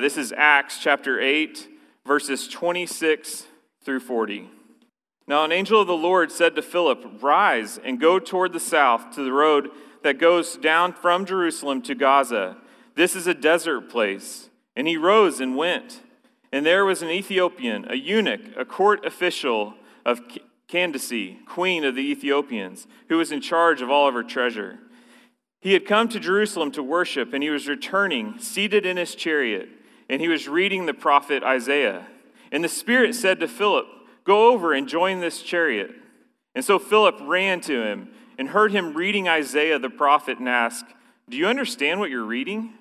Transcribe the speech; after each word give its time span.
This 0.00 0.16
is 0.16 0.32
Acts 0.36 0.78
chapter 0.78 1.20
8, 1.20 1.66
verses 2.06 2.46
26 2.46 3.48
through 3.84 3.98
40. 3.98 4.48
Now, 5.26 5.44
an 5.44 5.50
angel 5.50 5.80
of 5.80 5.88
the 5.88 5.94
Lord 5.94 6.30
said 6.30 6.54
to 6.54 6.62
Philip, 6.62 7.20
Rise 7.20 7.80
and 7.82 7.98
go 7.98 8.20
toward 8.20 8.52
the 8.52 8.60
south 8.60 9.12
to 9.16 9.24
the 9.24 9.32
road 9.32 9.70
that 10.04 10.20
goes 10.20 10.56
down 10.56 10.92
from 10.92 11.26
Jerusalem 11.26 11.82
to 11.82 11.96
Gaza. 11.96 12.58
This 12.94 13.16
is 13.16 13.26
a 13.26 13.34
desert 13.34 13.90
place. 13.90 14.50
And 14.76 14.86
he 14.86 14.96
rose 14.96 15.40
and 15.40 15.56
went. 15.56 16.00
And 16.52 16.64
there 16.64 16.84
was 16.84 17.02
an 17.02 17.10
Ethiopian, 17.10 17.90
a 17.90 17.96
eunuch, 17.96 18.56
a 18.56 18.64
court 18.64 19.04
official 19.04 19.74
of 20.06 20.20
Candace, 20.68 21.34
queen 21.44 21.84
of 21.84 21.96
the 21.96 22.08
Ethiopians, 22.08 22.86
who 23.08 23.16
was 23.16 23.32
in 23.32 23.40
charge 23.40 23.82
of 23.82 23.90
all 23.90 24.06
of 24.06 24.14
her 24.14 24.22
treasure. 24.22 24.78
He 25.60 25.72
had 25.72 25.88
come 25.88 26.08
to 26.10 26.20
Jerusalem 26.20 26.70
to 26.70 26.84
worship, 26.84 27.32
and 27.32 27.42
he 27.42 27.50
was 27.50 27.66
returning, 27.66 28.38
seated 28.38 28.86
in 28.86 28.96
his 28.96 29.16
chariot 29.16 29.70
and 30.08 30.20
he 30.20 30.28
was 30.28 30.48
reading 30.48 30.86
the 30.86 30.94
prophet 30.94 31.42
Isaiah. 31.42 32.06
And 32.50 32.64
the 32.64 32.68
Spirit 32.68 33.14
said 33.14 33.40
to 33.40 33.48
Philip, 33.48 33.86
Go 34.24 34.52
over 34.52 34.72
and 34.72 34.88
join 34.88 35.20
this 35.20 35.42
chariot. 35.42 35.90
And 36.54 36.64
so 36.64 36.78
Philip 36.78 37.16
ran 37.22 37.60
to 37.62 37.82
him 37.82 38.08
and 38.38 38.48
heard 38.48 38.72
him 38.72 38.94
reading 38.94 39.28
Isaiah 39.28 39.78
the 39.78 39.90
prophet 39.90 40.38
and 40.38 40.48
asked, 40.48 40.86
Do 41.28 41.36
you 41.36 41.46
understand 41.46 42.00
what 42.00 42.10
you're 42.10 42.24
reading? 42.24 42.72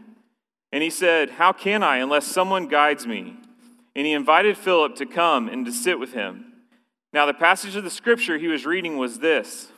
And 0.72 0.84
he 0.84 0.90
said, 0.90 1.32
How 1.32 1.52
can 1.52 1.84
I 1.84 1.98
unless 1.98 2.26
someone 2.26 2.68
guides 2.68 3.06
me? 3.06 3.38
And 3.96 4.06
he 4.06 4.14
invited 4.14 4.58
Philip 4.58 4.96
to 4.96 5.06
come 5.06 5.50
and 5.50 5.66
to 5.66 5.72
sit 5.72 6.00
with 6.00 6.14
him. 6.14 6.46
Now, 7.14 7.26
the 7.26 7.34
passage 7.34 7.76
of 7.76 7.84
the 7.84 7.90
scripture 7.90 8.38
he 8.38 8.48
was 8.48 8.66
reading 8.66 8.98
was 8.98 9.20
this 9.20 9.70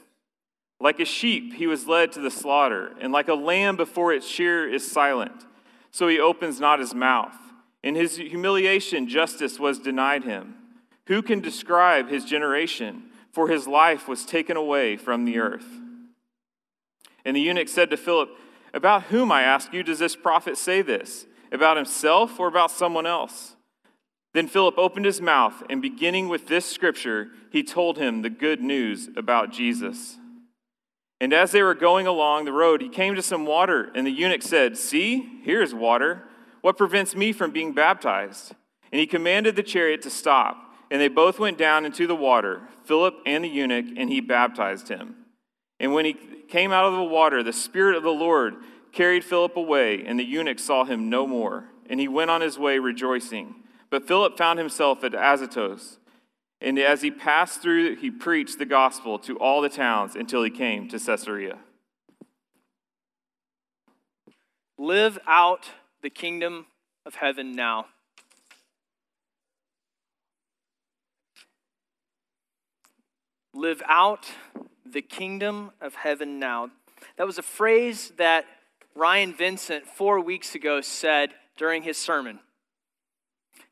Like 0.80 1.00
a 1.00 1.06
sheep, 1.06 1.54
he 1.54 1.68
was 1.68 1.88
led 1.88 2.12
to 2.14 2.20
the 2.20 2.32
slaughter, 2.32 2.92
and 3.00 3.12
like 3.12 3.28
a 3.28 3.34
lamb 3.34 3.76
before 3.76 4.14
its 4.14 4.28
shearer 4.28 4.68
is 4.68 4.90
silent 4.90 5.46
so 5.92 6.08
he 6.08 6.20
opens 6.20 6.60
not 6.60 6.80
his 6.80 6.94
mouth. 6.94 7.36
In 7.84 7.96
his 7.96 8.18
humiliation, 8.18 9.08
justice 9.08 9.60
was 9.60 9.80
denied 9.80 10.24
him. 10.24 10.56
Who 11.08 11.22
can 11.22 11.40
describe 11.40 12.10
his 12.10 12.26
generation? 12.26 13.06
For 13.32 13.48
his 13.48 13.68
life 13.68 14.08
was 14.08 14.26
taken 14.26 14.58
away 14.58 14.98
from 14.98 15.26
the 15.26 15.40
earth. 15.40 15.66
And 17.26 17.36
the 17.36 17.42
eunuch 17.42 17.68
said 17.68 17.90
to 17.90 17.98
Philip, 17.98 18.30
About 18.74 19.04
whom, 19.04 19.32
I 19.32 19.44
ask 19.44 19.74
you, 19.74 19.84
does 19.84 20.00
this 20.00 20.16
prophet 20.16 20.58
say 20.58 20.82
this? 20.82 21.26
About 21.52 21.78
himself 21.78 22.40
or 22.40 22.48
about 22.48 22.72
someone 22.72 23.06
else? 23.06 23.56
Then 24.34 24.48
Philip 24.48 24.78
opened 24.78 25.06
his 25.06 25.22
mouth, 25.22 25.64
and 25.70 25.82
beginning 25.82 26.30
with 26.30 26.48
this 26.48 26.66
scripture, 26.66 27.30
he 27.52 27.64
told 27.64 27.98
him 27.98 28.22
the 28.22 28.30
good 28.30 28.62
news 28.62 29.10
about 29.18 29.52
Jesus. 29.52 30.19
And 31.22 31.34
as 31.34 31.52
they 31.52 31.62
were 31.62 31.76
going 31.76 32.08
along 32.08 32.46
the 32.46 32.54
road, 32.54 32.82
he 32.82 32.90
came 32.90 33.16
to 33.16 33.22
some 33.22 33.46
water, 33.46 33.92
and 33.94 34.08
the 34.08 34.12
eunuch 34.12 34.42
said, 34.42 34.78
See, 34.78 35.42
here 35.44 35.62
is 35.62 35.74
water. 35.74 36.24
What 36.62 36.78
prevents 36.78 37.16
me 37.16 37.34
from 37.34 37.52
being 37.52 37.74
baptized? 37.74 38.54
And 38.92 39.00
he 39.00 39.08
commanded 39.08 39.56
the 39.56 39.64
chariot 39.64 40.02
to 40.04 40.10
stop. 40.10 40.58
And 40.92 41.00
they 41.00 41.08
both 41.08 41.38
went 41.38 41.58
down 41.58 41.86
into 41.86 42.08
the 42.08 42.16
water, 42.16 42.62
Philip 42.86 43.16
and 43.26 43.44
the 43.44 43.50
eunuch, 43.50 43.86
and 43.96 44.10
he 44.10 44.22
baptized 44.22 44.90
him. 44.90 45.16
And 45.80 45.94
when 45.94 46.06
he 46.06 46.14
came 46.14 46.72
out 46.72 46.86
of 46.86 46.94
the 46.94 47.04
water, 47.04 47.44
the 47.44 47.54
Spirit 47.54 47.96
of 47.96 48.04
the 48.04 48.10
Lord 48.10 48.56
carried 48.92 49.24
Philip 49.24 49.56
away, 49.56 50.04
and 50.06 50.20
the 50.20 50.24
eunuch 50.24 50.58
saw 50.58 50.86
him 50.86 51.10
no 51.10 51.28
more. 51.28 51.66
And 51.88 52.00
he 52.00 52.08
went 52.08 52.32
on 52.32 52.42
his 52.42 52.58
way 52.58 52.80
rejoicing. 52.80 53.56
But 53.90 54.08
Philip 54.08 54.38
found 54.38 54.58
himself 54.58 55.04
at 55.04 55.14
Azotus. 55.14 55.99
And 56.62 56.78
as 56.78 57.02
he 57.02 57.12
passed 57.12 57.62
through, 57.62 57.96
he 57.96 58.12
preached 58.12 58.60
the 58.60 58.66
gospel 58.66 59.18
to 59.20 59.38
all 59.38 59.62
the 59.62 59.70
towns 59.70 60.16
until 60.16 60.44
he 60.44 60.50
came 60.50 60.90
to 60.90 61.00
Caesarea. 61.00 61.58
Live 64.78 65.20
out 65.28 65.70
the 66.02 66.10
kingdom 66.10 66.68
of 67.06 67.16
heaven 67.16 67.54
now. 67.54 67.86
Live 73.54 73.82
out 73.88 74.26
the 74.86 75.02
kingdom 75.02 75.72
of 75.82 75.96
heaven 75.96 76.40
now. 76.40 76.70
That 77.18 77.26
was 77.28 77.38
a 77.38 77.44
phrase 77.44 78.12
that 78.18 78.46
Ryan 78.96 79.34
Vincent 79.34 79.86
four 79.86 80.20
weeks 80.20 80.56
ago 80.56 80.82
said 80.82 81.32
during 81.58 81.84
his 81.84 81.98
sermon. 81.98 82.40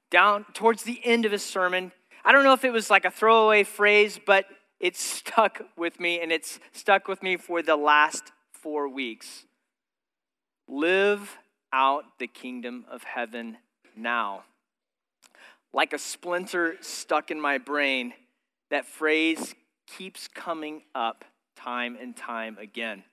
Down 0.09 0.45
towards 0.53 0.83
the 0.83 0.99
end 1.03 1.25
of 1.25 1.31
his 1.31 1.43
sermon, 1.43 1.91
I 2.27 2.33
don't 2.33 2.43
know 2.43 2.51
if 2.51 2.65
it 2.65 2.73
was 2.73 2.89
like 2.89 3.05
a 3.05 3.09
throwaway 3.09 3.63
phrase, 3.63 4.19
but 4.23 4.47
it 4.81 4.97
stuck 4.97 5.61
with 5.77 5.97
me, 5.97 6.19
and 6.19 6.29
it's 6.29 6.59
stuck 6.73 7.07
with 7.07 7.23
me 7.23 7.37
for 7.37 7.61
the 7.61 7.77
last 7.77 8.33
four 8.51 8.89
weeks. 8.89 9.45
Live 10.67 11.37
out 11.71 12.03
the 12.19 12.27
kingdom 12.27 12.83
of 12.91 13.03
heaven 13.03 13.59
now. 13.95 14.43
Like 15.71 15.93
a 15.93 15.97
splinter 15.97 16.75
stuck 16.81 17.31
in 17.31 17.39
my 17.39 17.59
brain, 17.59 18.11
that 18.71 18.85
phrase 18.85 19.55
keeps 19.87 20.27
coming 20.27 20.81
up 20.93 21.23
time 21.55 21.97
and 21.99 22.13
time 22.13 22.57
again. 22.59 23.05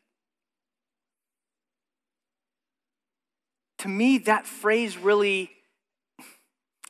To 3.79 3.89
me, 3.89 4.19
that 4.19 4.45
phrase 4.45 4.99
really 4.99 5.53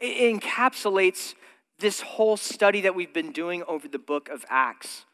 encapsulates 0.03 1.35
this 1.79 2.01
whole 2.01 2.37
study 2.37 2.83
that 2.83 2.95
we've 2.95 3.13
been 3.13 3.33
doing 3.33 3.63
over 3.67 3.89
the 3.89 3.99
book 3.99 4.29
of 4.29 4.45
Acts. 4.49 5.05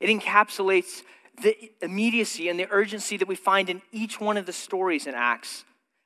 It 0.00 0.08
encapsulates 0.08 1.02
the 1.42 1.56
immediacy 1.82 2.48
and 2.48 2.58
the 2.58 2.66
urgency 2.70 3.16
that 3.16 3.28
we 3.28 3.34
find 3.34 3.70
in 3.70 3.82
each 3.92 4.20
one 4.20 4.36
of 4.36 4.46
the 4.46 4.52
stories 4.52 5.06
in 5.06 5.14
Acts. 5.14 5.64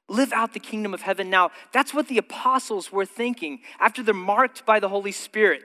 Live 0.09 0.33
out 0.33 0.53
the 0.53 0.61
kingdom 0.61 0.93
of 0.93 1.03
heaven 1.03 1.31
now. 1.31 1.51
That's 1.73 1.95
what 1.95 2.09
the 2.09 2.19
apostles 2.19 2.93
were 2.93 3.07
thinking 3.07 3.61
after 3.79 4.03
they're 4.03 4.15
marked 4.15 4.67
by 4.67 4.81
the 4.81 4.89
Holy 4.89 5.13
Spirit. 5.13 5.63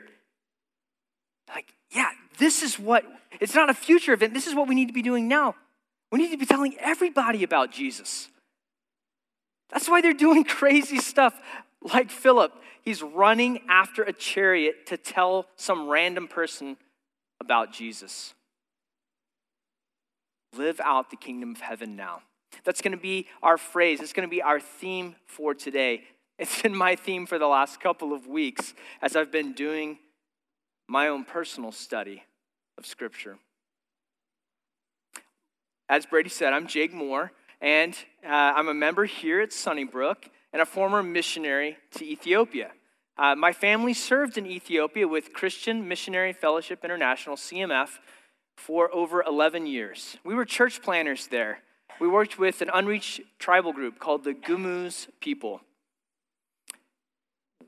Like, 1.49 1.73
yeah, 1.91 2.11
this 2.37 2.63
is 2.63 2.79
what, 2.79 3.03
it's 3.39 3.55
not 3.55 3.69
a 3.69 3.73
future 3.73 4.13
event. 4.13 4.33
This 4.33 4.47
is 4.47 4.55
what 4.55 4.67
we 4.67 4.75
need 4.75 4.87
to 4.87 4.93
be 4.93 5.01
doing 5.01 5.27
now. 5.27 5.55
We 6.11 6.19
need 6.19 6.31
to 6.31 6.37
be 6.37 6.45
telling 6.45 6.75
everybody 6.79 7.43
about 7.43 7.71
Jesus. 7.71 8.29
That's 9.69 9.89
why 9.89 10.01
they're 10.01 10.13
doing 10.13 10.43
crazy 10.45 10.99
stuff 10.99 11.33
like 11.93 12.09
Philip, 12.09 12.53
he's 12.81 13.01
running 13.01 13.61
after 13.69 14.03
a 14.03 14.13
chariot 14.13 14.85
to 14.87 14.97
tell 14.97 15.47
some 15.55 15.87
random 15.87 16.27
person 16.27 16.77
about 17.39 17.71
Jesus. 17.71 18.33
Live 20.55 20.79
out 20.83 21.09
the 21.09 21.17
kingdom 21.17 21.51
of 21.51 21.61
heaven 21.61 21.95
now. 21.95 22.21
That's 22.63 22.81
going 22.81 22.93
to 22.93 22.97
be 22.97 23.27
our 23.43 23.57
phrase. 23.57 24.01
It's 24.01 24.13
going 24.13 24.27
to 24.27 24.31
be 24.31 24.41
our 24.41 24.59
theme 24.59 25.15
for 25.25 25.53
today. 25.53 26.03
It's 26.39 26.61
been 26.61 26.75
my 26.75 26.95
theme 26.95 27.25
for 27.25 27.39
the 27.39 27.47
last 27.47 27.79
couple 27.79 28.13
of 28.13 28.27
weeks 28.27 28.73
as 29.01 29.15
I've 29.15 29.31
been 29.31 29.53
doing 29.53 29.99
my 30.87 31.07
own 31.09 31.25
personal 31.25 31.71
study 31.71 32.23
of 32.77 32.85
Scripture. 32.85 33.37
As 35.89 36.05
Brady 36.05 36.29
said, 36.29 36.53
I'm 36.53 36.67
Jake 36.67 36.93
Moore, 36.93 37.31
and 37.61 37.93
uh, 38.25 38.29
I'm 38.29 38.67
a 38.67 38.73
member 38.73 39.05
here 39.05 39.41
at 39.41 39.53
Sunnybrook 39.53 40.29
and 40.57 40.63
a 40.63 40.65
former 40.65 41.03
missionary 41.03 41.77
to 41.91 42.03
Ethiopia. 42.03 42.71
Uh, 43.15 43.35
my 43.35 43.53
family 43.53 43.93
served 43.93 44.39
in 44.39 44.47
Ethiopia 44.47 45.07
with 45.07 45.31
Christian 45.31 45.87
Missionary 45.87 46.33
Fellowship 46.33 46.83
International, 46.83 47.35
CMF, 47.35 47.89
for 48.55 48.91
over 48.91 49.21
11 49.21 49.67
years. 49.67 50.17
We 50.25 50.33
were 50.33 50.45
church 50.45 50.81
planners 50.81 51.27
there. 51.27 51.59
We 52.01 52.07
worked 52.07 52.39
with 52.39 52.63
an 52.63 52.71
unreached 52.73 53.21
tribal 53.37 53.71
group 53.71 53.99
called 53.99 54.23
the 54.23 54.33
Gumuz 54.33 55.07
people. 55.21 55.61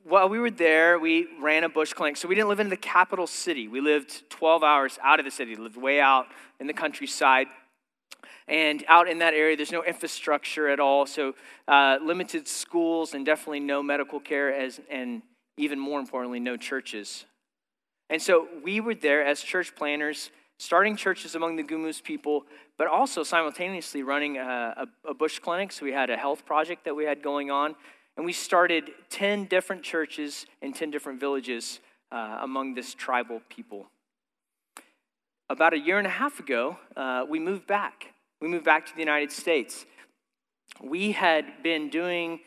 While 0.04 0.30
we 0.30 0.40
were 0.40 0.50
there, 0.50 0.98
we 0.98 1.28
ran 1.40 1.64
a 1.64 1.70
bush 1.70 1.94
clinic. 1.94 2.18
So 2.18 2.28
we 2.28 2.34
didn't 2.34 2.50
live 2.50 2.60
in 2.60 2.70
the 2.70 2.76
capital 2.76 3.28
city. 3.28 3.68
We 3.68 3.82
lived 3.82 4.28
12 4.32 4.64
hours 4.64 4.98
out 5.04 5.20
of 5.20 5.26
the 5.26 5.32
city, 5.32 5.56
lived 5.56 5.78
way 5.78 6.02
out 6.02 6.26
in 6.60 6.66
the 6.66 6.74
countryside. 6.74 7.46
And 8.50 8.84
out 8.88 9.08
in 9.08 9.20
that 9.20 9.36
area, 9.36 9.56
there's 9.56 9.72
no 9.72 9.84
infrastructure 9.84 10.70
at 10.70 10.80
all, 10.80 11.06
so 11.06 11.36
uh, 11.68 12.00
limited 12.04 12.48
schools 12.48 13.14
and 13.14 13.24
definitely 13.24 13.60
no 13.60 13.84
medical 13.84 14.20
care, 14.20 14.52
as, 14.52 14.82
and 14.90 15.22
even 15.56 15.78
more 15.78 16.00
importantly, 16.00 16.40
no 16.40 16.58
churches. 16.58 17.26
And 18.09 18.20
so 18.20 18.47
we 18.64 18.79
were 18.79 18.96
there 18.96 19.23
as 19.23 19.40
church 19.41 19.76
planners, 19.76 20.32
starting 20.58 20.96
churches 20.96 21.35
among 21.35 21.58
the 21.58 21.64
Gumuz 21.64 22.02
people, 22.02 22.44
but 22.76 22.88
also 22.88 23.22
simultaneously 23.22 24.02
running 24.02 24.38
a, 24.38 24.88
a, 25.06 25.09
a 25.12 25.14
bush 25.14 25.38
clinic. 25.38 25.72
So 25.72 25.85
we 25.85 25.91
had 25.91 26.09
a 26.09 26.18
health 26.18 26.44
project 26.44 26.85
that 26.85 26.96
we 26.96 27.06
had 27.06 27.22
going 27.22 27.52
on. 27.52 27.76
And 28.18 28.26
we 28.26 28.34
started 28.34 28.90
10 29.12 29.46
different 29.46 29.84
churches 29.84 30.47
in 30.64 30.73
10 30.73 30.90
different 30.90 31.20
villages 31.20 31.82
uh, 32.12 32.40
among 32.41 32.73
this 32.73 32.96
tribal 32.96 33.41
people. 33.47 33.85
About 35.52 35.73
a 35.73 35.79
year 35.79 36.00
and 36.00 36.08
a 36.08 36.12
half 36.12 36.40
ago, 36.40 36.78
uh, 36.97 37.26
we 37.29 37.40
moved 37.40 37.68
back 37.68 38.08
we 38.41 38.47
moved 38.47 38.66
back 38.66 38.86
to 38.86 38.94
the 38.94 39.00
United 39.00 39.32
States. 39.32 39.86
We 40.82 41.12
had 41.12 41.62
been 41.64 41.90
doing 41.90 42.40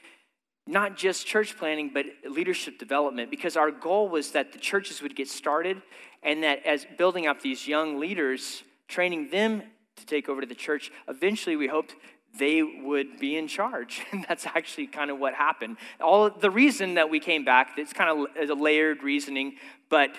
not 0.66 0.96
just 0.96 1.26
church 1.26 1.58
planning, 1.58 1.90
but 1.92 2.06
leadership 2.28 2.78
development 2.78 3.30
because 3.30 3.56
our 3.56 3.70
goal 3.70 4.08
was 4.08 4.30
that 4.32 4.52
the 4.52 4.58
churches 4.58 5.02
would 5.02 5.16
get 5.16 5.28
started 5.28 5.82
and 6.22 6.42
that 6.44 6.64
as 6.64 6.86
building 6.96 7.26
up 7.26 7.42
these 7.42 7.66
young 7.66 7.98
leaders, 7.98 8.62
training 8.88 9.30
them 9.30 9.62
to 9.96 10.06
take 10.06 10.28
over 10.28 10.40
to 10.40 10.46
the 10.46 10.54
church, 10.54 10.92
eventually 11.08 11.56
we 11.56 11.66
hoped 11.66 11.94
they 12.38 12.62
would 12.62 13.18
be 13.18 13.36
in 13.36 13.48
charge. 13.48 14.02
And 14.12 14.24
that's 14.28 14.46
actually 14.46 14.86
kind 14.86 15.10
of 15.10 15.18
what 15.18 15.34
happened. 15.34 15.76
All 16.00 16.30
the 16.30 16.50
reason 16.50 16.94
that 16.94 17.10
we 17.10 17.20
came 17.20 17.44
back, 17.44 17.72
it's 17.76 17.92
kind 17.92 18.26
of 18.36 18.50
a 18.50 18.54
layered 18.54 19.02
reasoning, 19.02 19.56
but 19.88 20.14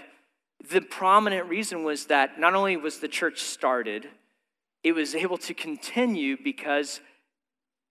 the 0.69 0.81
prominent 0.81 1.48
reason 1.50 1.84
was 1.84 2.06
that 2.06 2.40
not 2.40 2.54
only 2.54 2.78
was 2.78 3.00
the 3.00 3.08
church 3.08 3.42
started, 3.42 4.08
it 4.83 4.94
was 4.94 5.15
able 5.15 5.38
to 5.38 5.53
continue 5.53 6.38
because 6.41 7.00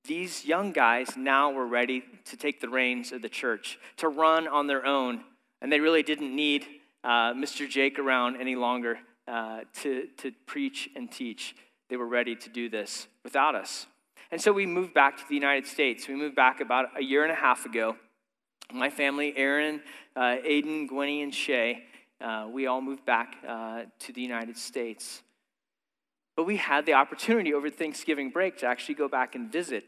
these 0.05 0.45
young 0.45 0.73
guys 0.73 1.17
now 1.17 1.51
were 1.51 1.67
ready 1.67 2.03
to 2.25 2.37
take 2.37 2.61
the 2.61 2.69
reins 2.69 3.13
of 3.13 3.23
the 3.23 3.29
church, 3.29 3.79
to 3.99 4.09
run 4.09 4.49
on 4.49 4.67
their 4.67 4.85
own. 4.85 5.23
And 5.61 5.73
they 5.73 5.81
really 5.81 6.03
didn't 6.03 6.35
need 6.35 6.67
uh, 7.05 7.33
Mr. 7.33 7.69
Jake 7.69 7.99
around 7.99 8.37
any 8.41 8.57
longer 8.57 8.99
uh, 9.29 9.61
to, 9.75 10.09
to 10.19 10.33
preach 10.47 10.91
and 10.97 11.11
teach. 11.11 11.55
They 11.89 11.97
were 11.97 12.07
ready 12.07 12.35
to 12.35 12.49
do 12.49 12.69
this 12.69 13.07
without 13.23 13.55
us. 13.55 13.87
And 14.31 14.41
so 14.41 14.53
we 14.53 14.67
moved 14.67 14.95
back 14.95 15.17
to 15.19 15.23
the 15.29 15.35
United 15.35 15.67
States. 15.67 16.09
We 16.09 16.15
moved 16.15 16.35
back 16.35 16.61
about 16.61 16.87
a 16.97 17.03
year 17.03 17.23
and 17.23 17.31
a 17.31 17.37
half 17.37 17.65
ago. 17.65 17.97
My 18.73 18.91
family, 18.91 19.35
Aaron, 19.37 19.83
uh, 20.17 20.37
Aiden, 20.45 20.89
Gwenny, 20.89 21.23
and 21.23 21.35
Shay, 21.35 21.85
uh, 22.21 22.49
we 22.51 22.67
all 22.67 22.81
moved 22.81 23.05
back 23.05 23.37
uh, 23.47 23.83
to 24.01 24.13
the 24.13 24.23
United 24.23 24.57
States. 24.57 25.23
But 26.37 26.45
we 26.45 26.57
had 26.57 26.87
the 26.87 26.95
opportunity 26.95 27.53
over 27.53 27.71
Thanksgiving 27.71 28.31
break 28.31 28.59
to 28.59 28.67
actually 28.67 28.95
go 28.95 29.09
back 29.09 29.35
and 29.35 29.53
visit 29.53 29.85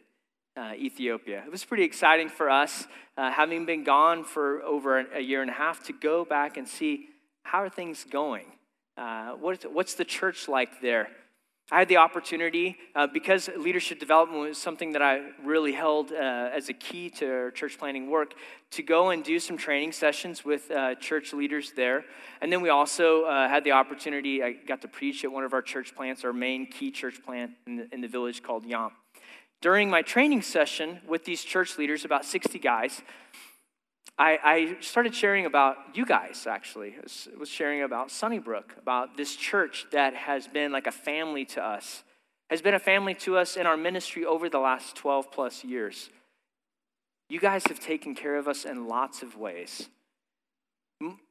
uh, 0.57 0.73
Ethiopia. 0.77 1.43
It 1.45 1.51
was 1.51 1.65
pretty 1.65 1.85
exciting 1.85 2.29
for 2.29 2.51
us, 2.51 2.87
uh, 3.17 3.31
having 3.31 3.67
been 3.67 3.83
gone 3.85 4.25
for 4.25 4.63
over 4.63 4.99
a 4.99 5.21
year 5.21 5.43
and 5.43 5.51
a 5.51 5.55
half, 5.55 5.83
to 5.85 5.93
go 5.93 6.25
back 6.25 6.57
and 6.57 6.69
see 6.69 7.09
how 7.43 7.63
are 7.63 7.69
things 7.69 8.05
going. 8.05 8.47
Uh, 8.97 9.33
what, 9.33 9.65
what's 9.73 9.95
the 9.95 10.05
church 10.05 10.49
like 10.49 10.81
there? 10.81 11.09
I 11.73 11.79
had 11.79 11.89
the 11.89 11.97
opportunity, 11.97 12.77
uh, 12.95 13.07
because 13.07 13.49
leadership 13.57 13.99
development 13.99 14.41
was 14.41 14.59
something 14.59 14.93
that 14.93 15.01
I 15.01 15.31
really 15.43 15.73
held 15.73 16.13
uh, 16.13 16.51
as 16.53 16.69
a 16.69 16.75
key 16.75 17.09
to 17.11 17.53
church 17.53 17.79
planning 17.79 18.11
work, 18.11 18.35
to 18.73 18.83
go 18.83 19.09
and 19.09 19.25
do 19.25 19.41
some 19.41 19.57
training 19.57 19.93
sessions 19.93 20.45
with 20.45 20.71
uh, 20.71 20.95
church 20.97 21.33
leaders 21.33 21.73
there. 21.75 22.05
And 22.43 22.53
then 22.53 22.61
we 22.61 22.69
also 22.69 23.23
uh, 23.23 23.49
had 23.49 23.65
the 23.65 23.73
opportunity, 23.73 24.43
I 24.43 24.53
got 24.53 24.83
to 24.83 24.89
preach 24.89 25.25
at 25.25 25.33
one 25.33 25.43
of 25.43 25.55
our 25.55 25.63
church 25.63 25.95
plants, 25.97 26.23
our 26.23 26.35
main 26.35 26.67
key 26.67 26.91
church 26.91 27.23
plant 27.25 27.53
in 27.67 27.77
the, 27.77 27.95
in 27.95 28.03
the 28.03 28.09
village 28.09 28.43
called 28.43 28.67
Yom. 28.67 28.93
During 29.63 29.89
my 29.89 30.03
training 30.03 30.43
session 30.43 31.01
with 31.09 31.25
these 31.25 31.43
church 31.43 31.79
leaders, 31.79 32.05
about 32.05 32.27
60 32.27 32.59
guys, 32.59 33.01
I, 34.17 34.39
I, 34.45 34.77
started 34.81 35.15
sharing 35.15 35.45
about 35.45 35.77
you 35.95 36.07
guys, 36.07 36.47
actually. 36.47 36.95
I 36.97 37.39
was, 37.39 37.49
sharing 37.49 37.83
about 37.83 38.13
Sunnybrook, 38.13 38.75
about 38.79 39.17
this 39.17 39.35
church 39.35 39.87
that 39.91 40.15
has 40.15 40.47
been 40.47 40.71
like 40.71 40.87
a 40.87 40.93
family 40.93 41.45
to 41.47 41.65
us, 41.65 42.05
has 42.49 42.63
been 42.63 42.75
a 42.75 42.79
family 42.79 43.15
to 43.17 43.37
us 43.37 43.57
in 43.57 43.67
our 43.67 43.77
ministry 43.77 44.25
over 44.25 44.49
the 44.49 44.61
last 44.61 44.95
12 44.95 45.33
plus 45.33 45.65
years. 45.65 46.11
You 47.29 47.41
guys 47.41 47.65
have 47.67 47.81
taken 47.81 48.15
care 48.15 48.37
of 48.37 48.47
us 48.47 48.65
in 48.65 48.87
lots 48.87 49.23
of 49.23 49.37
ways. 49.37 49.89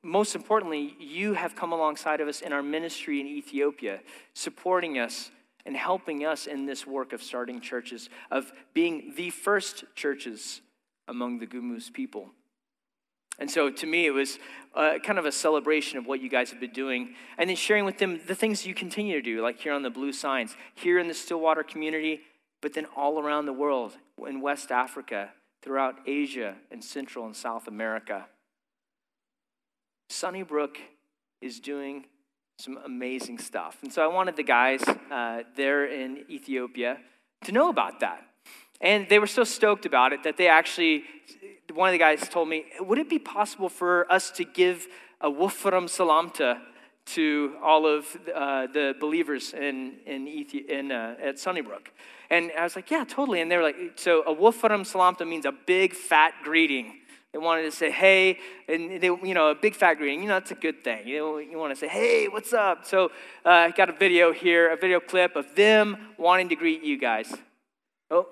Most 0.03 0.35
importantly, 0.35 0.95
you 0.99 1.33
have 1.33 1.55
come 1.55 1.71
alongside 1.71 2.19
of 2.19 2.27
us 2.27 2.41
in 2.41 2.51
our 2.51 2.63
ministry 2.63 3.21
in 3.21 3.27
Ethiopia, 3.27 4.01
supporting 4.33 4.99
us 4.99 5.31
and 5.65 5.77
helping 5.77 6.25
us 6.25 6.47
in 6.47 6.65
this 6.65 6.85
work 6.85 7.13
of 7.13 7.23
starting 7.23 7.61
churches, 7.61 8.09
of 8.29 8.51
being 8.73 9.13
the 9.15 9.29
first 9.29 9.85
churches 9.95 10.59
among 11.07 11.39
the 11.39 11.47
Gumuz 11.47 11.91
people. 11.91 12.31
And 13.39 13.49
so 13.49 13.69
to 13.69 13.87
me, 13.87 14.05
it 14.05 14.11
was 14.11 14.37
uh, 14.75 14.99
kind 15.03 15.19
of 15.19 15.25
a 15.25 15.31
celebration 15.31 15.97
of 15.97 16.05
what 16.05 16.21
you 16.21 16.29
guys 16.29 16.51
have 16.51 16.59
been 16.59 16.71
doing, 16.71 17.15
and 17.37 17.49
then 17.49 17.55
sharing 17.55 17.85
with 17.85 17.97
them 17.97 18.19
the 18.27 18.35
things 18.35 18.65
you 18.65 18.73
continue 18.73 19.15
to 19.15 19.21
do, 19.21 19.41
like 19.41 19.59
here 19.59 19.73
on 19.73 19.81
the 19.81 19.89
Blue 19.89 20.11
Signs, 20.11 20.55
here 20.75 20.99
in 20.99 21.07
the 21.07 21.13
Stillwater 21.13 21.63
community, 21.63 22.21
but 22.61 22.73
then 22.73 22.85
all 22.95 23.19
around 23.19 23.45
the 23.45 23.53
world, 23.53 23.97
in 24.27 24.41
West 24.41 24.71
Africa, 24.71 25.31
throughout 25.61 25.95
Asia, 26.05 26.55
and 26.71 26.83
Central 26.83 27.25
and 27.25 27.35
South 27.35 27.67
America. 27.67 28.27
Sunnybrook 30.09 30.77
is 31.41 31.59
doing 31.59 32.05
some 32.59 32.77
amazing 32.85 33.39
stuff. 33.39 33.77
And 33.81 33.91
so 33.91 34.03
I 34.03 34.07
wanted 34.07 34.35
the 34.35 34.43
guys 34.43 34.83
uh, 35.11 35.43
there 35.55 35.85
in 35.85 36.25
Ethiopia 36.29 36.99
to 37.45 37.51
know 37.51 37.69
about 37.69 37.99
that. 38.01 38.25
And 38.83 39.07
they 39.09 39.17
were 39.17 39.27
so 39.27 39.43
stoked 39.43 39.87
about 39.87 40.13
it 40.13 40.23
that 40.23 40.37
they 40.37 40.47
actually 40.47 41.05
one 41.73 41.89
of 41.89 41.93
the 41.93 41.99
guys 41.99 42.27
told 42.29 42.49
me, 42.49 42.65
would 42.79 42.99
it 42.99 43.09
be 43.09 43.19
possible 43.19 43.69
for 43.69 44.11
us 44.11 44.31
to 44.31 44.43
give 44.43 44.87
a 45.21 45.29
Wufram 45.29 45.85
Salamta 45.85 46.59
to 47.05 47.55
all 47.63 47.87
of 47.87 48.05
uh, 48.33 48.67
the 48.67 48.93
believers 48.99 49.53
in, 49.53 49.95
in, 50.05 50.25
Ethi- 50.25 50.67
in 50.69 50.91
uh, 50.91 51.15
at 51.21 51.39
Sunnybrook? 51.39 51.91
And 52.29 52.51
I 52.57 52.63
was 52.63 52.75
like, 52.75 52.91
yeah, 52.91 53.03
totally. 53.03 53.41
And 53.41 53.51
they 53.51 53.57
were 53.57 53.63
like, 53.63 53.75
so 53.95 54.21
a 54.21 54.35
Wufram 54.35 54.81
Salamta 54.81 55.27
means 55.27 55.45
a 55.45 55.51
big 55.51 55.93
fat 55.93 56.33
greeting. 56.43 56.99
They 57.31 57.39
wanted 57.39 57.63
to 57.63 57.71
say, 57.71 57.89
hey, 57.89 58.37
and 58.67 59.01
they, 59.01 59.07
you 59.07 59.33
know, 59.33 59.49
a 59.49 59.55
big 59.55 59.73
fat 59.73 59.95
greeting, 59.95 60.21
you 60.21 60.27
know, 60.27 60.35
that's 60.35 60.51
a 60.51 60.55
good 60.55 60.83
thing. 60.83 61.07
You, 61.07 61.17
know, 61.17 61.37
you 61.39 61.57
want 61.57 61.73
to 61.73 61.79
say, 61.79 61.87
hey, 61.87 62.27
what's 62.27 62.53
up? 62.53 62.85
So 62.85 63.05
uh, 63.43 63.49
I 63.49 63.71
got 63.71 63.89
a 63.89 63.93
video 63.93 64.31
here, 64.31 64.71
a 64.71 64.77
video 64.77 64.99
clip 64.99 65.35
of 65.35 65.55
them 65.55 65.97
wanting 66.19 66.49
to 66.49 66.55
greet 66.55 66.83
you 66.83 66.99
guys. 66.99 67.33
Oh, 68.11 68.27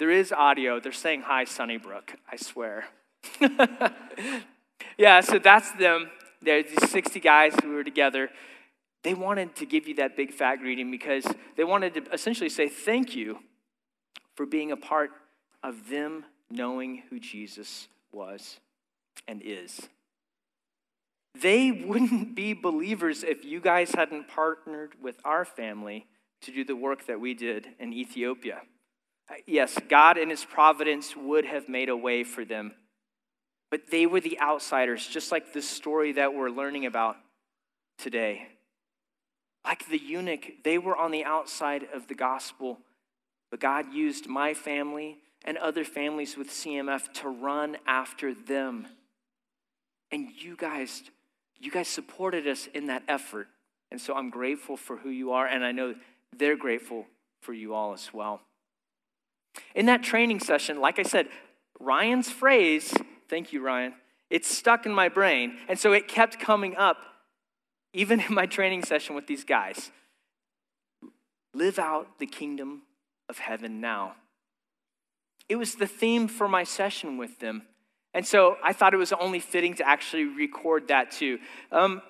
there 0.00 0.10
is 0.10 0.32
audio. 0.32 0.80
They're 0.80 0.92
saying 0.92 1.24
hi, 1.26 1.44
Sunnybrook, 1.44 2.16
I 2.32 2.36
swear. 2.36 2.86
yeah, 4.96 5.20
so 5.20 5.38
that's 5.38 5.70
them. 5.72 6.10
There's 6.40 6.70
these 6.70 6.90
60 6.90 7.20
guys 7.20 7.54
who 7.62 7.74
were 7.74 7.84
together. 7.84 8.30
They 9.04 9.12
wanted 9.12 9.54
to 9.56 9.66
give 9.66 9.86
you 9.86 9.94
that 9.96 10.16
big 10.16 10.32
fat 10.32 10.56
greeting 10.56 10.90
because 10.90 11.26
they 11.58 11.64
wanted 11.64 11.92
to 11.94 12.12
essentially 12.14 12.48
say 12.48 12.66
thank 12.66 13.14
you 13.14 13.40
for 14.36 14.46
being 14.46 14.72
a 14.72 14.76
part 14.76 15.10
of 15.62 15.90
them 15.90 16.24
knowing 16.50 17.02
who 17.10 17.20
Jesus 17.20 17.86
was 18.10 18.58
and 19.28 19.42
is. 19.44 19.82
They 21.38 21.70
wouldn't 21.72 22.34
be 22.34 22.54
believers 22.54 23.22
if 23.22 23.44
you 23.44 23.60
guys 23.60 23.92
hadn't 23.94 24.28
partnered 24.28 24.94
with 25.02 25.16
our 25.26 25.44
family 25.44 26.06
to 26.40 26.52
do 26.52 26.64
the 26.64 26.74
work 26.74 27.06
that 27.06 27.20
we 27.20 27.34
did 27.34 27.68
in 27.78 27.92
Ethiopia. 27.92 28.62
Uh, 29.30 29.34
yes, 29.46 29.78
God 29.88 30.18
in 30.18 30.30
his 30.30 30.44
providence 30.44 31.14
would 31.16 31.44
have 31.44 31.68
made 31.68 31.88
a 31.88 31.96
way 31.96 32.24
for 32.24 32.44
them, 32.44 32.72
but 33.70 33.90
they 33.90 34.06
were 34.06 34.20
the 34.20 34.40
outsiders, 34.40 35.06
just 35.06 35.30
like 35.30 35.52
the 35.52 35.62
story 35.62 36.12
that 36.12 36.34
we're 36.34 36.50
learning 36.50 36.86
about 36.86 37.16
today. 37.98 38.48
Like 39.64 39.86
the 39.88 39.98
eunuch, 39.98 40.64
they 40.64 40.78
were 40.78 40.96
on 40.96 41.10
the 41.10 41.24
outside 41.24 41.86
of 41.94 42.08
the 42.08 42.14
gospel, 42.14 42.78
but 43.50 43.60
God 43.60 43.92
used 43.92 44.26
my 44.26 44.54
family 44.54 45.18
and 45.44 45.56
other 45.58 45.84
families 45.84 46.36
with 46.36 46.48
CMF 46.48 47.12
to 47.14 47.28
run 47.28 47.76
after 47.86 48.34
them. 48.34 48.88
And 50.10 50.28
you 50.36 50.56
guys, 50.56 51.02
you 51.58 51.70
guys 51.70 51.88
supported 51.88 52.48
us 52.48 52.68
in 52.74 52.86
that 52.86 53.04
effort. 53.06 53.48
And 53.92 54.00
so 54.00 54.14
I'm 54.14 54.30
grateful 54.30 54.76
for 54.76 54.96
who 54.96 55.10
you 55.10 55.32
are, 55.32 55.46
and 55.46 55.64
I 55.64 55.72
know 55.72 55.94
they're 56.36 56.56
grateful 56.56 57.06
for 57.42 57.52
you 57.52 57.74
all 57.74 57.92
as 57.92 58.12
well. 58.12 58.40
In 59.74 59.86
that 59.86 60.02
training 60.02 60.40
session, 60.40 60.80
like 60.80 60.98
I 60.98 61.02
said, 61.02 61.28
Ryan's 61.78 62.30
phrase, 62.30 62.92
thank 63.28 63.52
you, 63.52 63.62
Ryan, 63.62 63.94
it 64.28 64.44
stuck 64.44 64.86
in 64.86 64.92
my 64.92 65.08
brain. 65.08 65.58
And 65.68 65.78
so 65.78 65.92
it 65.92 66.08
kept 66.08 66.38
coming 66.38 66.76
up, 66.76 66.98
even 67.92 68.20
in 68.20 68.34
my 68.34 68.46
training 68.46 68.84
session 68.84 69.14
with 69.14 69.26
these 69.26 69.44
guys. 69.44 69.90
Live 71.54 71.78
out 71.78 72.18
the 72.18 72.26
kingdom 72.26 72.82
of 73.28 73.38
heaven 73.38 73.80
now. 73.80 74.14
It 75.48 75.56
was 75.56 75.74
the 75.74 75.86
theme 75.86 76.28
for 76.28 76.46
my 76.46 76.62
session 76.62 77.16
with 77.16 77.40
them. 77.40 77.62
And 78.14 78.26
so 78.26 78.56
I 78.62 78.72
thought 78.72 78.94
it 78.94 78.98
was 78.98 79.12
only 79.12 79.40
fitting 79.40 79.74
to 79.74 79.88
actually 79.88 80.24
record 80.24 80.88
that 80.88 81.10
too. 81.10 81.38
Um, 81.72 82.02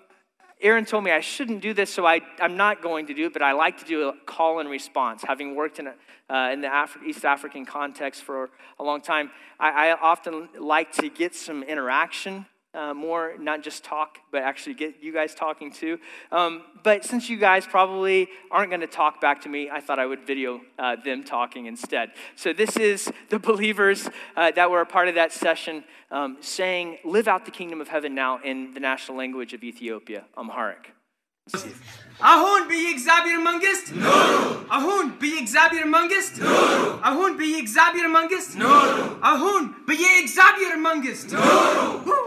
Aaron 0.63 0.85
told 0.85 1.05
me 1.05 1.11
I 1.11 1.21
shouldn't 1.21 1.63
do 1.63 1.73
this, 1.73 1.93
so 1.93 2.05
I, 2.07 2.21
I'm 2.39 2.57
not 2.57 2.83
going 2.83 3.07
to 3.07 3.15
do 3.15 3.27
it, 3.27 3.33
but 3.33 3.41
I 3.41 3.53
like 3.53 3.79
to 3.79 3.85
do 3.85 4.09
a 4.09 4.15
call 4.27 4.61
and 4.61 4.69
response. 4.69 5.23
Having 5.27 5.55
worked 5.55 5.79
in, 5.79 5.87
a, 5.87 5.95
uh, 6.29 6.51
in 6.53 6.61
the 6.61 6.69
Afri- 6.69 7.07
East 7.07 7.25
African 7.25 7.65
context 7.65 8.23
for 8.23 8.51
a 8.79 8.85
long 8.85 9.01
time, 9.01 9.31
I, 9.59 9.89
I 9.89 9.93
often 9.95 10.51
like 10.59 10.93
to 10.93 11.09
get 11.09 11.35
some 11.35 11.63
interaction 11.63 12.45
uh, 12.76 12.94
more, 12.94 13.36
not 13.40 13.64
just 13.64 13.84
talk, 13.84 14.18
but 14.32 14.44
actually 14.44 14.74
get 14.74 14.96
you 15.02 15.14
guys 15.14 15.34
talking 15.34 15.72
too. 15.72 15.98
Um, 16.32 16.62
but 16.84 17.06
since 17.06 17.30
you 17.30 17.38
guys 17.38 17.66
probably 17.66 18.28
aren't 18.52 18.70
going 18.70 18.82
to 18.82 18.88
talk 18.88 19.22
back 19.22 19.42
to 19.44 19.50
me, 19.50 19.70
I 19.70 19.80
thought 19.80 19.98
I 19.98 20.06
would 20.06 20.28
video 20.28 20.62
uh, 20.78 20.98
them 20.98 21.24
talking 21.24 21.68
instead. 21.68 22.12
So 22.36 22.52
this 22.54 22.76
is 22.78 23.12
the 23.30 23.40
believers 23.40 24.10
uh, 24.36 24.52
that 24.52 24.70
were 24.70 24.82
a 24.82 24.86
part 24.86 25.08
of 25.08 25.16
that 25.16 25.32
session 25.32 25.84
um, 26.12 26.38
saying, 26.42 26.98
Live 27.06 27.28
out 27.28 27.46
the 27.46 27.52
kingdom 27.52 27.80
of 27.80 27.88
heaven 27.88 28.14
now 28.14 28.40
in 28.44 28.74
the 28.74 28.80
national 28.82 29.18
language 29.18 29.54
of 29.54 29.64
Ethiopia, 29.64 30.26
Amharic. 30.38 30.92
አሁን 32.32 32.60
በየእግዚአብሔር 32.70 33.40
መንግስት 33.48 33.88
ኑሩ። 34.04 34.38
አሁን 34.78 35.04
በየእግዚአብሔር 35.22 35.86
መንግስት 35.96 36.36
ኑሩ። 36.44 36.80
አሁን 37.10 37.32
በየእግዚአብሔር 37.40 38.08
መንግስት 38.16 38.52
ኑሩ። 38.62 38.96
አሁን 39.32 39.62
በየእግዚአብሔር 39.88 40.76
መንግስት 40.88 41.30
ኑሩ። 41.38 42.18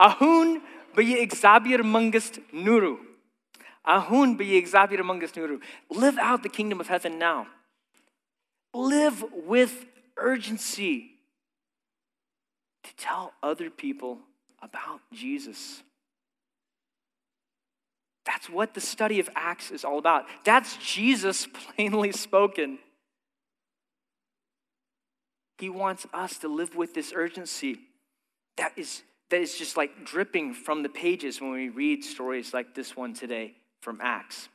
Ahun 0.00 0.62
b'ye 0.96 1.20
exabir 1.20 1.82
mungust 1.82 2.40
nuru. 2.54 2.98
Ahun 3.86 4.38
b'ye 4.38 4.56
exabir 4.56 5.04
mungust 5.04 5.34
nuru. 5.34 5.60
Live 5.90 6.16
out 6.18 6.42
the 6.42 6.48
kingdom 6.48 6.80
of 6.80 6.88
heaven 6.88 7.18
now. 7.18 7.46
Live 8.72 9.22
with 9.46 9.84
urgency 10.16 11.10
to 12.82 12.96
tell 12.96 13.32
other 13.42 13.68
people 13.68 14.18
about 14.62 15.00
Jesus. 15.12 15.82
That's 18.24 18.48
what 18.48 18.74
the 18.74 18.80
study 18.80 19.18
of 19.20 19.28
Acts 19.34 19.70
is 19.70 19.84
all 19.84 19.98
about. 19.98 20.26
That's 20.44 20.76
Jesus 20.76 21.46
plainly 21.46 22.12
spoken. 22.12 22.78
He 25.58 25.68
wants 25.68 26.06
us 26.14 26.38
to 26.38 26.48
live 26.48 26.74
with 26.74 26.94
this 26.94 27.12
urgency 27.14 27.80
that 28.56 28.72
is 28.76 29.02
that 29.30 29.40
is 29.40 29.56
just 29.56 29.76
like 29.76 30.04
dripping 30.04 30.54
from 30.54 30.82
the 30.82 30.88
pages 30.88 31.40
when 31.40 31.52
we 31.52 31.68
read 31.68 32.04
stories 32.04 32.52
like 32.52 32.74
this 32.74 32.96
one 32.96 33.14
today 33.14 33.54
from 33.80 33.98
Acts. 34.02 34.48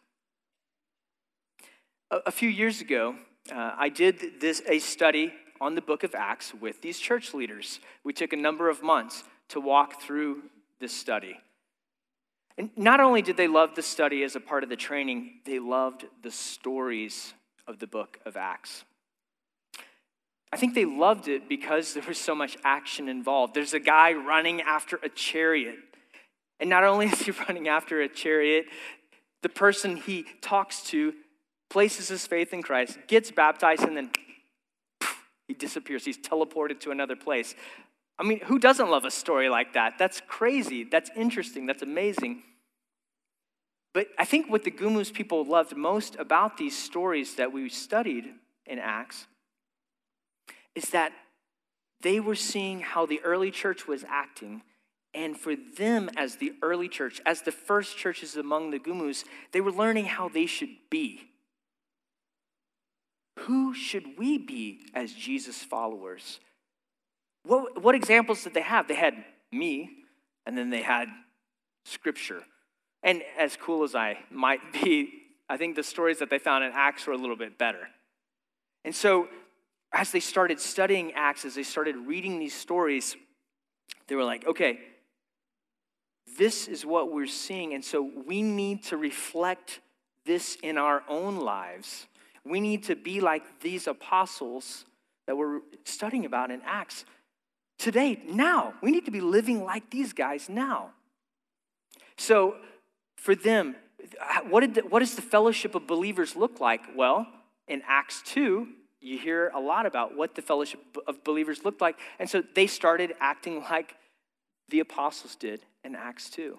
A, 2.11 2.17
a 2.27 2.31
few 2.31 2.49
years 2.49 2.81
ago, 2.81 3.15
uh, 3.51 3.71
I 3.77 3.89
did 3.89 4.39
this 4.39 4.61
a 4.67 4.79
study 4.79 5.33
on 5.61 5.75
the 5.75 5.81
book 5.81 6.03
of 6.03 6.13
Acts 6.13 6.53
with 6.53 6.81
these 6.81 6.99
church 6.99 7.33
leaders. 7.33 7.79
We 8.03 8.13
took 8.13 8.33
a 8.33 8.37
number 8.37 8.69
of 8.69 8.83
months 8.83 9.23
to 9.49 9.59
walk 9.59 10.01
through 10.01 10.43
this 10.79 10.93
study. 10.93 11.37
And 12.57 12.69
not 12.75 12.99
only 12.99 13.21
did 13.21 13.37
they 13.37 13.47
love 13.47 13.75
the 13.75 13.81
study 13.81 14.23
as 14.23 14.35
a 14.35 14.39
part 14.39 14.63
of 14.63 14.69
the 14.69 14.75
training, 14.75 15.39
they 15.45 15.59
loved 15.59 16.05
the 16.21 16.31
stories 16.31 17.33
of 17.67 17.79
the 17.79 17.87
book 17.87 18.19
of 18.25 18.37
Acts. 18.37 18.83
I 20.51 20.57
think 20.57 20.73
they 20.73 20.85
loved 20.85 21.27
it 21.27 21.49
because 21.49 21.93
there 21.93 22.03
was 22.07 22.17
so 22.17 22.35
much 22.35 22.57
action 22.63 23.09
involved. 23.09 23.53
There's 23.53 23.73
a 23.73 23.79
guy 23.79 24.13
running 24.13 24.61
after 24.61 24.97
a 25.03 25.09
chariot. 25.09 25.77
And 26.59 26.69
not 26.69 26.83
only 26.83 27.07
is 27.11 27.21
he 27.21 27.31
running 27.31 27.67
after 27.67 28.01
a 28.01 28.07
chariot, 28.07 28.65
the 29.43 29.49
person 29.49 29.97
he 29.97 30.25
talks 30.41 30.83
to 30.85 31.13
places 31.69 32.07
his 32.07 32.25
faith 32.25 32.53
in 32.53 32.61
Christ, 32.61 32.97
gets 33.07 33.31
baptized, 33.31 33.83
and 33.83 33.97
then 33.97 34.11
he 35.47 35.53
disappears. 35.53 36.05
He's 36.05 36.17
teleported 36.17 36.79
to 36.81 36.91
another 36.91 37.15
place. 37.15 37.55
I 38.17 38.23
mean, 38.23 38.39
who 38.41 38.59
doesn't 38.59 38.89
love 38.89 39.03
a 39.03 39.11
story 39.11 39.49
like 39.49 39.73
that? 39.73 39.95
That's 39.99 40.21
crazy. 40.27 40.83
That's 40.83 41.09
interesting. 41.15 41.65
That's 41.65 41.81
amazing. 41.81 42.43
But 43.93 44.07
I 44.17 44.25
think 44.25 44.49
what 44.49 44.63
the 44.63 44.71
Gumuz 44.71 45.13
people 45.13 45.45
loved 45.45 45.75
most 45.75 46.15
about 46.17 46.57
these 46.57 46.77
stories 46.77 47.35
that 47.35 47.51
we 47.51 47.69
studied 47.69 48.25
in 48.65 48.79
Acts 48.79 49.27
is 50.75 50.89
that 50.89 51.11
they 52.01 52.19
were 52.19 52.35
seeing 52.35 52.81
how 52.81 53.05
the 53.05 53.21
early 53.23 53.51
church 53.51 53.87
was 53.87 54.03
acting. 54.07 54.61
And 55.13 55.37
for 55.37 55.55
them, 55.55 56.09
as 56.17 56.35
the 56.35 56.53
early 56.61 56.89
church, 56.89 57.21
as 57.25 57.41
the 57.41 57.51
first 57.51 57.97
churches 57.97 58.35
among 58.35 58.71
the 58.71 58.79
Gumuz, 58.79 59.23
they 59.53 59.61
were 59.61 59.71
learning 59.71 60.05
how 60.05 60.29
they 60.29 60.45
should 60.45 60.75
be. 60.89 61.29
Who 63.39 63.73
should 63.73 64.17
we 64.17 64.37
be 64.37 64.81
as 64.93 65.13
Jesus 65.13 65.63
followers? 65.63 66.39
What, 67.43 67.81
what 67.81 67.95
examples 67.95 68.43
did 68.43 68.53
they 68.53 68.61
have? 68.61 68.87
They 68.87 68.95
had 68.95 69.23
me, 69.51 69.89
and 70.45 70.57
then 70.57 70.69
they 70.69 70.81
had 70.81 71.07
scripture. 71.85 72.41
And 73.03 73.21
as 73.37 73.55
cool 73.55 73.83
as 73.83 73.95
I 73.95 74.17
might 74.31 74.73
be, 74.73 75.13
I 75.47 75.57
think 75.57 75.75
the 75.75 75.83
stories 75.83 76.19
that 76.19 76.29
they 76.29 76.39
found 76.39 76.63
in 76.63 76.71
Acts 76.73 77.05
were 77.05 77.13
a 77.13 77.17
little 77.17 77.35
bit 77.35 77.57
better. 77.57 77.87
And 78.83 78.95
so, 78.95 79.27
as 79.95 80.11
they 80.11 80.19
started 80.19 80.59
studying 80.59 81.13
Acts, 81.13 81.45
as 81.45 81.55
they 81.55 81.63
started 81.63 81.95
reading 81.95 82.37
these 82.37 82.53
stories, 82.53 83.15
they 84.07 84.15
were 84.15 84.23
like, 84.23 84.45
okay, 84.45 84.79
this 86.37 86.67
is 86.67 86.85
what 86.85 87.11
we're 87.11 87.25
seeing. 87.25 87.73
And 87.73 87.83
so, 87.83 88.11
we 88.27 88.43
need 88.43 88.83
to 88.85 88.97
reflect 88.97 89.79
this 90.25 90.57
in 90.61 90.77
our 90.77 91.03
own 91.07 91.37
lives 91.37 92.07
we 92.45 92.59
need 92.59 92.83
to 92.83 92.95
be 92.95 93.19
like 93.19 93.59
these 93.61 93.87
apostles 93.87 94.85
that 95.25 95.35
we're 95.35 95.61
studying 95.83 96.25
about 96.25 96.51
in 96.51 96.61
Acts 96.63 97.05
today, 97.79 98.21
now. 98.27 98.75
We 98.81 98.91
need 98.91 99.05
to 99.05 99.11
be 99.11 99.21
living 99.21 99.63
like 99.63 99.89
these 99.89 100.13
guys 100.13 100.47
now. 100.47 100.91
So, 102.17 102.55
for 103.17 103.33
them, 103.33 103.75
what, 104.49 104.61
did 104.61 104.75
the, 104.75 104.81
what 104.81 104.99
does 104.99 105.15
the 105.15 105.21
fellowship 105.21 105.73
of 105.73 105.87
believers 105.87 106.35
look 106.35 106.59
like? 106.59 106.81
Well, 106.95 107.27
in 107.67 107.81
Acts 107.87 108.21
2, 108.27 108.67
you 109.05 109.19
hear 109.19 109.51
a 109.53 109.59
lot 109.59 109.85
about 109.85 110.17
what 110.17 110.33
the 110.33 110.41
fellowship 110.41 110.79
of 111.07 111.23
believers 111.23 111.63
looked 111.63 111.79
like. 111.79 111.97
And 112.17 112.29
so 112.29 112.43
they 112.55 112.65
started 112.65 113.13
acting 113.19 113.61
like 113.61 113.95
the 114.69 114.79
apostles 114.79 115.35
did 115.35 115.61
in 115.83 115.95
Acts 115.95 116.29
2. 116.31 116.57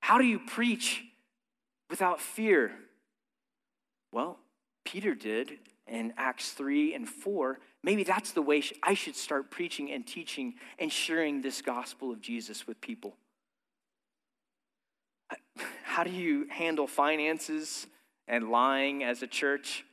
How 0.00 0.18
do 0.18 0.24
you 0.24 0.38
preach 0.38 1.04
without 1.90 2.20
fear? 2.20 2.72
Well, 4.12 4.38
Peter 4.84 5.14
did 5.14 5.58
in 5.88 6.14
Acts 6.16 6.52
3 6.52 6.94
and 6.94 7.08
4, 7.08 7.58
maybe 7.82 8.04
that's 8.04 8.30
the 8.30 8.42
way 8.42 8.62
I 8.82 8.94
should 8.94 9.16
start 9.16 9.50
preaching 9.50 9.90
and 9.90 10.06
teaching 10.06 10.54
and 10.78 10.92
sharing 10.92 11.42
this 11.42 11.60
gospel 11.60 12.12
of 12.12 12.20
Jesus 12.20 12.66
with 12.68 12.80
people. 12.80 13.16
How 15.82 16.04
do 16.04 16.10
you 16.10 16.46
handle 16.50 16.86
finances 16.86 17.86
and 18.28 18.48
lying 18.48 19.02
as 19.02 19.22
a 19.22 19.26
church? 19.26 19.84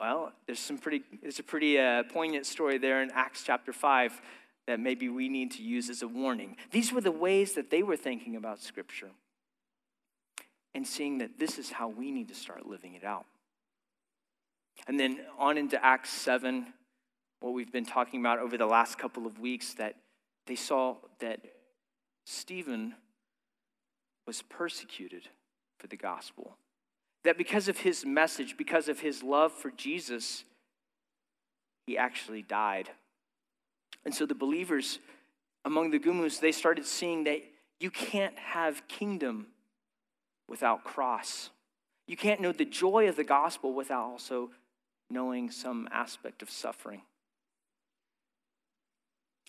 Well, 0.00 0.32
there's 0.46 0.58
some 0.58 0.78
pretty 0.78 1.02
there's 1.20 1.38
a 1.38 1.42
pretty 1.42 1.78
uh, 1.78 2.04
poignant 2.04 2.46
story 2.46 2.78
there 2.78 3.02
in 3.02 3.10
Acts 3.12 3.42
chapter 3.44 3.70
5 3.70 4.18
that 4.66 4.80
maybe 4.80 5.10
we 5.10 5.28
need 5.28 5.50
to 5.52 5.62
use 5.62 5.90
as 5.90 6.00
a 6.00 6.08
warning. 6.08 6.56
These 6.70 6.90
were 6.90 7.02
the 7.02 7.12
ways 7.12 7.52
that 7.52 7.70
they 7.70 7.82
were 7.82 7.96
thinking 7.96 8.34
about 8.34 8.60
scripture 8.60 9.10
and 10.74 10.86
seeing 10.86 11.18
that 11.18 11.38
this 11.38 11.58
is 11.58 11.70
how 11.70 11.88
we 11.88 12.10
need 12.10 12.28
to 12.28 12.34
start 12.34 12.66
living 12.66 12.94
it 12.94 13.04
out. 13.04 13.26
And 14.86 14.98
then 14.98 15.20
on 15.38 15.58
into 15.58 15.84
Acts 15.84 16.10
7, 16.10 16.66
what 17.40 17.52
we've 17.52 17.72
been 17.72 17.84
talking 17.84 18.20
about 18.20 18.38
over 18.38 18.56
the 18.56 18.66
last 18.66 18.98
couple 18.98 19.26
of 19.26 19.38
weeks, 19.38 19.74
that 19.74 19.96
they 20.46 20.54
saw 20.54 20.96
that 21.18 21.40
Stephen 22.24 22.94
was 24.26 24.40
persecuted 24.42 25.28
for 25.78 25.88
the 25.88 25.96
gospel. 25.96 26.56
That 27.24 27.36
because 27.36 27.68
of 27.68 27.78
his 27.78 28.04
message, 28.04 28.56
because 28.56 28.88
of 28.88 29.00
his 29.00 29.22
love 29.22 29.52
for 29.52 29.70
Jesus, 29.70 30.44
he 31.86 31.98
actually 31.98 32.42
died. 32.42 32.88
And 34.04 34.14
so 34.14 34.24
the 34.26 34.34
believers 34.34 34.98
among 35.64 35.90
the 35.90 35.98
Gumuz, 35.98 36.40
they 36.40 36.52
started 36.52 36.86
seeing 36.86 37.24
that 37.24 37.42
you 37.78 37.90
can't 37.90 38.38
have 38.38 38.86
kingdom 38.88 39.46
without 40.48 40.84
cross. 40.84 41.50
You 42.06 42.16
can't 42.16 42.40
know 42.40 42.52
the 42.52 42.64
joy 42.64 43.08
of 43.08 43.16
the 43.16 43.24
gospel 43.24 43.74
without 43.74 44.04
also 44.04 44.50
knowing 45.10 45.50
some 45.50 45.88
aspect 45.92 46.42
of 46.42 46.50
suffering. 46.50 47.02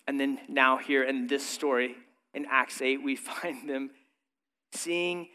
And 0.06 0.18
then 0.18 0.40
now, 0.48 0.78
here 0.78 1.04
in 1.04 1.28
this 1.28 1.46
story, 1.46 1.94
in 2.34 2.46
Acts 2.50 2.82
8, 2.82 3.02
we 3.02 3.16
find 3.16 3.68
them 3.68 3.90
seeing 4.72 5.28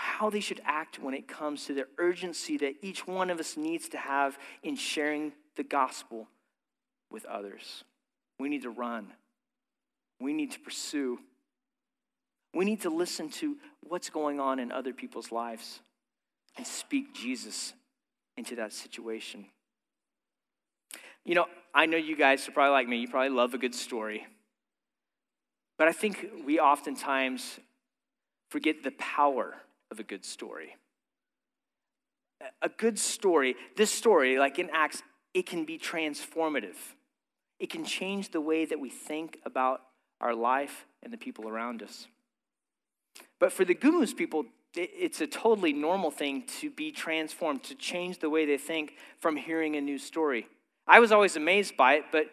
how 0.00 0.30
they 0.30 0.40
should 0.40 0.62
act 0.64 0.98
when 0.98 1.12
it 1.12 1.28
comes 1.28 1.66
to 1.66 1.74
the 1.74 1.86
urgency 1.98 2.56
that 2.56 2.74
each 2.80 3.06
one 3.06 3.28
of 3.28 3.38
us 3.38 3.58
needs 3.58 3.86
to 3.86 3.98
have 3.98 4.38
in 4.62 4.74
sharing 4.74 5.30
the 5.56 5.62
gospel 5.62 6.26
with 7.10 7.26
others. 7.26 7.84
We 8.38 8.48
need 8.48 8.62
to 8.62 8.70
run, 8.70 9.12
we 10.18 10.32
need 10.32 10.52
to 10.52 10.60
pursue, 10.60 11.18
we 12.54 12.64
need 12.64 12.80
to 12.80 12.88
listen 12.88 13.28
to 13.40 13.58
what's 13.82 14.08
going 14.08 14.40
on 14.40 14.58
in 14.58 14.72
other 14.72 14.94
people's 14.94 15.30
lives 15.30 15.80
and 16.56 16.66
speak 16.66 17.12
Jesus 17.12 17.74
into 18.38 18.56
that 18.56 18.72
situation. 18.72 19.44
You 21.26 21.34
know, 21.34 21.46
I 21.74 21.84
know 21.84 21.98
you 21.98 22.16
guys 22.16 22.48
are 22.48 22.52
probably 22.52 22.72
like 22.72 22.88
me, 22.88 22.96
you 22.96 23.08
probably 23.08 23.36
love 23.36 23.52
a 23.52 23.58
good 23.58 23.74
story. 23.74 24.26
But 25.76 25.88
I 25.88 25.92
think 25.92 26.26
we 26.46 26.58
oftentimes 26.58 27.60
forget 28.48 28.82
the 28.82 28.92
power 28.92 29.56
of 29.90 30.00
a 30.00 30.02
good 30.02 30.24
story. 30.24 30.76
A 32.62 32.68
good 32.68 32.98
story, 32.98 33.54
this 33.76 33.90
story, 33.90 34.38
like 34.38 34.58
in 34.58 34.70
Acts, 34.72 35.02
it 35.34 35.46
can 35.46 35.64
be 35.64 35.78
transformative. 35.78 36.76
It 37.58 37.68
can 37.68 37.84
change 37.84 38.30
the 38.30 38.40
way 38.40 38.64
that 38.64 38.80
we 38.80 38.88
think 38.88 39.38
about 39.44 39.82
our 40.20 40.34
life 40.34 40.86
and 41.02 41.12
the 41.12 41.18
people 41.18 41.48
around 41.48 41.82
us. 41.82 42.06
But 43.38 43.52
for 43.52 43.64
the 43.64 43.74
Gumuz 43.74 44.16
people, 44.16 44.46
it's 44.74 45.20
a 45.20 45.26
totally 45.26 45.72
normal 45.72 46.10
thing 46.10 46.44
to 46.60 46.70
be 46.70 46.92
transformed, 46.92 47.64
to 47.64 47.74
change 47.74 48.18
the 48.18 48.30
way 48.30 48.46
they 48.46 48.56
think 48.56 48.94
from 49.18 49.36
hearing 49.36 49.76
a 49.76 49.80
new 49.80 49.98
story. 49.98 50.46
I 50.86 51.00
was 51.00 51.12
always 51.12 51.36
amazed 51.36 51.76
by 51.76 51.94
it, 51.94 52.04
but 52.12 52.30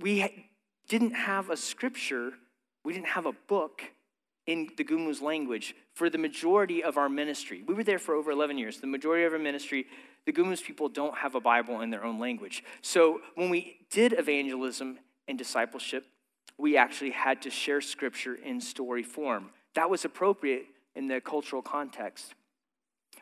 we 0.00 0.48
didn't 0.88 1.12
have 1.12 1.50
a 1.50 1.56
scripture, 1.56 2.32
we 2.84 2.92
didn't 2.92 3.08
have 3.08 3.26
a 3.26 3.32
book 3.32 3.82
in 4.46 4.68
the 4.76 4.84
Gumuz 4.84 5.20
language 5.20 5.74
for 5.92 6.08
the 6.08 6.18
majority 6.18 6.82
of 6.82 6.96
our 6.96 7.08
ministry. 7.08 7.64
We 7.66 7.74
were 7.74 7.84
there 7.84 7.98
for 7.98 8.14
over 8.14 8.30
11 8.30 8.58
years. 8.58 8.78
The 8.78 8.86
majority 8.86 9.24
of 9.24 9.32
our 9.32 9.38
ministry, 9.38 9.86
the 10.24 10.32
Gumuz 10.32 10.62
people 10.62 10.88
don't 10.88 11.16
have 11.18 11.34
a 11.34 11.40
Bible 11.40 11.80
in 11.80 11.90
their 11.90 12.04
own 12.04 12.18
language. 12.18 12.62
So 12.80 13.20
when 13.34 13.50
we 13.50 13.78
did 13.90 14.12
evangelism 14.12 14.98
and 15.26 15.36
discipleship, 15.36 16.04
we 16.58 16.76
actually 16.76 17.10
had 17.10 17.42
to 17.42 17.50
share 17.50 17.80
scripture 17.80 18.34
in 18.34 18.60
story 18.60 19.02
form. 19.02 19.50
That 19.74 19.90
was 19.90 20.04
appropriate 20.04 20.66
in 20.94 21.08
the 21.08 21.20
cultural 21.20 21.60
context. 21.60 22.34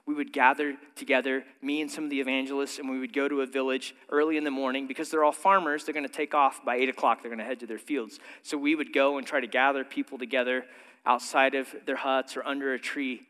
We 0.07 0.15
would 0.15 0.33
gather 0.33 0.77
together, 0.97 1.45
me 1.63 1.81
and 1.81 1.91
some 1.91 2.05
of 2.05 2.11
the 2.11 2.21
evangelists, 2.21 2.79
and 2.79 2.91
we 2.91 2.99
would 2.99 3.15
go 3.15 3.27
to 3.27 3.41
a 3.41 3.47
village 3.47 3.95
early 4.11 4.37
in 4.37 4.45
the 4.45 4.51
morning 4.51 4.87
because 4.87 5.11
they're 5.11 5.25
all 5.25 5.33
farmers. 5.33 5.85
They're 5.85 5.95
going 5.95 6.07
to 6.07 6.13
take 6.13 6.35
off 6.35 6.63
by 6.65 6.77
8 6.77 6.91
o'clock. 6.91 7.23
They're 7.23 7.31
going 7.31 7.39
to 7.39 7.45
head 7.45 7.61
to 7.61 7.67
their 7.67 7.79
fields. 7.79 8.19
So 8.43 8.59
we 8.59 8.75
would 8.75 8.93
go 8.93 9.17
and 9.17 9.27
try 9.27 9.41
to 9.41 9.47
gather 9.47 9.83
people 9.83 10.19
together 10.19 10.65
outside 11.07 11.55
of 11.55 11.75
their 11.87 11.97
huts 11.97 12.37
or 12.37 12.47
under 12.47 12.75
a 12.75 12.79
tree 12.79 13.23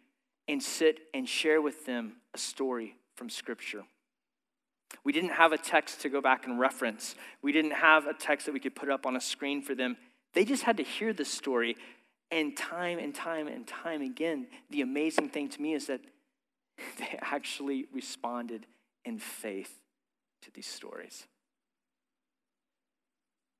and 0.48 0.62
sit 0.62 1.00
and 1.12 1.28
share 1.28 1.60
with 1.60 1.86
them 1.86 2.14
a 2.34 2.38
story 2.38 2.96
from 3.16 3.30
Scripture. 3.30 3.84
We 5.02 5.12
didn't 5.12 5.30
have 5.30 5.52
a 5.52 5.58
text 5.58 6.02
to 6.02 6.08
go 6.08 6.20
back 6.20 6.46
and 6.46 6.60
reference. 6.60 7.14
We 7.42 7.52
didn't 7.52 7.72
have 7.72 8.06
a 8.06 8.14
text 8.14 8.46
that 8.46 8.52
we 8.52 8.60
could 8.60 8.74
put 8.76 8.90
up 8.90 9.06
on 9.06 9.16
a 9.16 9.20
screen 9.20 9.62
for 9.62 9.74
them. 9.74 9.96
They 10.34 10.44
just 10.44 10.62
had 10.62 10.76
to 10.76 10.82
hear 10.82 11.12
the 11.12 11.24
story. 11.24 11.76
And 12.30 12.56
time 12.56 12.98
and 12.98 13.14
time 13.14 13.48
and 13.48 13.66
time 13.66 14.02
again, 14.02 14.46
the 14.70 14.80
amazing 14.80 15.28
thing 15.28 15.48
to 15.50 15.62
me 15.62 15.74
is 15.74 15.86
that 15.86 16.00
they 16.98 17.18
actually 17.20 17.86
responded 17.92 18.66
in 19.04 19.18
faith 19.18 19.78
to 20.42 20.50
these 20.52 20.66
stories. 20.66 21.26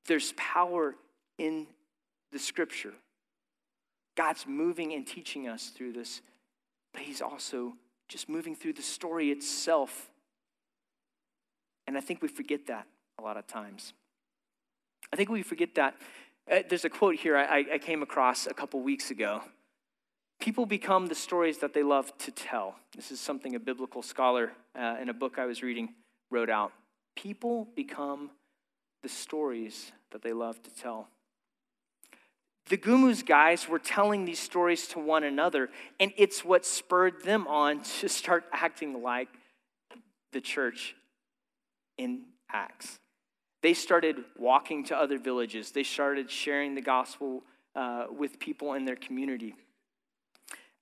There's 0.07 0.33
power 0.37 0.95
in 1.39 1.67
the 2.33 2.39
scripture. 2.39 2.93
God's 4.17 4.47
moving 4.47 4.93
and 4.93 5.07
teaching 5.07 5.49
us 5.49 5.69
through 5.69 5.93
this, 5.93 6.21
but 6.93 7.03
He's 7.03 7.21
also 7.21 7.75
just 8.09 8.29
moving 8.29 8.55
through 8.55 8.75
the 8.75 8.83
story 8.83 9.31
itself. 9.31 10.11
And 11.87 11.97
I 11.97 12.01
think 12.01 12.23
we 12.23 12.29
forget 12.29 12.67
that 12.67 12.87
a 13.19 13.23
lot 13.23 13.37
of 13.37 13.47
times. 13.47 13.93
I 15.13 15.17
think 15.17 15.29
we 15.29 15.43
forget 15.43 15.75
that. 15.77 15.95
Uh, 16.51 16.61
there's 16.69 16.85
a 16.85 16.91
quote 16.91 17.17
here 17.17 17.37
I, 17.37 17.65
I 17.75 17.79
came 17.79 18.03
across 18.03 18.47
a 18.47 18.55
couple 18.55 18.81
weeks 18.81 19.11
ago. 19.11 19.43
People 20.41 20.67
become 20.67 21.07
the 21.07 21.15
stories 21.15 21.59
that 21.59 21.73
they 21.73 21.83
love 21.83 22.17
to 22.19 22.31
tell. 22.31 22.77
This 22.95 23.11
is 23.11 23.21
something 23.21 23.55
a 23.55 23.61
biblical 23.61 24.03
scholar 24.03 24.53
uh, 24.79 24.97
in 25.01 25.09
a 25.09 25.15
book 25.15 25.39
I 25.39 25.47
was 25.47 25.63
reading 25.63 25.95
wrote 26.31 26.51
out. 26.51 26.73
People 27.17 27.69
become 27.77 28.31
the 29.03 29.09
stories 29.09 29.93
that 30.11 30.23
they 30.23 30.33
love 30.33 30.63
to 30.63 30.71
tell. 30.75 31.09
The 32.71 32.79
Gumuz 32.79 33.25
guys 33.25 33.69
were 33.69 33.79
telling 33.79 34.25
these 34.25 34.39
stories 34.39 34.87
to 34.89 34.99
one 34.99 35.23
another, 35.23 35.69
and 36.01 36.13
it's 36.17 36.45
what 36.45 36.65
spurred 36.65 37.23
them 37.23 37.47
on 37.47 37.83
to 38.01 38.09
start 38.09 38.45
acting 38.53 39.03
like 39.03 39.29
the 40.33 40.41
church 40.41 40.95
in 41.99 42.23
Acts. 42.53 42.99
They 43.63 43.75
started 43.75 44.17
walking 44.39 44.85
to 44.85 44.97
other 44.97 45.19
villages, 45.19 45.71
they 45.71 45.83
started 45.83 46.31
sharing 46.31 46.75
the 46.75 46.83
gospel 46.83 47.43
uh, 47.75 48.07
with 48.11 48.39
people 48.39 48.75
in 48.75 48.85
their 48.85 48.97
community. 48.97 49.55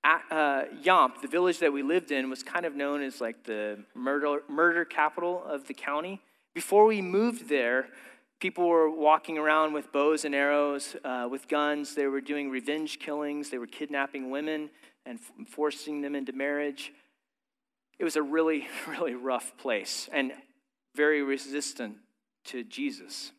At, 0.05 0.23
uh, 0.31 0.63
Yamp, 0.83 1.23
the 1.23 1.29
village 1.29 1.61
that 1.61 1.73
we 1.73 1.83
lived 1.83 2.11
in, 2.11 2.29
was 2.29 2.43
kind 2.43 2.67
of 2.67 2.75
known 2.75 3.03
as 3.03 3.21
like 3.21 3.45
the 3.45 3.85
murder, 3.95 4.43
murder 4.49 4.85
capital 4.85 5.45
of 5.45 5.69
the 5.69 5.75
county. 5.75 6.21
Before 6.55 6.87
we 6.87 7.01
moved 7.01 7.49
there, 7.49 7.87
People 8.43 8.67
were 8.67 8.91
walking 8.91 9.39
around 9.39 9.73
with 9.73 9.93
bows 9.93 10.25
and 10.25 10.35
arrows, 10.35 10.97
uh, 11.05 11.29
with 11.31 11.47
guns. 11.47 11.95
They 11.95 12.09
were 12.09 12.21
doing 12.21 12.51
revenge 12.51 12.99
killings. 12.99 13.51
They 13.51 13.59
were 13.59 13.69
kidnapping 13.69 14.33
women 14.33 14.69
and 15.07 15.21
f- 15.21 15.47
forcing 15.47 16.01
them 16.01 16.17
into 16.17 16.33
marriage. 16.33 16.93
It 18.01 18.05
was 18.05 18.17
a 18.17 18.23
really, 18.23 18.67
really 18.89 19.15
rough 19.15 19.57
place 19.59 20.09
and 20.13 20.33
very 20.97 21.23
resistant 21.23 21.99
to 22.47 22.65
Jesus, 22.65 23.31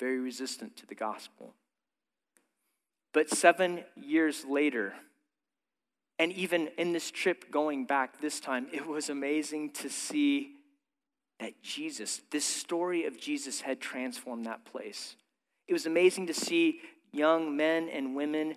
very 0.00 0.18
resistant 0.18 0.76
to 0.78 0.86
the 0.86 0.96
gospel. 0.96 1.54
But 3.12 3.30
seven 3.30 3.84
years 3.94 4.44
later, 4.44 4.94
and 6.18 6.32
even 6.32 6.70
in 6.76 6.92
this 6.92 7.08
trip 7.08 7.52
going 7.52 7.84
back 7.84 8.20
this 8.20 8.40
time, 8.40 8.66
it 8.72 8.84
was 8.84 9.10
amazing 9.10 9.70
to 9.74 9.88
see 9.88 10.56
that 11.40 11.62
Jesus, 11.62 12.22
this 12.30 12.44
story 12.44 13.06
of 13.06 13.18
Jesus, 13.18 13.60
had 13.60 13.80
transformed 13.80 14.46
that 14.46 14.64
place. 14.64 15.16
It 15.68 15.72
was 15.72 15.86
amazing 15.86 16.26
to 16.28 16.34
see 16.34 16.80
young 17.12 17.56
men 17.56 17.88
and 17.88 18.14
women, 18.14 18.54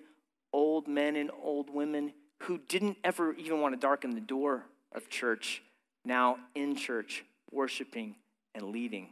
old 0.52 0.88
men 0.88 1.16
and 1.16 1.30
old 1.42 1.68
women 1.70 2.12
who 2.42 2.58
didn't 2.68 2.98
ever 3.02 3.32
even 3.34 3.60
want 3.60 3.74
to 3.74 3.80
darken 3.80 4.10
the 4.10 4.20
door 4.20 4.64
of 4.94 5.08
church, 5.08 5.62
now 6.04 6.38
in 6.54 6.76
church, 6.76 7.24
worshiping 7.50 8.16
and 8.54 8.70
leading. 8.70 9.10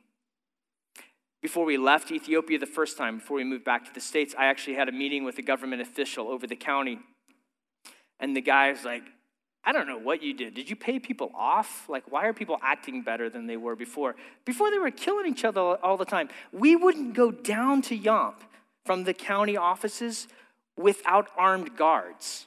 Before 1.43 1.65
we 1.67 1.77
left 1.77 2.11
Ethiopia 2.11 2.59
the 2.59 2.67
first 2.67 2.97
time, 2.97 3.19
before 3.19 3.37
we 3.37 3.45
moved 3.45 3.65
back 3.65 3.85
to 3.85 3.93
the 3.93 4.01
States, 4.01 4.35
I 4.39 4.47
actually 4.47 4.77
had 4.77 4.89
a 4.89 4.93
meeting 4.93 5.25
with 5.25 5.37
a 5.39 5.43
government 5.43 5.83
official 5.83 6.29
over 6.29 6.47
the 6.47 6.57
county. 6.57 6.99
And 8.19 8.35
the 8.35 8.41
guy 8.41 8.71
was 8.71 8.85
like, 8.85 9.03
I 9.67 9.73
don't 9.73 9.87
know 9.87 9.99
what 9.99 10.23
you 10.23 10.35
did. 10.35 10.55
Did 10.55 10.69
you 10.69 10.77
pay 10.77 10.99
people 10.99 11.31
off? 11.35 11.89
Like, 11.89 12.11
why 12.11 12.27
are 12.27 12.33
people 12.33 12.59
acting 12.63 13.03
better 13.03 13.31
than 13.31 13.47
they 13.47 13.57
were 13.57 13.75
before? 13.75 14.15
Before 14.45 14.71
they 14.71 14.79
were 14.79 14.91
killing 14.91 15.27
each 15.27 15.45
other 15.45 15.61
all 15.61 15.97
the 15.97 16.05
time. 16.05 16.29
We 16.53 16.77
wouldn't 16.77 17.15
go 17.15 17.31
down 17.31 17.83
to 17.83 17.99
Yomp 17.99 18.35
from 18.85 19.05
the 19.05 19.15
county 19.15 19.57
offices 19.57 20.29
without 20.77 21.29
armed 21.37 21.77
guards. 21.77 22.47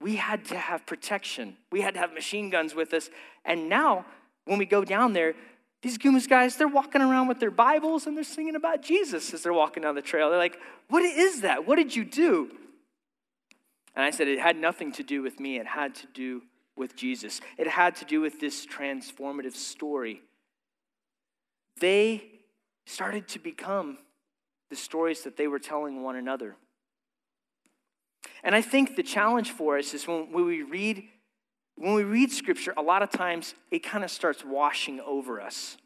We 0.00 0.16
had 0.16 0.44
to 0.46 0.56
have 0.56 0.84
protection. 0.84 1.56
We 1.70 1.80
had 1.80 1.94
to 1.94 2.00
have 2.00 2.12
machine 2.12 2.50
guns 2.50 2.74
with 2.74 2.92
us. 2.92 3.08
And 3.44 3.68
now, 3.68 4.04
when 4.44 4.58
we 4.58 4.66
go 4.66 4.84
down 4.84 5.12
there, 5.12 5.34
these 5.82 5.98
Gumuz 5.98 6.28
guys, 6.28 6.56
they're 6.56 6.66
walking 6.66 7.00
around 7.00 7.28
with 7.28 7.38
their 7.38 7.50
Bibles 7.50 8.06
and 8.06 8.16
they're 8.16 8.24
singing 8.24 8.56
about 8.56 8.82
Jesus 8.82 9.32
as 9.32 9.42
they're 9.42 9.52
walking 9.52 9.84
down 9.84 9.94
the 9.94 10.02
trail. 10.02 10.30
They're 10.30 10.38
like, 10.38 10.58
What 10.88 11.02
is 11.02 11.42
that? 11.42 11.66
What 11.66 11.76
did 11.76 11.94
you 11.94 12.04
do? 12.04 12.50
And 13.96 14.04
I 14.04 14.10
said 14.10 14.28
it 14.28 14.38
had 14.38 14.56
nothing 14.56 14.92
to 14.92 15.02
do 15.02 15.22
with 15.22 15.40
me, 15.40 15.56
it 15.56 15.66
had 15.66 15.94
to 15.96 16.06
do 16.12 16.42
with 16.76 16.94
Jesus. 16.94 17.40
It 17.56 17.66
had 17.66 17.96
to 17.96 18.04
do 18.04 18.20
with 18.20 18.38
this 18.38 18.66
transformative 18.66 19.54
story. 19.54 20.20
They 21.80 22.22
started 22.84 23.26
to 23.28 23.38
become 23.38 23.98
the 24.68 24.76
stories 24.76 25.22
that 25.22 25.38
they 25.38 25.46
were 25.46 25.58
telling 25.58 26.02
one 26.02 26.16
another. 26.16 26.56
And 28.44 28.54
I 28.54 28.60
think 28.60 28.96
the 28.96 29.02
challenge 29.02 29.52
for 29.52 29.78
us 29.78 29.94
is 29.94 30.06
when, 30.06 30.32
when 30.32 30.44
we 30.44 30.62
read 30.62 31.04
when 31.78 31.92
we 31.92 32.04
read 32.04 32.32
scripture, 32.32 32.72
a 32.78 32.82
lot 32.82 33.02
of 33.02 33.10
times 33.10 33.54
it 33.70 33.80
kind 33.80 34.02
of 34.02 34.10
starts 34.10 34.42
washing 34.42 34.98
over 35.00 35.42
us. 35.42 35.76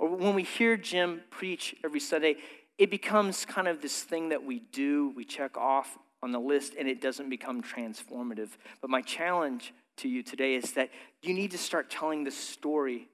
Or 0.00 0.08
when 0.08 0.34
we 0.34 0.42
hear 0.42 0.76
Jim 0.76 1.20
preach 1.30 1.76
every 1.84 2.00
Sunday, 2.00 2.34
it 2.78 2.90
becomes 2.90 3.44
kind 3.44 3.68
of 3.68 3.80
this 3.80 4.02
thing 4.02 4.30
that 4.30 4.42
we 4.42 4.58
do, 4.58 5.12
we 5.14 5.24
check 5.24 5.56
off 5.56 5.96
on 6.22 6.32
the 6.32 6.40
list 6.40 6.74
and 6.78 6.88
it 6.88 7.00
doesn't 7.00 7.30
become 7.30 7.62
transformative. 7.62 8.50
But 8.80 8.90
my 8.90 9.02
challenge 9.02 9.72
to 9.98 10.08
you 10.08 10.22
today 10.22 10.54
is 10.54 10.72
that 10.72 10.90
you 11.22 11.34
need 11.34 11.50
to 11.52 11.58
start 11.58 11.90
telling 11.90 12.24
the 12.24 12.30
story 12.30 13.08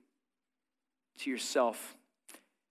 to 1.21 1.31
yourself. 1.31 1.97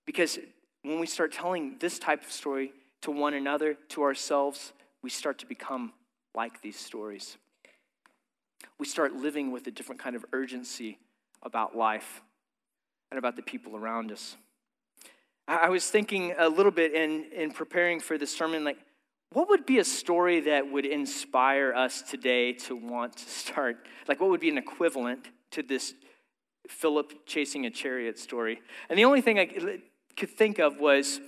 Because 0.06 0.38
when 0.84 1.00
we 1.00 1.08
start 1.08 1.32
telling 1.32 1.78
this 1.80 2.00
type 2.00 2.24
of 2.24 2.32
story 2.32 2.74
to 3.02 3.12
one 3.12 3.34
another, 3.34 3.76
to 3.90 4.04
ourselves, 4.04 4.74
we 5.02 5.10
start 5.10 5.40
to 5.40 5.46
become 5.46 5.94
like 6.36 6.62
these 6.62 6.78
stories. 6.78 7.38
We 8.78 8.86
start 8.86 9.14
living 9.14 9.52
with 9.52 9.68
a 9.68 9.72
different 9.72 10.02
kind 10.02 10.16
of 10.16 10.26
urgency 10.34 11.00
about 11.44 11.76
life 11.76 12.22
and 13.12 13.18
about 13.18 13.36
the 13.36 13.42
people 13.42 13.76
around 13.76 14.12
us. 14.12 14.36
I 15.48 15.70
was 15.70 15.88
thinking 15.90 16.34
a 16.38 16.50
little 16.50 16.72
bit 16.72 16.94
in, 16.94 17.26
in 17.32 17.52
preparing 17.52 18.00
for 18.00 18.18
this 18.18 18.36
sermon, 18.36 18.64
like, 18.64 18.80
what 19.32 19.50
would 19.50 19.66
be 19.66 19.80
a 19.80 19.84
story 19.84 20.42
that 20.42 20.72
would 20.72 20.86
inspire 20.86 21.74
us 21.74 22.02
today 22.02 22.54
to 22.54 22.76
want 22.76 23.18
to 23.18 23.30
start? 23.30 23.88
Like, 24.08 24.20
what 24.20 24.30
would 24.30 24.40
be 24.40 24.50
an 24.50 24.58
equivalent 24.58 25.28
to 25.52 25.62
this 25.62 25.94
Philip 26.70 27.26
chasing 27.26 27.66
a 27.66 27.70
chariot 27.70 28.18
story? 28.18 28.62
And 28.90 28.98
the 28.98 29.06
only 29.06 29.22
thing 29.22 29.40
I 29.40 29.46
could 30.16 30.30
think 30.30 30.60
of 30.60 30.80
was 30.80 31.20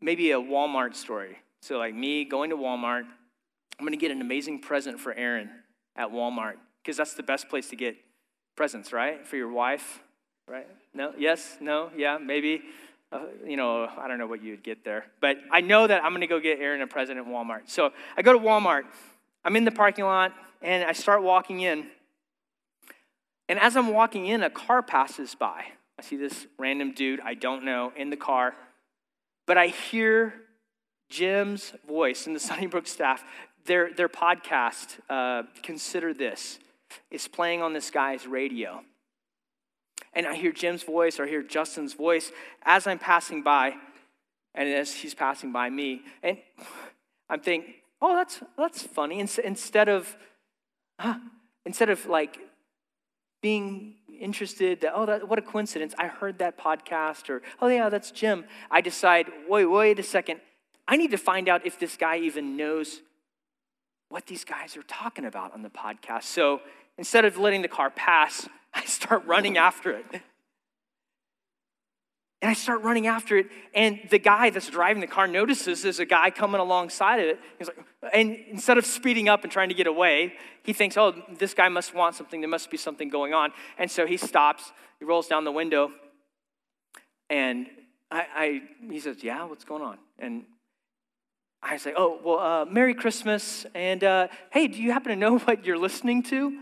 maybe 0.00 0.30
a 0.30 0.38
Walmart 0.38 0.94
story. 0.94 1.38
So, 1.62 1.78
like 1.78 1.94
me 1.94 2.24
going 2.24 2.50
to 2.50 2.56
Walmart, 2.56 3.02
I'm 3.02 3.86
going 3.86 3.92
to 3.92 3.98
get 3.98 4.10
an 4.10 4.20
amazing 4.20 4.60
present 4.60 5.00
for 5.00 5.12
Aaron 5.12 5.50
at 5.96 6.10
Walmart 6.10 6.54
because 6.82 6.96
that's 6.96 7.14
the 7.14 7.22
best 7.22 7.48
place 7.48 7.68
to 7.70 7.76
get 7.76 7.96
presents, 8.56 8.92
right? 8.92 9.26
For 9.26 9.36
your 9.36 9.50
wife, 9.50 10.00
right? 10.48 10.66
No? 10.94 11.12
Yes? 11.18 11.58
No? 11.60 11.90
Yeah? 11.96 12.18
Maybe? 12.18 12.62
Uh, 13.12 13.20
you 13.44 13.56
know, 13.56 13.88
I 13.98 14.06
don't 14.06 14.18
know 14.18 14.26
what 14.26 14.42
you'd 14.42 14.62
get 14.62 14.84
there, 14.84 15.06
but 15.20 15.36
I 15.50 15.60
know 15.60 15.86
that 15.86 16.04
I'm 16.04 16.12
going 16.12 16.20
to 16.20 16.26
go 16.26 16.38
get 16.38 16.60
Aaron 16.60 16.80
a 16.80 16.86
present 16.86 17.18
at 17.18 17.26
Walmart. 17.26 17.62
So 17.66 17.92
I 18.16 18.22
go 18.22 18.32
to 18.32 18.38
Walmart. 18.38 18.84
I'm 19.44 19.56
in 19.56 19.64
the 19.64 19.72
parking 19.72 20.04
lot, 20.04 20.32
and 20.62 20.84
I 20.84 20.92
start 20.92 21.22
walking 21.22 21.60
in. 21.60 21.86
And 23.48 23.58
as 23.58 23.76
I'm 23.76 23.88
walking 23.88 24.26
in, 24.26 24.42
a 24.42 24.50
car 24.50 24.82
passes 24.82 25.34
by. 25.34 25.64
I 25.98 26.02
see 26.02 26.16
this 26.16 26.46
random 26.58 26.92
dude 26.92 27.20
I 27.20 27.34
don't 27.34 27.64
know 27.64 27.92
in 27.96 28.10
the 28.10 28.16
car, 28.16 28.54
but 29.46 29.58
I 29.58 29.66
hear 29.66 30.34
Jim's 31.08 31.72
voice 31.88 32.26
and 32.26 32.36
the 32.36 32.40
Sunnybrook 32.48 32.86
staff. 32.86 33.24
Their, 33.66 33.92
their 33.92 34.08
podcast, 34.08 35.00
uh, 35.10 35.42
Consider 35.62 36.14
This, 36.14 36.58
is 37.10 37.28
playing 37.28 37.60
on 37.60 37.72
this 37.72 37.90
guy's 37.90 38.26
radio 38.26 38.82
and 40.12 40.26
I 40.26 40.34
hear 40.34 40.52
Jim's 40.52 40.82
voice 40.82 41.18
or 41.18 41.24
I 41.24 41.28
hear 41.28 41.42
Justin's 41.42 41.94
voice 41.94 42.32
as 42.64 42.86
I'm 42.86 42.98
passing 42.98 43.42
by, 43.42 43.74
and 44.54 44.68
as 44.68 44.92
he's 44.92 45.14
passing 45.14 45.52
by 45.52 45.70
me. 45.70 46.02
And 46.22 46.38
I'm 47.28 47.40
thinking, 47.40 47.74
oh, 48.02 48.16
that's, 48.16 48.40
that's 48.58 48.82
funny. 48.82 49.20
Instead 49.20 49.88
of 49.88 50.16
huh, 51.00 51.18
instead 51.64 51.88
of 51.88 52.06
like 52.06 52.38
being 53.42 53.94
interested 54.20 54.82
that, 54.82 54.92
oh, 54.94 55.06
that, 55.06 55.28
what 55.28 55.38
a 55.38 55.42
coincidence, 55.42 55.94
I 55.98 56.08
heard 56.08 56.38
that 56.38 56.58
podcast, 56.58 57.30
or, 57.30 57.42
oh, 57.60 57.68
yeah, 57.68 57.88
that's 57.88 58.10
Jim, 58.10 58.44
I 58.70 58.82
decide, 58.82 59.26
wait, 59.48 59.64
wait 59.64 59.98
a 59.98 60.02
second, 60.02 60.40
I 60.86 60.96
need 60.96 61.10
to 61.12 61.16
find 61.16 61.48
out 61.48 61.64
if 61.64 61.78
this 61.78 61.96
guy 61.96 62.18
even 62.18 62.56
knows 62.56 63.00
what 64.10 64.26
these 64.26 64.44
guys 64.44 64.76
are 64.76 64.82
talking 64.82 65.24
about 65.24 65.54
on 65.54 65.62
the 65.62 65.70
podcast. 65.70 66.24
So 66.24 66.60
instead 66.98 67.24
of 67.24 67.38
letting 67.38 67.62
the 67.62 67.68
car 67.68 67.90
pass, 67.90 68.48
I 68.74 68.84
start 68.84 69.24
running 69.26 69.58
after 69.58 69.92
it. 69.92 70.04
And 72.42 72.48
I 72.50 72.54
start 72.54 72.80
running 72.82 73.06
after 73.06 73.36
it, 73.36 73.48
and 73.74 74.00
the 74.08 74.18
guy 74.18 74.48
that's 74.48 74.70
driving 74.70 75.02
the 75.02 75.06
car 75.06 75.26
notices 75.26 75.82
there's 75.82 75.98
a 75.98 76.06
guy 76.06 76.30
coming 76.30 76.58
alongside 76.58 77.20
of 77.20 77.26
it. 77.26 77.40
He's 77.58 77.68
like, 77.68 77.76
and 78.14 78.34
instead 78.50 78.78
of 78.78 78.86
speeding 78.86 79.28
up 79.28 79.42
and 79.42 79.52
trying 79.52 79.68
to 79.68 79.74
get 79.74 79.86
away, 79.86 80.32
he 80.62 80.72
thinks, 80.72 80.96
oh, 80.96 81.12
this 81.38 81.52
guy 81.52 81.68
must 81.68 81.94
want 81.94 82.14
something. 82.14 82.40
There 82.40 82.48
must 82.48 82.70
be 82.70 82.78
something 82.78 83.10
going 83.10 83.34
on. 83.34 83.52
And 83.76 83.90
so 83.90 84.06
he 84.06 84.16
stops, 84.16 84.72
he 84.98 85.04
rolls 85.04 85.28
down 85.28 85.44
the 85.44 85.52
window, 85.52 85.92
and 87.28 87.66
I, 88.10 88.26
I 88.34 88.62
he 88.90 89.00
says, 89.00 89.22
yeah, 89.22 89.44
what's 89.44 89.64
going 89.64 89.82
on? 89.82 89.98
And 90.18 90.44
I 91.62 91.76
say, 91.76 91.92
oh, 91.96 92.20
well, 92.24 92.38
uh, 92.38 92.64
Merry 92.64 92.94
Christmas. 92.94 93.66
And 93.74 94.02
uh, 94.02 94.28
hey, 94.50 94.66
do 94.66 94.82
you 94.82 94.92
happen 94.92 95.10
to 95.10 95.16
know 95.16 95.38
what 95.40 95.64
you're 95.64 95.78
listening 95.78 96.22
to? 96.24 96.58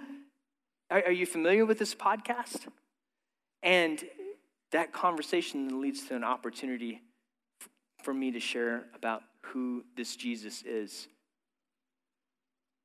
Are, 0.90 1.04
are 1.06 1.12
you 1.12 1.26
familiar 1.26 1.66
with 1.66 1.78
this 1.78 1.94
podcast? 1.94 2.66
And 3.62 4.02
that 4.72 4.92
conversation 4.92 5.80
leads 5.80 6.06
to 6.08 6.16
an 6.16 6.24
opportunity 6.24 7.02
for 8.02 8.14
me 8.14 8.30
to 8.32 8.40
share 8.40 8.84
about 8.94 9.22
who 9.42 9.84
this 9.96 10.16
Jesus 10.16 10.62
is. 10.62 11.08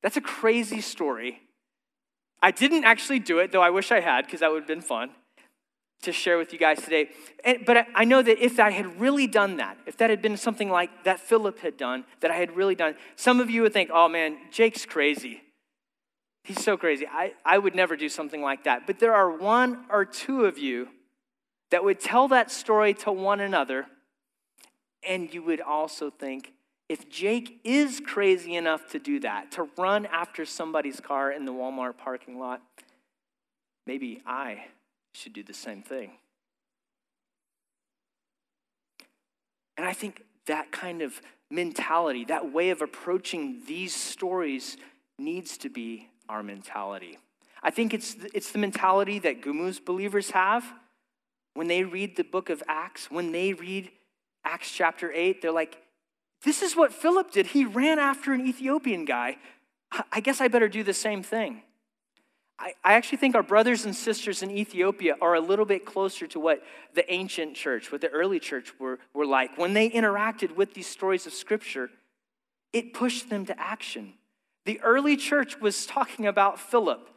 That's 0.02 0.18
a 0.18 0.22
crazy 0.22 0.82
story. 0.82 1.42
I 2.42 2.52
didn't 2.52 2.84
actually 2.84 3.20
do 3.20 3.40
it, 3.40 3.52
though 3.52 3.62
I 3.62 3.70
wish 3.70 3.92
I 3.92 4.02
had, 4.02 4.26
because 4.26 4.42
that 4.42 4.52
would 4.52 4.64
have 4.64 4.68
been 4.68 4.82
fun 4.82 5.12
to 6.02 6.12
share 6.12 6.38
with 6.38 6.52
you 6.52 6.60
guys 6.60 6.82
today. 6.82 7.10
And, 7.46 7.60
but 7.66 7.88
I 7.96 8.04
know 8.04 8.22
that 8.22 8.44
if 8.44 8.60
I 8.60 8.72
had 8.72 9.00
really 9.00 9.28
done 9.28 9.58
that, 9.58 9.78
if 9.86 9.96
that 9.98 10.10
had 10.10 10.22
been 10.22 10.36
something 10.36 10.70
like 10.70 11.06
that 11.06 11.22
Philip 11.22 11.60
had 11.60 11.78
done, 11.78 12.04
that 12.20 12.32
I 12.32 12.36
had 12.36 12.58
really 12.58 12.76
done, 12.76 12.96
some 13.16 13.40
of 13.40 13.50
you 13.50 13.62
would 13.62 13.72
think, 13.72 13.90
oh 13.94 14.10
man, 14.10 14.38
Jake's 14.52 14.86
crazy. 14.86 15.43
He's 16.44 16.62
so 16.62 16.76
crazy. 16.76 17.08
I, 17.08 17.34
I 17.46 17.58
would 17.58 17.74
never 17.74 17.96
do 17.96 18.10
something 18.10 18.42
like 18.42 18.66
that. 18.66 18.86
But 18.86 19.00
there 19.00 19.14
are 19.14 19.32
one 19.32 19.86
or 19.90 20.04
two 20.04 20.46
of 20.46 20.58
you 20.58 20.90
that 21.72 21.84
would 21.84 22.00
tell 22.00 22.28
that 22.28 22.52
story 22.52 22.94
to 22.94 23.12
one 23.12 23.40
another, 23.40 23.88
and 25.08 25.34
you 25.34 25.42
would 25.42 25.62
also 25.62 26.10
think, 26.10 26.52
if 26.90 27.10
Jake 27.10 27.62
is 27.64 28.02
crazy 28.06 28.56
enough 28.56 28.90
to 28.90 29.00
do 29.00 29.20
that, 29.22 29.52
to 29.54 29.70
run 29.78 30.06
after 30.06 30.46
somebody's 30.46 31.00
car 31.00 31.32
in 31.32 31.46
the 31.46 31.54
Walmart 31.54 31.98
parking 31.98 32.38
lot, 32.38 32.62
maybe 33.88 34.22
I 34.26 34.66
should 35.14 35.34
do 35.34 35.44
the 35.44 35.54
same 35.54 35.82
thing. 35.82 36.12
And 39.78 39.88
I 39.88 39.94
think 39.94 40.24
that 40.46 40.72
kind 40.72 41.02
of 41.02 41.22
mentality, 41.50 42.26
that 42.26 42.52
way 42.52 42.70
of 42.70 42.82
approaching 42.82 43.62
these 43.66 43.96
stories, 43.96 44.78
needs 45.18 45.58
to 45.60 45.70
be 45.70 46.10
our 46.30 46.44
mentality. 46.44 47.18
I 47.62 47.72
think 47.72 47.94
it's, 47.94 48.16
it's 48.34 48.52
the 48.52 48.60
mentality 48.60 49.20
that 49.20 49.42
Gumuz 49.42 49.84
believers 49.84 50.32
have 50.32 50.66
when 51.54 51.68
they 51.68 51.84
read 51.84 52.16
the 52.16 52.24
book 52.24 52.50
of 52.50 52.64
Acts, 52.68 53.12
when 53.12 53.32
they 53.32 53.54
read 53.54 53.92
Acts 54.44 54.72
chapter 54.72 55.12
8, 55.12 55.42
they're 55.42 55.52
like, 55.52 55.78
this 56.44 56.62
is 56.62 56.76
what 56.76 56.92
Philip 56.92 57.32
did. 57.32 57.48
He 57.48 57.64
ran 57.64 58.00
after 58.00 58.34
an 58.34 58.46
Ethiopian 58.46 59.06
guy. 59.06 59.38
I 60.12 60.20
guess 60.20 60.42
I 60.42 60.48
better 60.48 60.68
do 60.68 60.84
the 60.84 60.94
same 60.94 61.24
thing. 61.24 61.62
I, 62.60 62.74
I 62.84 62.94
actually 62.94 63.20
think 63.20 63.36
our 63.36 63.44
brothers 63.44 63.86
and 63.86 63.96
sisters 63.96 64.44
in 64.44 64.52
Ethiopia 64.52 65.16
are 65.22 65.36
a 65.36 65.40
little 65.40 65.66
bit 65.66 65.86
closer 65.86 66.28
to 66.28 66.40
what 66.40 66.62
the 66.94 67.12
ancient 67.12 67.56
church, 67.56 67.92
what 67.92 68.02
the 68.02 68.10
early 68.10 68.40
church 68.40 68.74
were, 68.80 69.00
were 69.14 69.26
like. 69.26 69.58
When 69.58 69.74
they 69.74 69.90
interacted 69.90 70.56
with 70.56 70.74
these 70.74 70.88
stories 70.88 71.26
of 71.26 71.34
Scripture, 71.34 71.90
it 72.74 72.94
pushed 72.94 73.30
them 73.30 73.46
to 73.46 73.60
action. 73.60 74.14
The 74.66 74.80
early 74.82 75.18
church 75.18 75.60
was 75.60 75.86
talking 75.86 76.28
about 76.28 76.60
Philip. 76.60 77.10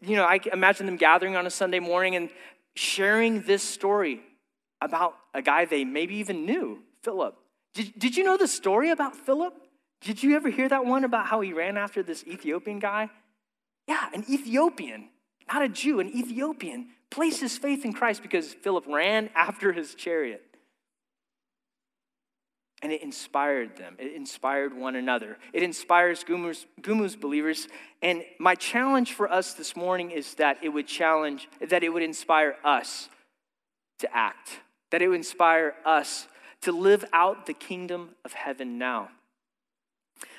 You 0.00 0.16
know, 0.16 0.24
I 0.24 0.40
imagine 0.52 0.86
them 0.86 0.96
gathering 0.96 1.36
on 1.36 1.46
a 1.46 1.50
Sunday 1.50 1.80
morning 1.80 2.16
and 2.16 2.30
sharing 2.74 3.42
this 3.42 3.62
story 3.62 4.20
about 4.80 5.14
a 5.32 5.42
guy 5.42 5.64
they 5.64 5.84
maybe 5.84 6.16
even 6.16 6.46
knew, 6.46 6.80
Philip. 7.02 7.36
Did, 7.74 7.98
did 7.98 8.16
you 8.16 8.24
know 8.24 8.36
the 8.36 8.48
story 8.48 8.90
about 8.90 9.14
Philip? 9.14 9.54
Did 10.00 10.22
you 10.22 10.36
ever 10.36 10.50
hear 10.50 10.68
that 10.68 10.84
one 10.84 11.04
about 11.04 11.26
how 11.26 11.40
he 11.40 11.52
ran 11.52 11.76
after 11.76 12.02
this 12.02 12.24
Ethiopian 12.26 12.78
guy? 12.78 13.10
Yeah, 13.88 14.08
an 14.12 14.24
Ethiopian, 14.28 15.08
not 15.52 15.62
a 15.62 15.68
Jew, 15.68 16.00
an 16.00 16.08
Ethiopian, 16.08 16.88
placed 17.10 17.40
his 17.40 17.56
faith 17.56 17.84
in 17.84 17.92
Christ 17.92 18.22
because 18.22 18.52
Philip 18.52 18.86
ran 18.86 19.30
after 19.34 19.72
his 19.72 19.94
chariot. 19.94 20.42
And 22.84 22.92
it 22.92 23.02
inspired 23.02 23.76
them. 23.76 23.96
It 23.98 24.12
inspired 24.14 24.76
one 24.76 24.94
another. 24.94 25.38
It 25.54 25.62
inspires 25.62 26.22
Gumuz, 26.22 26.66
Gumuz 26.82 27.18
believers. 27.18 27.66
And 28.02 28.22
my 28.38 28.54
challenge 28.54 29.14
for 29.14 29.32
us 29.32 29.54
this 29.54 29.74
morning 29.74 30.10
is 30.10 30.34
that 30.34 30.62
it 30.62 30.68
would 30.68 30.86
challenge, 30.86 31.48
that 31.66 31.82
it 31.82 31.88
would 31.88 32.02
inspire 32.02 32.56
us 32.62 33.08
to 34.00 34.16
act, 34.16 34.60
that 34.90 35.00
it 35.00 35.08
would 35.08 35.16
inspire 35.16 35.74
us 35.86 36.28
to 36.60 36.72
live 36.72 37.06
out 37.12 37.46
the 37.46 37.54
kingdom 37.54 38.10
of 38.22 38.34
heaven 38.34 38.76
now. 38.76 39.08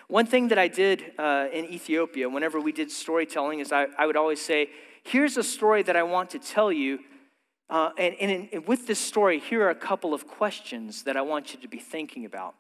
One 0.08 0.28
thing 0.28 0.50
that 0.50 0.60
I 0.60 0.68
did 0.68 1.14
uh, 1.18 1.48
in 1.52 1.66
Ethiopia, 1.66 2.30
whenever 2.30 2.60
we 2.60 2.72
did 2.72 2.92
storytelling, 2.92 3.60
is 3.60 3.72
I, 3.72 3.88
I 3.98 4.06
would 4.06 4.16
always 4.16 4.40
say, 4.40 4.70
Here's 5.04 5.38
a 5.38 5.44
story 5.44 5.84
that 5.84 5.96
I 5.96 6.04
want 6.04 6.32
to 6.32 6.40
tell 6.40 6.72
you 6.72 7.00
uh, 7.70 7.90
and, 7.98 8.16
and, 8.20 8.50
and 8.52 8.68
with 8.68 8.88
this 8.88 9.00
story, 9.00 9.40
here 9.40 9.64
are 9.64 9.70
a 9.70 9.76
couple 9.76 10.14
of 10.14 10.28
questions 10.28 11.04
that 11.04 11.18
I 11.18 11.22
want 11.22 11.54
you 11.54 11.60
to 11.62 11.68
be 11.68 11.80
thinking 11.80 12.26
about. 12.26 12.56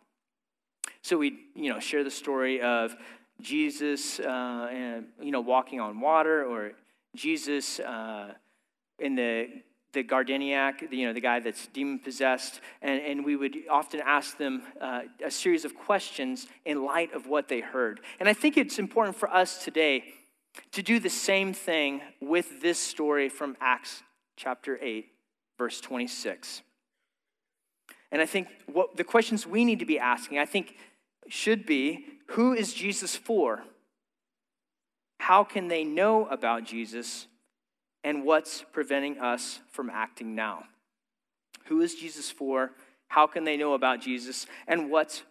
So 1.01 1.17
we, 1.17 1.37
you 1.55 1.71
know, 1.71 1.79
share 1.79 2.03
the 2.03 2.11
story 2.11 2.61
of 2.61 2.95
Jesus, 3.41 4.19
uh, 4.19 4.69
and, 4.71 5.05
you 5.21 5.31
know, 5.31 5.41
walking 5.41 5.79
on 5.79 5.99
water, 5.99 6.45
or 6.45 6.71
Jesus 7.15 7.79
uh, 7.79 8.33
in 8.99 9.15
the 9.15 9.49
the 9.95 10.03
Gardeniac, 10.03 10.91
you 10.91 11.07
know, 11.07 11.13
the 11.13 11.21
guy 11.21 11.39
that's 11.39 11.67
demon 11.67 11.99
possessed, 11.99 12.59
and, 12.81 13.01
and 13.01 13.25
we 13.25 13.35
would 13.35 13.55
often 13.71 14.01
ask 14.01 14.37
them 14.37 14.61
uh, 14.79 15.03
a 15.23 15.31
series 15.31 15.65
of 15.65 15.73
questions 15.73 16.47
in 16.65 16.83
light 16.83 17.13
of 17.13 17.27
what 17.27 17.47
they 17.47 17.61
heard. 17.61 18.01
And 18.19 18.29
I 18.29 18.33
think 18.33 18.57
it's 18.57 18.77
important 18.77 19.15
for 19.15 19.33
us 19.33 19.63
today 19.63 20.03
to 20.73 20.83
do 20.83 20.99
the 20.99 21.09
same 21.09 21.53
thing 21.53 22.01
with 22.21 22.61
this 22.61 22.77
story 22.77 23.29
from 23.29 23.55
Acts 23.61 24.03
chapter 24.35 24.77
8, 24.81 25.07
verse 25.57 25.79
26. 25.81 26.61
And 28.11 28.21
I 28.21 28.25
think 28.25 28.47
what 28.65 28.95
the 28.95 29.03
questions 29.03 29.45
we 29.45 29.65
need 29.65 29.79
to 29.79 29.85
be 29.85 29.99
asking, 29.99 30.39
I 30.39 30.45
think, 30.45 30.75
should 31.27 31.65
be 31.65 32.05
who 32.29 32.53
is 32.53 32.73
Jesus 32.73 33.15
for? 33.15 33.63
How 35.19 35.43
can 35.43 35.67
they 35.67 35.83
know 35.83 36.27
about 36.27 36.65
Jesus? 36.65 37.27
And 38.03 38.23
what's 38.23 38.63
preventing 38.71 39.17
us 39.19 39.59
from 39.71 39.89
acting 39.89 40.35
now? 40.35 40.65
Who 41.65 41.81
is 41.81 41.95
Jesus 41.95 42.29
for? 42.29 42.71
How 43.07 43.25
can 43.25 43.43
they 43.43 43.57
know 43.57 43.73
about 43.73 44.01
Jesus? 44.01 44.45
And 44.67 44.91
what's 44.91 45.23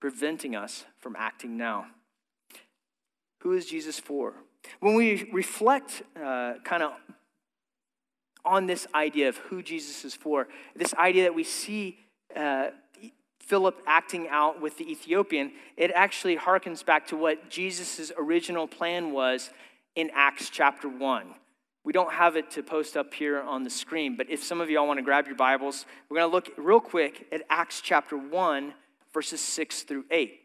preventing 0.00 0.54
us 0.54 0.84
from 0.98 1.16
acting 1.16 1.56
now? 1.56 1.86
Who 3.40 3.52
is 3.52 3.66
Jesus 3.66 3.98
for? 3.98 4.34
When 4.80 4.94
we 4.94 5.28
reflect 5.32 6.02
uh, 6.16 6.54
kind 6.64 6.82
of 6.82 6.92
on 8.48 8.66
this 8.66 8.86
idea 8.94 9.28
of 9.28 9.36
who 9.36 9.62
Jesus 9.62 10.04
is 10.04 10.14
for. 10.14 10.48
This 10.74 10.94
idea 10.94 11.24
that 11.24 11.34
we 11.34 11.44
see 11.44 11.98
uh, 12.34 12.70
Philip 13.40 13.80
acting 13.86 14.28
out 14.28 14.60
with 14.60 14.76
the 14.76 14.90
Ethiopian, 14.90 15.52
it 15.76 15.90
actually 15.94 16.36
harkens 16.36 16.84
back 16.84 17.06
to 17.08 17.16
what 17.16 17.48
Jesus' 17.48 18.12
original 18.18 18.66
plan 18.66 19.12
was 19.12 19.50
in 19.96 20.10
Acts 20.14 20.50
chapter 20.50 20.88
1. 20.88 21.34
We 21.84 21.92
don't 21.92 22.12
have 22.12 22.36
it 22.36 22.50
to 22.52 22.62
post 22.62 22.96
up 22.96 23.14
here 23.14 23.40
on 23.40 23.62
the 23.62 23.70
screen, 23.70 24.16
but 24.16 24.28
if 24.28 24.44
some 24.44 24.60
of 24.60 24.68
y'all 24.68 24.86
want 24.86 24.98
to 24.98 25.02
grab 25.02 25.26
your 25.26 25.36
Bibles, 25.36 25.86
we're 26.08 26.18
going 26.18 26.30
to 26.30 26.34
look 26.34 26.50
real 26.58 26.80
quick 26.80 27.26
at 27.32 27.42
Acts 27.48 27.80
chapter 27.80 28.18
1, 28.18 28.74
verses 29.14 29.40
6 29.40 29.84
through 29.84 30.04
8. 30.10 30.40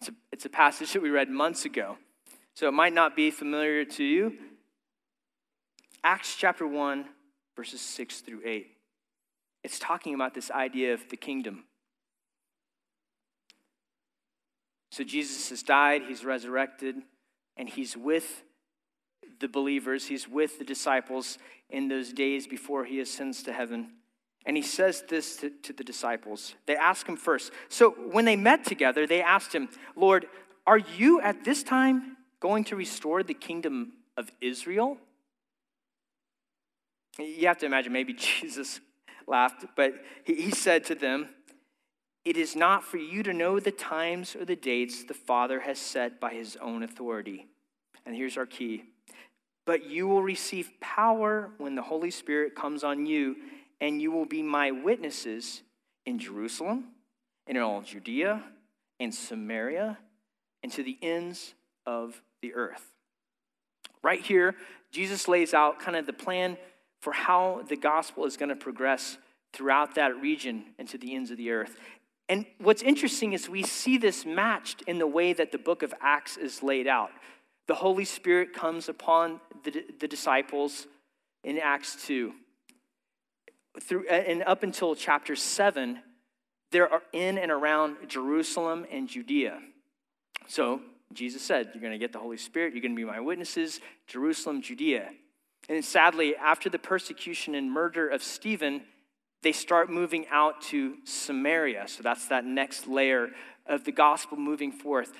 It's 0.00 0.08
a, 0.08 0.12
it's 0.32 0.44
a 0.46 0.48
passage 0.48 0.92
that 0.94 1.02
we 1.02 1.10
read 1.10 1.28
months 1.28 1.66
ago, 1.66 1.98
so 2.54 2.68
it 2.68 2.72
might 2.72 2.94
not 2.94 3.14
be 3.14 3.30
familiar 3.30 3.84
to 3.84 4.04
you, 4.04 4.32
Acts 6.08 6.36
chapter 6.36 6.66
1, 6.66 7.04
verses 7.54 7.82
6 7.82 8.20
through 8.20 8.40
8. 8.42 8.66
It's 9.62 9.78
talking 9.78 10.14
about 10.14 10.32
this 10.32 10.50
idea 10.50 10.94
of 10.94 11.06
the 11.10 11.18
kingdom. 11.18 11.64
So 14.90 15.04
Jesus 15.04 15.50
has 15.50 15.62
died, 15.62 16.04
he's 16.08 16.24
resurrected, 16.24 16.96
and 17.58 17.68
he's 17.68 17.94
with 17.94 18.42
the 19.38 19.48
believers, 19.48 20.06
he's 20.06 20.26
with 20.26 20.58
the 20.58 20.64
disciples 20.64 21.36
in 21.68 21.88
those 21.88 22.14
days 22.14 22.46
before 22.46 22.86
he 22.86 23.00
ascends 23.00 23.42
to 23.42 23.52
heaven. 23.52 23.90
And 24.46 24.56
he 24.56 24.62
says 24.62 25.04
this 25.10 25.36
to, 25.36 25.50
to, 25.50 25.74
the 25.74 25.84
disciples. 25.84 26.54
They 26.64 26.76
ask 26.76 27.06
him 27.06 27.18
first. 27.18 27.52
So 27.68 27.90
when 27.90 28.24
they 28.24 28.36
met 28.36 28.64
together, 28.64 29.06
they 29.06 29.20
asked 29.20 29.54
him, 29.54 29.68
Lord, 29.94 30.24
are 30.66 30.78
you 30.78 31.20
at 31.20 31.44
this 31.44 31.62
time 31.62 32.16
going 32.40 32.64
to 32.64 32.76
restore 32.76 33.22
the 33.22 33.34
kingdom 33.34 33.92
of 34.16 34.32
Israel? 34.40 34.96
You 37.18 37.48
have 37.48 37.58
to 37.58 37.66
imagine 37.66 37.92
maybe 37.92 38.12
Jesus 38.40 38.80
laughed, 39.26 39.64
but 39.76 39.94
he 40.24 40.50
said 40.50 40.84
to 40.84 40.94
them, 40.94 41.28
It 42.24 42.36
is 42.36 42.56
not 42.56 42.84
for 42.84 42.96
you 42.96 43.22
to 43.22 43.32
know 43.32 43.60
the 43.60 43.72
times 43.72 44.36
or 44.36 44.44
the 44.44 44.56
dates 44.56 45.04
the 45.04 45.14
Father 45.14 45.60
has 45.60 45.78
set 45.78 46.20
by 46.20 46.32
his 46.32 46.56
own 46.60 46.82
authority. 46.82 47.46
And 48.06 48.14
here's 48.14 48.36
our 48.36 48.46
key. 48.46 48.84
But 49.66 49.84
you 49.84 50.08
will 50.08 50.22
receive 50.22 50.70
power 50.80 51.50
when 51.58 51.74
the 51.74 51.82
Holy 51.82 52.10
Spirit 52.10 52.54
comes 52.54 52.84
on 52.84 53.04
you, 53.04 53.36
and 53.80 54.00
you 54.00 54.10
will 54.10 54.24
be 54.24 54.42
my 54.42 54.70
witnesses 54.70 55.62
in 56.06 56.18
Jerusalem, 56.18 56.84
and 57.46 57.58
in 57.58 57.62
all 57.62 57.82
Judea, 57.82 58.42
and 58.98 59.14
Samaria, 59.14 59.98
and 60.62 60.72
to 60.72 60.82
the 60.82 60.96
ends 61.02 61.54
of 61.84 62.22
the 62.40 62.54
earth. 62.54 62.92
Right 64.02 64.22
here, 64.22 64.54
Jesus 64.90 65.28
lays 65.28 65.52
out 65.52 65.80
kind 65.80 65.96
of 65.96 66.06
the 66.06 66.12
plan 66.14 66.56
for 67.00 67.12
how 67.12 67.62
the 67.68 67.76
gospel 67.76 68.24
is 68.24 68.36
going 68.36 68.48
to 68.48 68.56
progress 68.56 69.18
throughout 69.52 69.94
that 69.94 70.16
region 70.20 70.64
and 70.78 70.88
to 70.88 70.98
the 70.98 71.14
ends 71.14 71.30
of 71.30 71.36
the 71.36 71.50
earth. 71.50 71.76
And 72.28 72.44
what's 72.58 72.82
interesting 72.82 73.32
is 73.32 73.48
we 73.48 73.62
see 73.62 73.96
this 73.96 74.26
matched 74.26 74.82
in 74.82 74.98
the 74.98 75.06
way 75.06 75.32
that 75.32 75.50
the 75.50 75.58
book 75.58 75.82
of 75.82 75.94
Acts 76.00 76.36
is 76.36 76.62
laid 76.62 76.86
out. 76.86 77.10
The 77.66 77.74
Holy 77.74 78.04
Spirit 78.04 78.52
comes 78.52 78.88
upon 78.88 79.40
the, 79.64 79.84
the 79.98 80.08
disciples 80.08 80.86
in 81.44 81.58
Acts 81.58 82.06
2. 82.06 82.32
Through, 83.80 84.08
uh, 84.08 84.12
and 84.12 84.42
up 84.42 84.62
until 84.62 84.94
chapter 84.94 85.36
7, 85.36 86.00
they're 86.70 86.90
in 87.12 87.38
and 87.38 87.50
around 87.50 87.96
Jerusalem 88.08 88.86
and 88.90 89.08
Judea. 89.08 89.60
So 90.46 90.80
Jesus 91.12 91.42
said, 91.42 91.70
You're 91.72 91.80
going 91.80 91.92
to 91.92 91.98
get 91.98 92.12
the 92.12 92.18
Holy 92.18 92.36
Spirit, 92.36 92.74
you're 92.74 92.82
going 92.82 92.92
to 92.92 92.96
be 92.96 93.04
my 93.04 93.20
witnesses, 93.20 93.80
Jerusalem, 94.06 94.60
Judea. 94.60 95.10
And 95.68 95.84
sadly, 95.84 96.34
after 96.36 96.68
the 96.70 96.78
persecution 96.78 97.54
and 97.54 97.70
murder 97.70 98.08
of 98.08 98.22
Stephen, 98.22 98.82
they 99.42 99.52
start 99.52 99.90
moving 99.90 100.26
out 100.30 100.60
to 100.62 100.96
Samaria. 101.04 101.86
So 101.88 102.02
that's 102.02 102.26
that 102.28 102.44
next 102.44 102.86
layer 102.86 103.28
of 103.66 103.84
the 103.84 103.92
gospel 103.92 104.36
moving 104.36 104.72
forth. 104.72 105.12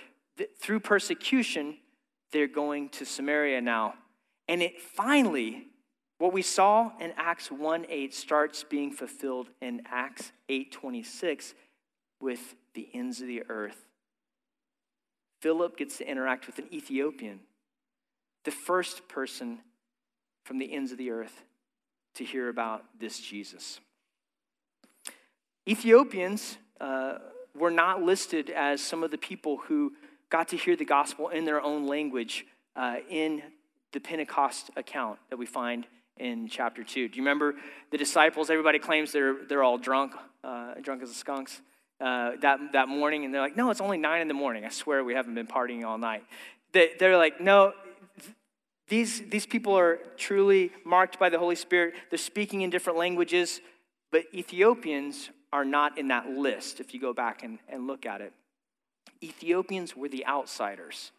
Through 0.60 0.80
persecution, 0.80 1.78
they're 2.32 2.48
going 2.48 2.88
to 2.90 3.04
Samaria 3.04 3.60
now. 3.60 3.94
And 4.48 4.62
it 4.62 4.80
finally, 4.80 5.66
what 6.18 6.32
we 6.32 6.42
saw 6.42 6.90
in 7.00 7.12
Acts 7.16 7.50
1 7.50 7.86
8 7.88 8.14
starts 8.14 8.64
being 8.64 8.90
fulfilled 8.90 9.48
in 9.60 9.82
Acts 9.86 10.32
8 10.48 10.72
26 10.72 11.54
with 12.20 12.54
the 12.74 12.88
ends 12.94 13.20
of 13.20 13.28
the 13.28 13.42
earth. 13.48 13.84
Philip 15.40 15.76
gets 15.76 15.98
to 15.98 16.10
interact 16.10 16.46
with 16.46 16.58
an 16.58 16.66
Ethiopian, 16.72 17.40
the 18.44 18.50
first 18.50 19.06
person 19.08 19.60
from 20.48 20.56
the 20.56 20.72
ends 20.72 20.92
of 20.92 20.96
the 20.96 21.10
earth 21.10 21.44
to 22.14 22.24
hear 22.24 22.48
about 22.48 22.82
this 22.98 23.20
Jesus. 23.20 23.80
Ethiopians 25.68 26.56
uh, 26.80 27.18
were 27.54 27.70
not 27.70 28.02
listed 28.02 28.48
as 28.48 28.80
some 28.80 29.02
of 29.02 29.10
the 29.10 29.18
people 29.18 29.58
who 29.58 29.92
got 30.30 30.48
to 30.48 30.56
hear 30.56 30.74
the 30.74 30.86
gospel 30.86 31.28
in 31.28 31.44
their 31.44 31.60
own 31.60 31.86
language 31.86 32.46
uh, 32.76 32.96
in 33.10 33.42
the 33.92 34.00
Pentecost 34.00 34.70
account 34.74 35.18
that 35.28 35.36
we 35.36 35.44
find 35.44 35.86
in 36.16 36.48
chapter 36.48 36.82
2. 36.82 37.08
Do 37.08 37.16
you 37.18 37.22
remember 37.22 37.54
the 37.90 37.98
disciples? 37.98 38.48
Everybody 38.48 38.78
claims 38.78 39.12
they're, 39.12 39.44
they're 39.50 39.62
all 39.62 39.76
drunk, 39.76 40.14
uh, 40.42 40.74
drunk 40.80 41.02
as 41.02 41.10
the 41.10 41.14
skunks, 41.14 41.60
uh, 42.00 42.32
that, 42.40 42.72
that 42.72 42.88
morning. 42.88 43.26
And 43.26 43.34
they're 43.34 43.42
like, 43.42 43.56
no, 43.56 43.70
it's 43.70 43.82
only 43.82 43.98
9 43.98 44.22
in 44.22 44.28
the 44.28 44.34
morning. 44.34 44.64
I 44.64 44.70
swear 44.70 45.04
we 45.04 45.12
haven't 45.12 45.34
been 45.34 45.46
partying 45.46 45.84
all 45.84 45.98
night. 45.98 46.24
They, 46.72 46.92
they're 46.98 47.18
like, 47.18 47.38
no, 47.38 47.74
these, 48.88 49.22
these 49.28 49.46
people 49.46 49.76
are 49.76 49.98
truly 50.16 50.72
marked 50.84 51.18
by 51.18 51.28
the 51.28 51.38
Holy 51.38 51.56
Spirit. 51.56 51.94
They're 52.10 52.18
speaking 52.18 52.62
in 52.62 52.70
different 52.70 52.98
languages, 52.98 53.60
but 54.10 54.24
Ethiopians 54.34 55.30
are 55.52 55.64
not 55.64 55.98
in 55.98 56.08
that 56.08 56.28
list 56.28 56.80
if 56.80 56.94
you 56.94 57.00
go 57.00 57.12
back 57.12 57.42
and, 57.42 57.58
and 57.68 57.86
look 57.86 58.06
at 58.06 58.20
it. 58.20 58.32
Ethiopians 59.22 59.96
were 59.96 60.08
the 60.08 60.26
outsiders. 60.26 61.12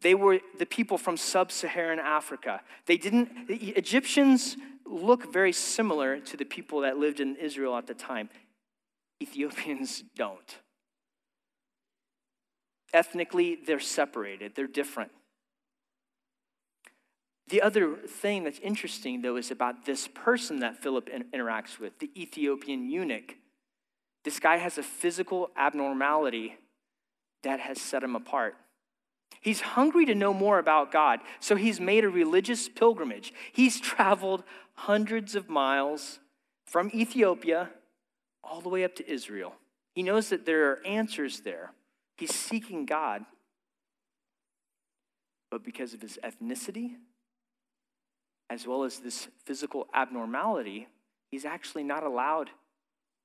They 0.00 0.14
were 0.14 0.40
the 0.58 0.66
people 0.66 0.98
from 0.98 1.16
sub 1.16 1.50
Saharan 1.50 1.98
Africa. 1.98 2.60
They 2.86 2.96
didn't, 2.96 3.48
the 3.48 3.70
Egyptians 3.70 4.56
look 4.86 5.32
very 5.32 5.52
similar 5.52 6.18
to 6.20 6.36
the 6.36 6.44
people 6.44 6.80
that 6.80 6.98
lived 6.98 7.20
in 7.20 7.36
Israel 7.36 7.76
at 7.76 7.86
the 7.86 7.94
time. 7.94 8.30
Ethiopians 9.22 10.04
don't. 10.16 10.58
Ethnically, 12.92 13.58
they're 13.66 13.80
separated, 13.80 14.54
they're 14.54 14.66
different. 14.66 15.10
The 17.48 17.62
other 17.62 17.96
thing 17.96 18.44
that's 18.44 18.58
interesting, 18.58 19.22
though, 19.22 19.36
is 19.36 19.50
about 19.50 19.86
this 19.86 20.06
person 20.08 20.60
that 20.60 20.82
Philip 20.82 21.08
interacts 21.32 21.78
with, 21.78 21.98
the 21.98 22.10
Ethiopian 22.20 22.90
eunuch. 22.90 23.36
This 24.24 24.38
guy 24.38 24.58
has 24.58 24.76
a 24.76 24.82
physical 24.82 25.50
abnormality 25.56 26.56
that 27.42 27.60
has 27.60 27.80
set 27.80 28.02
him 28.02 28.16
apart. 28.16 28.56
He's 29.40 29.60
hungry 29.60 30.04
to 30.06 30.14
know 30.14 30.34
more 30.34 30.58
about 30.58 30.92
God, 30.92 31.20
so 31.40 31.56
he's 31.56 31.80
made 31.80 32.04
a 32.04 32.08
religious 32.08 32.68
pilgrimage. 32.68 33.32
He's 33.52 33.80
traveled 33.80 34.42
hundreds 34.74 35.34
of 35.34 35.48
miles 35.48 36.18
from 36.66 36.90
Ethiopia 36.92 37.70
all 38.42 38.60
the 38.60 38.68
way 38.68 38.84
up 38.84 38.94
to 38.96 39.10
Israel. 39.10 39.54
He 39.94 40.02
knows 40.02 40.28
that 40.28 40.44
there 40.44 40.70
are 40.70 40.86
answers 40.86 41.40
there. 41.40 41.72
He's 42.16 42.34
seeking 42.34 42.84
God. 42.84 43.24
But 45.50 45.64
because 45.64 45.94
of 45.94 46.02
his 46.02 46.18
ethnicity, 46.22 46.96
as 48.50 48.66
well 48.66 48.84
as 48.84 48.98
this 48.98 49.28
physical 49.44 49.86
abnormality, 49.94 50.88
he's 51.30 51.44
actually 51.44 51.84
not 51.84 52.02
allowed 52.02 52.50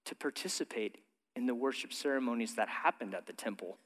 to 0.06 0.16
participate 0.16 0.98
in 1.36 1.46
the 1.46 1.56
worship 1.56 1.94
ceremonies 1.94 2.56
that 2.56 2.68
happened 2.68 3.16
at 3.16 3.26
the 3.26 3.34
temple. 3.34 3.78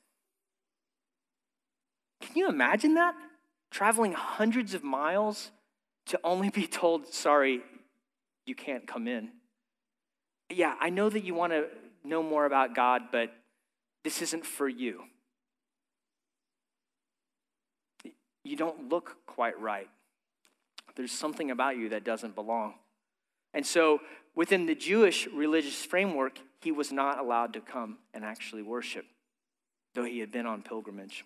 Can 2.22 2.36
you 2.36 2.50
imagine 2.50 2.96
that? 2.96 3.16
Traveling 3.70 4.14
hundreds 4.14 4.74
of 4.74 4.84
miles 4.84 5.52
to 6.08 6.20
only 6.24 6.50
be 6.50 6.66
told, 6.66 7.14
sorry, 7.14 7.62
you 8.46 8.56
can't 8.56 8.88
come 8.88 9.08
in. 9.08 9.30
Yeah, 10.50 10.76
I 10.80 10.90
know 10.90 11.10
that 11.10 11.24
you 11.24 11.36
want 11.36 11.54
to 11.54 11.66
know 12.04 12.24
more 12.24 12.46
about 12.46 12.74
God, 12.74 13.04
but 13.12 13.32
this 14.04 14.22
isn't 14.22 14.46
for 14.46 14.68
you. 14.68 15.04
You 18.44 18.56
don't 18.56 18.90
look 18.90 19.18
quite 19.26 19.60
right 19.60 19.90
there's 20.98 21.12
something 21.12 21.52
about 21.52 21.78
you 21.78 21.90
that 21.90 22.04
doesn't 22.04 22.36
belong. 22.36 22.74
And 23.54 23.66
so, 23.66 24.02
within 24.36 24.66
the 24.66 24.76
Jewish 24.76 25.28
religious 25.28 25.86
framework, 25.86 26.40
he 26.62 26.72
was 26.72 26.92
not 26.92 27.20
allowed 27.20 27.54
to 27.54 27.62
come 27.62 28.00
and 28.14 28.26
actually 28.26 28.64
worship, 28.64 29.06
though 29.94 30.04
he 30.04 30.20
had 30.20 30.32
been 30.32 30.46
on 30.46 30.64
pilgrimage. 30.64 31.24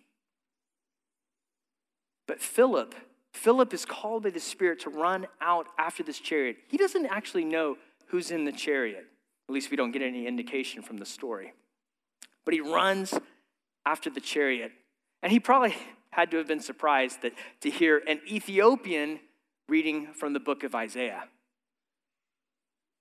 But 2.27 2.41
Philip, 2.41 2.93
Philip 3.34 3.73
is 3.73 3.86
called 3.86 4.23
by 4.23 4.29
the 4.29 4.39
Spirit 4.39 4.81
to 4.81 4.89
run 4.89 5.27
out 5.41 5.67
after 5.77 6.03
this 6.03 6.19
chariot. 6.19 6.57
He 6.67 6.77
doesn't 6.77 7.05
actually 7.07 7.45
know 7.45 7.77
who's 8.07 8.29
in 8.31 8.45
the 8.45 8.51
chariot. 8.51 9.05
At 9.49 9.53
least 9.53 9.71
we 9.71 9.77
don't 9.77 9.91
get 9.91 10.01
any 10.01 10.27
indication 10.27 10.81
from 10.81 10.97
the 10.97 11.05
story. 11.05 11.53
But 12.45 12.53
he 12.53 12.62
runs 12.62 13.13
after 13.86 14.10
the 14.10 14.21
chariot. 14.21 14.71
And 15.23 15.31
he 15.31 15.39
probably 15.39 15.75
had 16.12 16.31
to 16.31 16.38
have 16.38 16.47
been 16.47 16.60
surprised 16.60 17.21
that 17.21 17.34
to 17.62 17.69
hear 17.69 18.01
an 18.07 18.19
Ethiopian 18.29 19.19
reading 19.71 20.07
from 20.13 20.34
the 20.34 20.39
book 20.39 20.65
of 20.65 20.75
Isaiah. 20.75 21.23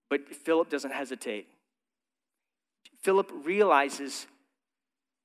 But 0.09 0.33
Philip 0.33 0.71
doesn't 0.71 0.93
hesitate. 0.93 1.49
Philip 3.03 3.29
realizes 3.43 4.29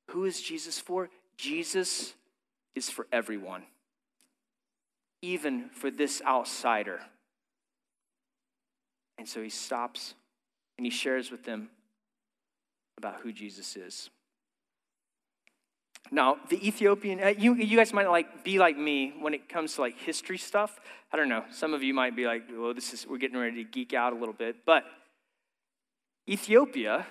who 0.09 0.25
is 0.25 0.41
Jesus 0.41 0.79
for? 0.79 1.07
Jesus 1.37 2.15
is 2.73 2.89
for 2.89 3.05
everyone, 3.11 3.61
even 5.21 5.69
for 5.69 5.91
this 5.91 6.19
outsider. 6.25 7.01
And 9.19 9.27
so 9.27 9.43
he 9.43 9.49
stops 9.49 10.15
and 10.77 10.85
he 10.85 10.91
shares 10.91 11.29
with 11.29 11.43
them 11.43 11.69
about 12.97 13.21
who 13.21 13.31
Jesus 13.31 13.75
is. 13.75 14.09
Now, 16.11 16.37
the 16.49 16.65
Ethiopian, 16.67 17.21
uh, 17.21 17.33
you, 17.37 17.55
you 17.55 17.77
guys 17.77 17.91
might 17.91 18.07
like 18.07 18.43
be 18.43 18.59
like 18.59 18.77
me 18.77 19.13
when 19.19 19.33
it 19.33 19.49
comes 19.49 19.75
to 19.75 19.81
like 19.81 19.97
history 19.97 20.37
stuff. 20.37 20.79
I 21.11 21.17
don't 21.17 21.29
know. 21.29 21.43
Some 21.51 21.73
of 21.73 21.81
you 21.81 21.93
might 21.93 22.15
be 22.15 22.25
like, 22.25 22.43
well, 22.51 22.73
this 22.73 22.93
is, 22.93 23.07
we're 23.07 23.17
getting 23.17 23.37
ready 23.37 23.63
to 23.63 23.69
geek 23.69 23.93
out 23.93 24.13
a 24.13 24.15
little 24.15 24.33
bit. 24.33 24.57
But 24.65 24.83
Ethiopia 26.29 27.07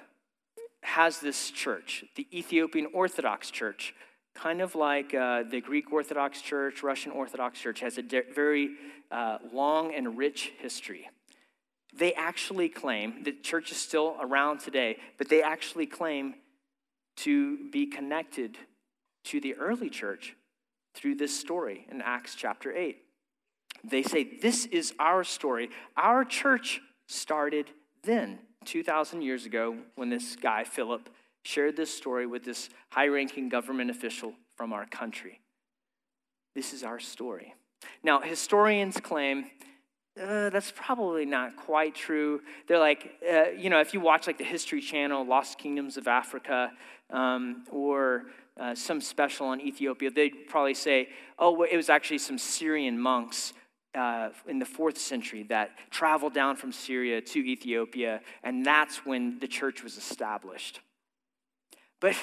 has 0.83 1.19
this 1.19 1.51
church, 1.51 2.05
the 2.15 2.27
Ethiopian 2.33 2.89
Orthodox 2.93 3.51
Church, 3.51 3.95
kind 4.35 4.61
of 4.61 4.75
like 4.75 5.15
uh, 5.15 5.43
the 5.43 5.61
Greek 5.61 5.93
Orthodox 5.93 6.41
Church, 6.41 6.83
Russian 6.83 7.13
Orthodox 7.13 7.61
Church, 7.61 7.81
has 7.81 7.99
a 7.99 8.03
de- 8.03 8.33
very 8.35 8.71
uh, 9.11 9.39
long 9.53 9.95
and 9.95 10.19
rich 10.19 10.53
history. 10.59 11.09
They 11.97 12.13
actually 12.15 12.69
claim, 12.69 13.23
the 13.23 13.33
church 13.33 13.71
is 13.71 13.77
still 13.77 14.17
around 14.21 14.59
today, 14.59 14.99
but 15.17 15.29
they 15.29 15.43
actually 15.43 15.87
claim 15.87 16.35
to 17.19 17.71
be 17.71 17.87
connected 17.87 18.59
to 19.25 19.41
the 19.41 19.55
early 19.55 19.91
church 19.91 20.37
through 20.95 21.17
this 21.17 21.39
story 21.39 21.87
in 21.91 22.01
Acts 22.01 22.35
chapter 22.35 22.73
8. 22.73 22.99
They 23.83 24.03
say, 24.03 24.39
This 24.41 24.67
is 24.67 24.95
our 24.99 25.25
story. 25.25 25.71
Our 25.97 26.25
church 26.25 26.81
started 27.07 27.71
then, 28.03 28.39
2,000 28.65 29.23
years 29.23 29.47
ago, 29.47 29.77
when 29.97 30.11
this 30.11 30.37
guy, 30.37 30.65
Philip, 30.65 31.09
shared 31.43 31.77
this 31.77 31.95
story 31.95 32.27
with 32.27 32.45
this 32.45 32.71
high 32.91 33.09
ranking 33.09 33.49
government 33.49 33.91
official 33.91 34.33
from 34.57 34.73
our 34.73 34.87
country. 34.87 35.41
This 36.55 36.73
is 36.73 36.83
our 36.83 36.99
story. 36.99 37.55
Now, 38.03 38.21
historians 38.21 38.99
claim 38.99 39.47
uh, 40.21 40.49
that's 40.51 40.73
probably 40.77 41.27
not 41.27 41.57
quite 41.57 41.93
true. 41.93 42.41
They're 42.69 42.79
like, 42.79 43.15
uh, 43.29 43.51
you 43.51 43.69
know, 43.69 43.81
if 43.81 43.93
you 43.93 44.01
watch 44.01 44.29
like 44.29 44.39
the 44.39 44.45
History 44.45 44.81
Channel, 44.81 45.27
Lost 45.27 45.59
Kingdoms 45.59 45.97
of 45.97 46.07
Africa, 46.07 46.71
um, 47.11 47.65
or 47.73 48.27
uh, 48.59 48.75
some 48.75 49.01
special 49.01 49.47
on 49.47 49.61
Ethiopia, 49.61 50.11
they'd 50.11 50.49
probably 50.49 50.75
say, 50.75 51.09
oh, 51.39 51.63
it 51.63 51.77
was 51.77 51.89
actually 51.89 52.19
some 52.19 52.39
Syrian 52.39 52.99
monks 52.99 53.53
uh, 53.95 54.31
in 54.49 54.59
the 54.59 54.67
fourth 54.67 54.99
century 54.99 55.45
that 55.45 55.71
traveled 55.91 56.35
down 56.35 56.57
from 56.57 56.73
Syria 56.73 57.21
to 57.21 57.39
Ethiopia, 57.39 58.21
and 58.43 58.65
that's 58.65 59.07
when 59.07 59.39
the 59.39 59.49
church 59.49 59.83
was 59.83 59.97
established. 59.97 60.81
But 62.01 62.17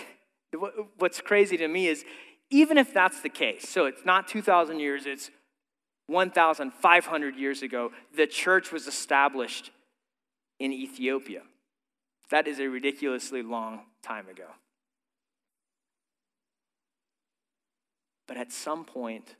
what's 0.98 1.22
crazy 1.22 1.58
to 1.58 1.68
me 1.68 1.88
is 1.88 2.06
even 2.50 2.78
if 2.78 2.94
that's 2.94 3.22
the 3.22 3.30
case, 3.30 3.70
so 3.70 3.86
it's 3.86 4.06
not 4.06 4.28
2,000 4.28 4.80
years, 4.80 5.06
it's 5.06 5.32
1,500 6.08 7.36
years 7.38 7.62
ago, 7.62 7.92
the 8.16 8.28
church 8.28 8.72
was 8.72 8.88
established 8.88 9.72
in 10.60 10.74
Ethiopia. 10.74 11.44
That 12.30 12.48
is 12.48 12.60
a 12.60 12.68
ridiculously 12.68 13.42
long 13.42 13.82
time 14.04 14.28
ago. 14.28 14.48
But 18.32 18.38
at 18.38 18.54
some 18.54 18.86
point, 18.86 19.36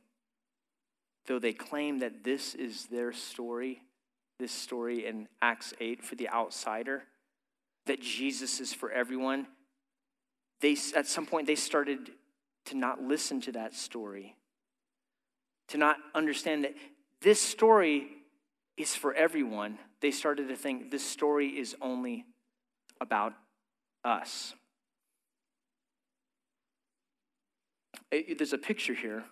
though 1.24 1.38
they 1.38 1.54
claim 1.54 2.00
that 2.00 2.24
this 2.24 2.54
is 2.54 2.84
their 2.88 3.10
story, 3.14 3.80
this 4.38 4.52
story 4.52 5.06
in 5.06 5.28
Acts 5.40 5.72
8 5.80 6.04
for 6.04 6.14
the 6.14 6.28
outsider, 6.28 7.04
that 7.86 8.02
Jesus 8.02 8.60
is 8.60 8.74
for 8.74 8.90
everyone, 8.90 9.46
they, 10.60 10.76
at 10.94 11.06
some 11.06 11.24
point 11.24 11.46
they 11.46 11.54
started 11.54 12.10
to 12.66 12.76
not 12.76 13.00
listen 13.00 13.40
to 13.40 13.52
that 13.52 13.74
story 13.74 14.36
to 15.68 15.78
not 15.78 15.96
understand 16.14 16.64
that 16.64 16.74
this 17.22 17.40
story 17.40 18.08
is 18.76 18.94
for 18.94 19.14
everyone, 19.14 19.78
they 20.02 20.10
started 20.10 20.48
to 20.48 20.56
think 20.56 20.90
this 20.90 21.02
story 21.02 21.48
is 21.48 21.74
only 21.80 22.26
about 23.00 23.32
us. 24.04 24.52
There's 28.36 28.52
a 28.52 28.58
picture 28.58 28.94
here. 28.94 29.24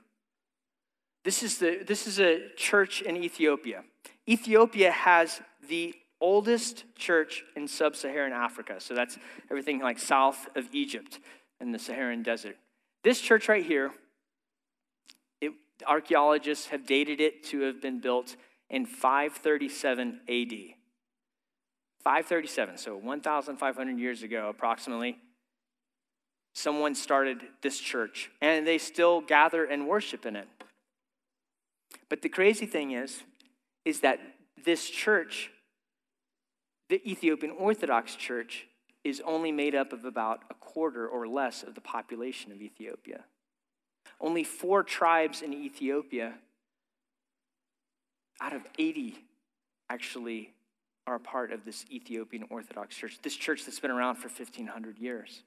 This 1.24 1.42
is, 1.42 1.58
the, 1.58 1.82
this 1.86 2.06
is 2.06 2.18
a 2.18 2.48
church 2.56 3.02
in 3.02 3.16
Ethiopia. 3.16 3.84
Ethiopia 4.28 4.90
has 4.90 5.42
the 5.68 5.94
oldest 6.20 6.84
church 6.96 7.44
in 7.56 7.68
sub 7.68 7.94
Saharan 7.94 8.32
Africa. 8.32 8.76
So 8.78 8.94
that's 8.94 9.18
everything 9.50 9.80
like 9.80 9.98
south 9.98 10.48
of 10.56 10.68
Egypt 10.72 11.20
in 11.60 11.72
the 11.72 11.78
Saharan 11.78 12.22
desert. 12.22 12.56
This 13.04 13.20
church 13.20 13.48
right 13.48 13.64
here 13.64 13.92
archaeologists 15.86 16.66
have 16.68 16.86
dated 16.86 17.20
it 17.20 17.44
to 17.44 17.60
have 17.60 17.80
been 17.80 18.00
built 18.00 18.36
in 18.68 18.86
537 18.86 20.20
AD. 20.28 20.52
537, 22.02 22.78
so 22.78 22.96
1,500 22.96 23.98
years 23.98 24.22
ago, 24.22 24.48
approximately, 24.48 25.18
someone 26.52 26.94
started 26.94 27.40
this 27.62 27.78
church, 27.78 28.30
and 28.40 28.66
they 28.66 28.78
still 28.78 29.20
gather 29.20 29.64
and 29.64 29.86
worship 29.86 30.26
in 30.26 30.36
it. 30.36 30.48
But 32.08 32.22
the 32.22 32.28
crazy 32.28 32.66
thing 32.66 32.92
is, 32.92 33.22
is 33.84 34.00
that 34.00 34.20
this 34.64 34.88
church, 34.88 35.50
the 36.88 37.00
Ethiopian 37.08 37.52
Orthodox 37.52 38.14
Church, 38.14 38.66
is 39.04 39.22
only 39.24 39.52
made 39.52 39.74
up 39.74 39.92
of 39.92 40.04
about 40.04 40.40
a 40.50 40.54
quarter 40.54 41.06
or 41.06 41.26
less 41.26 41.62
of 41.62 41.74
the 41.74 41.80
population 41.80 42.52
of 42.52 42.60
Ethiopia. 42.60 43.24
Only 44.20 44.44
four 44.44 44.82
tribes 44.82 45.40
in 45.40 45.54
Ethiopia 45.54 46.34
out 48.40 48.52
of 48.52 48.62
80 48.78 49.18
actually 49.88 50.52
are 51.06 51.14
a 51.14 51.20
part 51.20 51.52
of 51.52 51.64
this 51.64 51.86
Ethiopian 51.90 52.44
Orthodox 52.50 52.96
Church, 52.96 53.18
this 53.22 53.34
church 53.34 53.64
that's 53.64 53.80
been 53.80 53.90
around 53.90 54.16
for 54.16 54.28
1,500 54.28 54.98
years. 54.98 55.42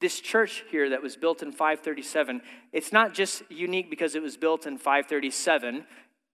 This 0.00 0.20
church 0.20 0.64
here 0.70 0.90
that 0.90 1.02
was 1.02 1.16
built 1.16 1.42
in 1.42 1.50
537, 1.50 2.42
it's 2.72 2.92
not 2.92 3.14
just 3.14 3.42
unique 3.50 3.88
because 3.88 4.14
it 4.14 4.22
was 4.22 4.36
built 4.36 4.66
in 4.66 4.76
537, 4.76 5.86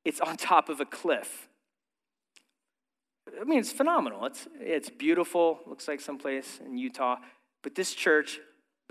it's 0.05 0.21
on 0.21 0.37
top 0.37 0.69
of 0.69 0.81
a 0.81 0.87
cliff. 0.87 1.49
I 3.41 3.45
mean, 3.45 3.61
it's 3.61 3.71
phenomenal. 3.73 4.25
It's, 4.27 4.49
it's 4.59 4.91
beautiful, 4.91 5.61
looks 5.67 5.87
like 5.87 6.01
someplace 6.01 6.59
in 6.65 6.77
Utah. 6.77 7.17
But 7.63 7.75
this 7.75 7.95
church 7.95 8.41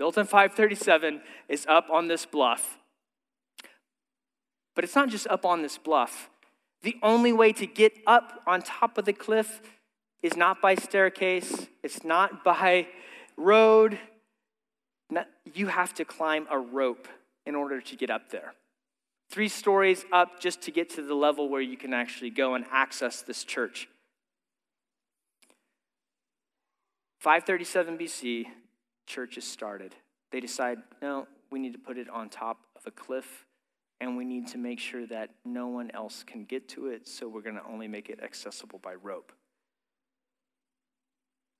built 0.00 0.16
in 0.16 0.24
537, 0.24 1.20
is 1.50 1.66
up 1.68 1.90
on 1.90 2.08
this 2.08 2.24
bluff. 2.24 2.78
But 4.74 4.82
it's 4.82 4.96
not 4.96 5.10
just 5.10 5.26
up 5.26 5.44
on 5.44 5.60
this 5.60 5.76
bluff. 5.76 6.30
The 6.82 6.96
only 7.02 7.34
way 7.34 7.52
to 7.52 7.66
get 7.66 7.98
up 8.06 8.40
on 8.46 8.62
top 8.62 8.96
of 8.96 9.04
the 9.04 9.12
cliff 9.12 9.60
is 10.22 10.36
not 10.36 10.62
by 10.62 10.74
staircase, 10.74 11.66
it's 11.82 12.02
not 12.02 12.42
by 12.42 12.86
road. 13.36 13.98
You 15.54 15.68
have 15.68 15.94
to 15.94 16.04
climb 16.04 16.46
a 16.50 16.58
rope 16.58 17.08
in 17.46 17.54
order 17.54 17.80
to 17.80 17.96
get 17.96 18.10
up 18.10 18.30
there. 18.30 18.54
Three 19.30 19.48
stories 19.48 20.04
up 20.12 20.40
just 20.40 20.62
to 20.62 20.70
get 20.70 20.90
to 20.90 21.02
the 21.02 21.14
level 21.14 21.48
where 21.48 21.60
you 21.60 21.76
can 21.76 21.94
actually 21.94 22.30
go 22.30 22.54
and 22.54 22.64
access 22.70 23.22
this 23.22 23.44
church. 23.44 23.88
537 27.20 27.98
BC, 27.98 28.46
churches 29.06 29.44
started. 29.44 29.94
They 30.32 30.40
decide, 30.40 30.78
no, 31.02 31.28
we 31.50 31.58
need 31.58 31.72
to 31.72 31.78
put 31.78 31.98
it 31.98 32.08
on 32.08 32.28
top 32.28 32.58
of 32.76 32.86
a 32.86 32.90
cliff 32.90 33.46
and 34.00 34.16
we 34.16 34.24
need 34.24 34.48
to 34.48 34.58
make 34.58 34.78
sure 34.78 35.06
that 35.06 35.30
no 35.44 35.66
one 35.68 35.90
else 35.92 36.24
can 36.26 36.44
get 36.44 36.68
to 36.70 36.86
it, 36.86 37.06
so 37.06 37.28
we're 37.28 37.42
going 37.42 37.56
to 37.56 37.64
only 37.70 37.86
make 37.86 38.08
it 38.08 38.18
accessible 38.22 38.78
by 38.78 38.94
rope. 38.94 39.32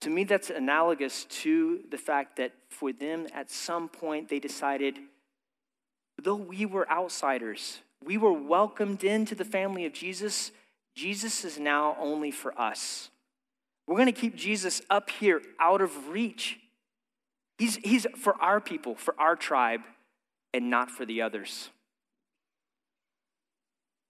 To 0.02 0.10
me, 0.10 0.24
that's 0.24 0.50
analogous 0.50 1.24
to 1.26 1.80
the 1.90 1.98
fact 1.98 2.36
that 2.36 2.52
for 2.68 2.92
them, 2.92 3.26
at 3.34 3.50
some 3.50 3.88
point, 3.88 4.28
they 4.28 4.38
decided, 4.38 4.98
though 6.22 6.36
we 6.36 6.64
were 6.64 6.90
outsiders, 6.90 7.80
we 8.02 8.16
were 8.16 8.32
welcomed 8.32 9.04
into 9.04 9.34
the 9.34 9.44
family 9.44 9.84
of 9.84 9.92
Jesus, 9.92 10.52
Jesus 10.94 11.44
is 11.44 11.58
now 11.58 11.96
only 12.00 12.30
for 12.30 12.58
us. 12.58 13.10
We're 13.86 13.96
going 13.96 14.06
to 14.06 14.12
keep 14.12 14.36
Jesus 14.36 14.80
up 14.88 15.10
here 15.10 15.42
out 15.58 15.82
of 15.82 16.08
reach. 16.08 16.58
He's, 17.58 17.76
he's 17.76 18.06
for 18.16 18.40
our 18.40 18.60
people, 18.60 18.94
for 18.94 19.14
our 19.18 19.36
tribe, 19.36 19.82
and 20.54 20.70
not 20.70 20.90
for 20.90 21.04
the 21.04 21.20
others. 21.20 21.68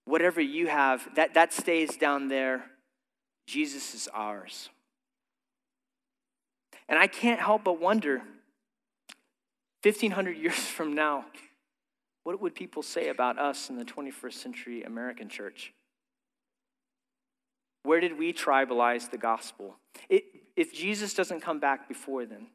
Whatever 0.04 0.40
you 0.40 0.68
have, 0.68 1.08
that, 1.16 1.34
that 1.34 1.52
stays 1.52 1.96
down 1.96 2.28
there. 2.28 2.64
Jesus 3.46 3.94
is 3.94 4.08
ours. 4.14 4.68
And 6.90 6.98
I 6.98 7.06
can't 7.06 7.40
help 7.40 7.64
but 7.64 7.80
wonder 7.80 8.18
1,500 9.82 10.36
years 10.36 10.54
from 10.76 10.94
now, 10.94 11.24
what 12.24 12.42
would 12.42 12.54
people 12.54 12.82
say 12.82 13.08
about 13.08 13.38
us 13.38 13.70
in 13.70 13.76
the 13.76 13.84
21st 13.84 14.34
century 14.34 14.82
American 14.82 15.30
church? 15.30 15.72
Where 17.84 18.00
did 18.00 18.18
we 18.18 18.34
tribalize 18.34 19.10
the 19.10 19.16
gospel? 19.16 19.76
It, 20.10 20.24
if 20.54 20.74
Jesus 20.74 21.14
doesn't 21.14 21.40
come 21.40 21.60
back 21.60 21.88
before 21.88 22.26
then, 22.26 22.48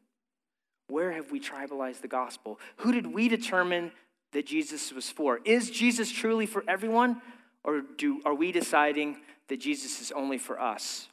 where 0.87 1.13
have 1.13 1.31
we 1.31 1.39
tribalized 1.39 2.01
the 2.01 2.07
gospel? 2.07 2.59
Who 2.77 2.91
did 2.91 3.07
we 3.07 3.27
determine 3.27 3.91
that 4.33 4.45
Jesus 4.45 4.93
was 4.93 5.09
for? 5.09 5.39
Is 5.45 5.71
Jesus 5.71 6.11
truly 6.11 6.45
for 6.45 6.63
everyone, 6.67 7.21
or 7.63 7.81
do, 7.97 8.21
are 8.23 8.35
we 8.35 8.51
deciding 8.51 9.17
that 9.47 9.59
Jesus 9.59 9.99
is 9.99 10.11
only 10.11 10.37
for 10.37 10.61
us? 10.61 11.07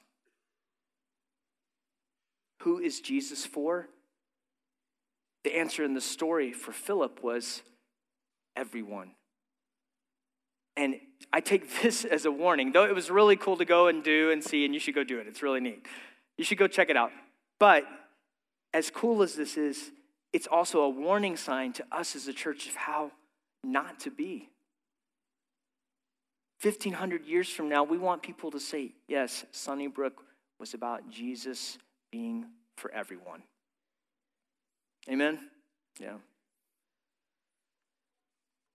Who 2.62 2.78
is 2.78 3.00
Jesus 3.00 3.44
for? 3.44 3.88
The 5.42 5.56
answer 5.56 5.82
in 5.82 5.94
the 5.94 6.00
story 6.00 6.52
for 6.52 6.70
Philip 6.70 7.22
was 7.22 7.62
everyone. 8.54 9.10
And 10.76 11.00
I 11.32 11.40
take 11.40 11.68
this 11.82 12.04
as 12.04 12.24
a 12.24 12.30
warning, 12.30 12.70
though 12.70 12.84
it 12.84 12.94
was 12.94 13.10
really 13.10 13.36
cool 13.36 13.56
to 13.56 13.64
go 13.64 13.88
and 13.88 14.04
do 14.04 14.30
and 14.30 14.44
see, 14.44 14.64
and 14.64 14.72
you 14.72 14.78
should 14.78 14.94
go 14.94 15.02
do 15.02 15.18
it. 15.18 15.26
It's 15.26 15.42
really 15.42 15.60
neat. 15.60 15.86
You 16.38 16.44
should 16.44 16.58
go 16.58 16.68
check 16.68 16.88
it 16.88 16.96
out. 16.96 17.10
But 17.58 17.84
as 18.72 18.90
cool 18.90 19.22
as 19.22 19.34
this 19.34 19.56
is, 19.56 19.90
it's 20.32 20.46
also 20.46 20.82
a 20.82 20.88
warning 20.88 21.36
sign 21.36 21.72
to 21.74 21.84
us 21.90 22.14
as 22.14 22.28
a 22.28 22.32
church 22.32 22.68
of 22.68 22.76
how 22.76 23.10
not 23.64 23.98
to 24.00 24.10
be. 24.10 24.48
1500 26.62 27.26
years 27.26 27.48
from 27.48 27.68
now, 27.68 27.82
we 27.82 27.98
want 27.98 28.22
people 28.22 28.52
to 28.52 28.60
say, 28.60 28.92
yes, 29.08 29.44
Sunnybrook 29.50 30.22
was 30.60 30.74
about 30.74 31.10
Jesus 31.10 31.76
being 32.12 32.44
for 32.76 32.92
everyone. 32.92 33.42
Amen? 35.10 35.40
Yeah. 35.98 36.18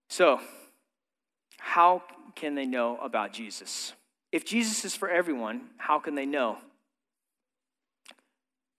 So, 0.10 0.42
how 1.58 2.04
can 2.36 2.56
they 2.56 2.66
know 2.66 2.98
about 2.98 3.32
Jesus? 3.32 3.94
If 4.32 4.46
Jesus 4.46 4.84
is 4.84 4.96
for 4.96 5.10
everyone, 5.10 5.70
how 5.78 6.00
can 6.00 6.16
they 6.16 6.26
know? 6.26 6.58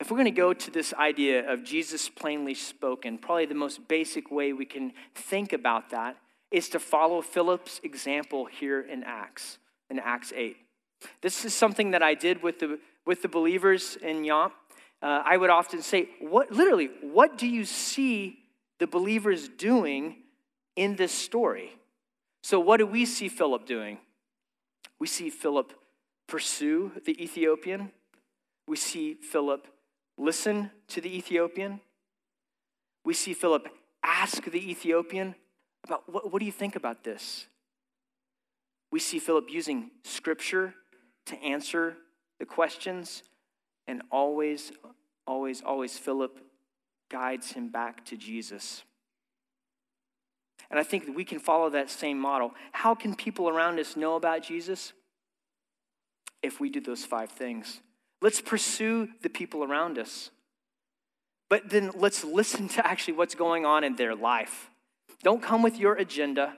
If 0.00 0.10
we're 0.10 0.16
going 0.16 0.26
to 0.26 0.30
go 0.30 0.52
to 0.52 0.70
this 0.70 0.92
idea 0.94 1.50
of 1.50 1.64
Jesus 1.64 2.08
plainly 2.08 2.54
spoken, 2.54 3.18
probably 3.18 3.46
the 3.46 3.54
most 3.54 3.88
basic 3.88 4.30
way 4.30 4.52
we 4.52 4.66
can 4.66 4.92
think 5.14 5.52
about 5.52 5.90
that 5.90 6.16
is 6.50 6.68
to 6.70 6.78
follow 6.78 7.20
Philip's 7.20 7.80
example 7.82 8.46
here 8.46 8.80
in 8.80 9.02
Acts, 9.04 9.58
in 9.90 9.98
Acts 9.98 10.32
8. 10.34 10.56
This 11.20 11.44
is 11.44 11.54
something 11.54 11.92
that 11.92 12.02
I 12.02 12.14
did 12.14 12.42
with 12.42 12.58
the, 12.60 12.78
with 13.08 13.22
the 13.22 13.28
believers 13.28 13.96
in 14.02 14.22
Yomp. 14.22 14.52
Uh, 15.00 15.22
I 15.24 15.38
would 15.38 15.48
often 15.48 15.80
say, 15.80 16.10
what, 16.20 16.52
literally, 16.52 16.90
what 17.00 17.38
do 17.38 17.46
you 17.46 17.64
see 17.64 18.40
the 18.78 18.86
believers 18.86 19.48
doing 19.48 20.16
in 20.76 20.94
this 20.94 21.10
story? 21.10 21.72
So, 22.42 22.60
what 22.60 22.76
do 22.76 22.86
we 22.86 23.06
see 23.06 23.30
Philip 23.30 23.64
doing? 23.64 23.96
We 25.00 25.06
see 25.06 25.30
Philip 25.30 25.72
pursue 26.26 26.92
the 27.06 27.20
Ethiopian. 27.22 27.92
We 28.66 28.76
see 28.76 29.14
Philip 29.14 29.66
listen 30.18 30.70
to 30.88 31.00
the 31.00 31.16
Ethiopian. 31.16 31.80
We 33.06 33.14
see 33.14 33.32
Philip 33.32 33.68
ask 34.02 34.44
the 34.44 34.70
Ethiopian 34.70 35.34
about 35.84 36.02
what, 36.12 36.30
what 36.30 36.40
do 36.40 36.44
you 36.46 36.52
think 36.52 36.76
about 36.76 37.04
this? 37.04 37.46
We 38.92 38.98
see 38.98 39.18
Philip 39.18 39.46
using 39.48 39.92
scripture 40.04 40.74
to 41.26 41.42
answer 41.42 41.96
the 42.38 42.46
questions, 42.46 43.22
and 43.86 44.02
always, 44.10 44.72
always, 45.26 45.62
always, 45.62 45.98
Philip 45.98 46.38
guides 47.10 47.52
him 47.52 47.68
back 47.68 48.04
to 48.06 48.16
Jesus. 48.16 48.84
And 50.70 50.78
I 50.78 50.82
think 50.82 51.16
we 51.16 51.24
can 51.24 51.38
follow 51.38 51.70
that 51.70 51.90
same 51.90 52.18
model. 52.18 52.52
How 52.72 52.94
can 52.94 53.14
people 53.14 53.48
around 53.48 53.78
us 53.78 53.96
know 53.96 54.16
about 54.16 54.42
Jesus? 54.42 54.92
If 56.42 56.60
we 56.60 56.68
do 56.68 56.80
those 56.80 57.04
five 57.04 57.30
things. 57.30 57.80
Let's 58.20 58.40
pursue 58.40 59.08
the 59.22 59.30
people 59.30 59.64
around 59.64 59.98
us. 59.98 60.30
But 61.48 61.70
then 61.70 61.92
let's 61.94 62.24
listen 62.24 62.68
to 62.70 62.86
actually 62.86 63.14
what's 63.14 63.34
going 63.34 63.64
on 63.64 63.84
in 63.84 63.96
their 63.96 64.14
life. 64.14 64.70
Don't 65.22 65.42
come 65.42 65.62
with 65.62 65.78
your 65.78 65.94
agenda. 65.94 66.56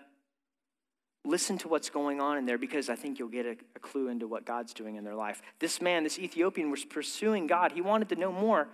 Listen 1.24 1.58
to 1.58 1.68
what's 1.68 1.90
going 1.90 2.20
on 2.20 2.38
in 2.38 2.46
there 2.46 2.58
because 2.58 2.88
I 2.88 2.96
think 2.96 3.18
you'll 3.18 3.28
get 3.28 3.44
a, 3.44 3.56
a, 3.76 3.78
clue 3.78 4.08
into 4.08 4.26
what 4.26 4.46
God's 4.46 4.72
doing 4.72 4.96
in 4.96 5.04
their 5.04 5.14
life. 5.14 5.42
This 5.58 5.80
man, 5.80 6.02
this 6.02 6.18
Ethiopian, 6.18 6.70
was 6.70 6.84
pursuing 6.84 7.46
God. 7.46 7.72
He 7.72 7.82
wanted 7.82 8.08
to 8.08 8.16
know 8.16 8.32
more, 8.32 8.68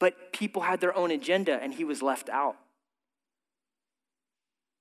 but 0.00 0.32
people 0.32 0.62
had 0.62 0.80
their 0.80 0.96
own 0.96 1.10
agenda 1.10 1.62
and 1.62 1.74
he 1.74 1.84
was 1.84 2.00
left 2.00 2.30
out. 2.30 2.56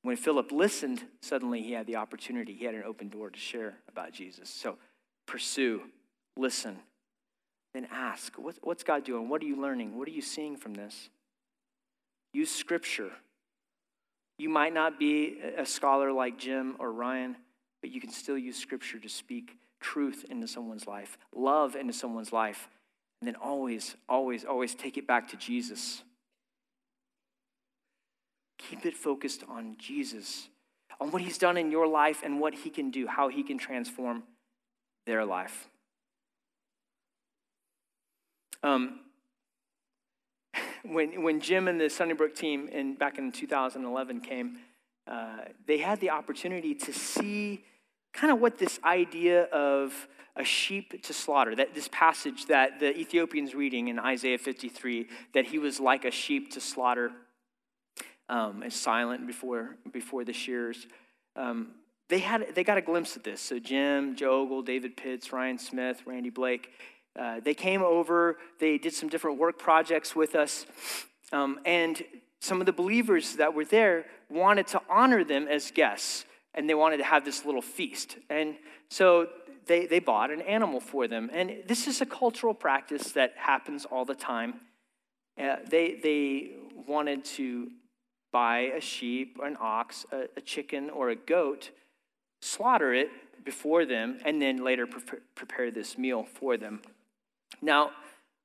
When 0.03 0.15
Philip 0.15 0.51
listened, 0.51 1.03
suddenly 1.21 1.61
he 1.61 1.73
had 1.73 1.85
the 1.87 1.97
opportunity. 1.97 2.53
He 2.53 2.65
had 2.65 2.73
an 2.73 2.83
open 2.85 3.09
door 3.09 3.29
to 3.29 3.39
share 3.39 3.75
about 3.89 4.13
Jesus. 4.13 4.49
So 4.49 4.77
pursue, 5.27 5.81
listen, 6.37 6.77
then 7.73 7.87
ask 7.91 8.33
what's 8.37 8.83
God 8.83 9.03
doing? 9.03 9.29
What 9.29 9.41
are 9.41 9.45
you 9.45 9.61
learning? 9.61 9.97
What 9.97 10.07
are 10.07 10.11
you 10.11 10.21
seeing 10.21 10.57
from 10.57 10.73
this? 10.73 11.09
Use 12.33 12.49
scripture. 12.49 13.11
You 14.41 14.49
might 14.49 14.73
not 14.73 14.97
be 14.97 15.37
a 15.55 15.63
scholar 15.67 16.11
like 16.11 16.39
Jim 16.39 16.75
or 16.79 16.91
Ryan, 16.91 17.35
but 17.79 17.91
you 17.91 18.01
can 18.01 18.09
still 18.09 18.39
use 18.39 18.57
scripture 18.57 18.97
to 18.97 19.07
speak 19.07 19.55
truth 19.79 20.25
into 20.31 20.47
someone's 20.47 20.87
life, 20.87 21.19
love 21.31 21.75
into 21.75 21.93
someone's 21.93 22.33
life, 22.33 22.67
and 23.21 23.27
then 23.27 23.35
always, 23.35 23.95
always, 24.09 24.43
always 24.43 24.73
take 24.73 24.97
it 24.97 25.05
back 25.05 25.27
to 25.27 25.37
Jesus. 25.37 26.01
Keep 28.57 28.87
it 28.87 28.97
focused 28.97 29.43
on 29.47 29.75
Jesus, 29.77 30.49
on 30.99 31.11
what 31.11 31.21
he's 31.21 31.37
done 31.37 31.55
in 31.55 31.69
your 31.69 31.85
life 31.85 32.21
and 32.23 32.39
what 32.39 32.55
he 32.55 32.71
can 32.71 32.89
do, 32.89 33.05
how 33.05 33.27
he 33.27 33.43
can 33.43 33.59
transform 33.59 34.23
their 35.05 35.23
life. 35.23 35.69
Um, 38.63 39.00
when, 40.83 41.21
when 41.23 41.39
Jim 41.39 41.67
and 41.67 41.79
the 41.79 41.89
Sunnybrook 41.89 42.35
team 42.35 42.67
in, 42.67 42.95
back 42.95 43.17
in 43.17 43.31
2011 43.31 44.21
came, 44.21 44.57
uh, 45.07 45.39
they 45.67 45.77
had 45.77 45.99
the 45.99 46.09
opportunity 46.09 46.73
to 46.75 46.93
see 46.93 47.63
kind 48.13 48.31
of 48.31 48.39
what 48.39 48.57
this 48.57 48.79
idea 48.83 49.43
of 49.45 50.07
a 50.35 50.43
sheep 50.43 51.01
to 51.03 51.13
slaughter, 51.13 51.55
that 51.55 51.73
this 51.73 51.89
passage 51.91 52.45
that 52.47 52.79
the 52.79 52.97
Ethiopians 52.97 53.53
reading 53.53 53.89
in 53.89 53.99
Isaiah 53.99 54.37
53, 54.37 55.07
that 55.33 55.45
he 55.45 55.59
was 55.59 55.79
like 55.79 56.05
a 56.05 56.11
sheep 56.11 56.51
to 56.53 56.61
slaughter 56.61 57.11
um, 58.29 58.63
and 58.63 58.71
silent 58.71 59.27
before, 59.27 59.75
before 59.91 60.23
the 60.23 60.33
shears. 60.33 60.87
Um, 61.35 61.71
they, 62.09 62.19
had, 62.19 62.55
they 62.55 62.63
got 62.63 62.77
a 62.77 62.81
glimpse 62.81 63.15
of 63.15 63.23
this. 63.23 63.41
So 63.41 63.59
Jim, 63.59 64.15
Joe 64.15 64.41
Ogle, 64.41 64.61
David 64.61 64.95
Pitts, 64.95 65.31
Ryan 65.33 65.57
Smith, 65.57 66.01
Randy 66.05 66.29
Blake, 66.29 66.69
uh, 67.19 67.39
they 67.43 67.53
came 67.53 67.81
over, 67.81 68.37
they 68.59 68.77
did 68.77 68.93
some 68.93 69.09
different 69.09 69.37
work 69.37 69.59
projects 69.59 70.15
with 70.15 70.35
us, 70.35 70.65
um, 71.31 71.59
and 71.65 72.03
some 72.39 72.59
of 72.59 72.65
the 72.65 72.73
believers 72.73 73.35
that 73.35 73.53
were 73.53 73.65
there 73.65 74.05
wanted 74.29 74.67
to 74.67 74.81
honor 74.89 75.23
them 75.23 75.47
as 75.47 75.71
guests, 75.71 76.25
and 76.53 76.69
they 76.69 76.73
wanted 76.73 76.97
to 76.97 77.03
have 77.03 77.23
this 77.23 77.45
little 77.45 77.61
feast. 77.61 78.17
And 78.29 78.55
so 78.89 79.27
they, 79.67 79.85
they 79.85 79.99
bought 79.99 80.31
an 80.31 80.41
animal 80.41 80.79
for 80.79 81.07
them. 81.07 81.29
And 81.31 81.63
this 81.67 81.87
is 81.87 82.01
a 82.01 82.05
cultural 82.05 82.53
practice 82.53 83.11
that 83.11 83.33
happens 83.37 83.85
all 83.85 84.05
the 84.05 84.15
time. 84.15 84.61
Uh, 85.41 85.57
they, 85.69 85.99
they 86.01 86.51
wanted 86.87 87.23
to 87.23 87.69
buy 88.31 88.59
a 88.75 88.81
sheep, 88.81 89.37
or 89.39 89.47
an 89.47 89.57
ox, 89.59 90.05
a, 90.11 90.23
a 90.37 90.41
chicken, 90.41 90.89
or 90.89 91.09
a 91.09 91.15
goat, 91.15 91.71
slaughter 92.41 92.93
it 92.93 93.09
before 93.43 93.85
them, 93.85 94.19
and 94.25 94.41
then 94.41 94.63
later 94.63 94.87
pre- 94.87 95.19
prepare 95.35 95.69
this 95.69 95.97
meal 95.97 96.23
for 96.23 96.57
them. 96.57 96.81
Now, 97.61 97.91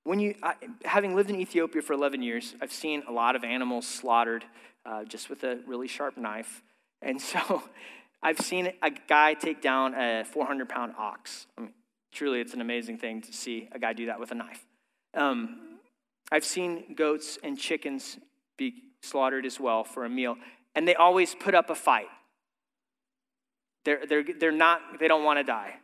when 0.05 0.21
you, 0.21 0.35
I, 0.43 0.55
having 0.85 1.15
lived 1.15 1.31
in 1.31 1.37
Ethiopia 1.37 1.83
for 1.83 1.93
11 1.93 2.23
years, 2.23 2.55
I've 2.63 2.73
seen 2.73 3.03
a 3.09 3.13
lot 3.13 3.35
of 3.35 3.45
animals 3.45 3.87
slaughtered 3.87 4.45
uh, 4.85 5.05
just 5.05 5.29
with 5.29 5.43
a 5.45 5.59
really 5.67 5.89
sharp 5.89 6.17
knife. 6.17 6.63
And 7.03 7.21
so 7.21 7.63
I've 8.23 8.39
seen 8.39 8.73
a 8.83 8.91
guy 8.91 9.35
take 9.35 9.61
down 9.61 9.95
a 9.95 10.25
400 10.25 10.69
pound 10.69 10.95
ox. 10.97 11.47
I 11.59 11.63
mean, 11.63 11.73
truly, 12.13 12.41
it's 12.41 12.55
an 12.55 12.61
amazing 12.61 12.99
thing 12.99 13.21
to 13.23 13.33
see 13.33 13.69
a 13.73 13.79
guy 13.79 13.93
do 13.93 14.07
that 14.07 14.21
with 14.21 14.31
a 14.31 14.35
knife. 14.35 14.65
Um, 15.15 15.79
I've 16.31 16.45
seen 16.45 16.95
goats 16.95 17.39
and 17.43 17.59
chickens 17.59 18.19
be 18.57 18.75
slaughtered 19.03 19.47
as 19.47 19.61
well 19.61 19.85
for 19.85 20.05
a 20.05 20.09
meal, 20.09 20.37
and 20.75 20.87
they 20.87 20.95
always 20.95 21.35
put 21.35 21.55
up 21.55 21.71
a 21.71 21.75
fight. 21.75 22.09
They're, 23.85 24.05
they're, 24.07 24.25
they're 24.39 24.53
not, 24.53 24.81
they 24.99 25.09
don't 25.09 25.25
want 25.25 25.39
to 25.39 25.45
die. 25.45 25.77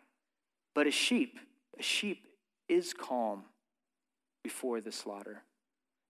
But 0.75 0.87
a 0.87 0.91
sheep, 0.91 1.39
a 1.79 1.83
sheep 1.83 2.27
is 2.73 2.95
calm 2.95 3.45
before 4.43 4.81
the 4.81 4.93
slaughter. 4.93 5.43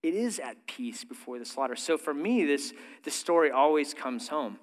It 0.02 0.14
is 0.14 0.38
at 0.38 0.66
peace 0.66 1.04
before 1.04 1.38
the 1.38 1.44
slaughter. 1.44 1.76
So 1.76 1.96
for 1.96 2.12
me, 2.12 2.44
this, 2.44 2.72
this 3.04 3.14
story 3.14 3.50
always 3.50 3.94
comes 3.94 4.28
home. 4.28 4.58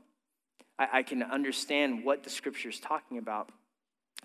I, 0.78 0.88
I 1.00 1.04
can 1.04 1.24
understand 1.24 2.04
what 2.04 2.24
the 2.24 2.30
scripture 2.30 2.70
is 2.70 2.80
talking 2.80 3.18
about. 3.18 3.50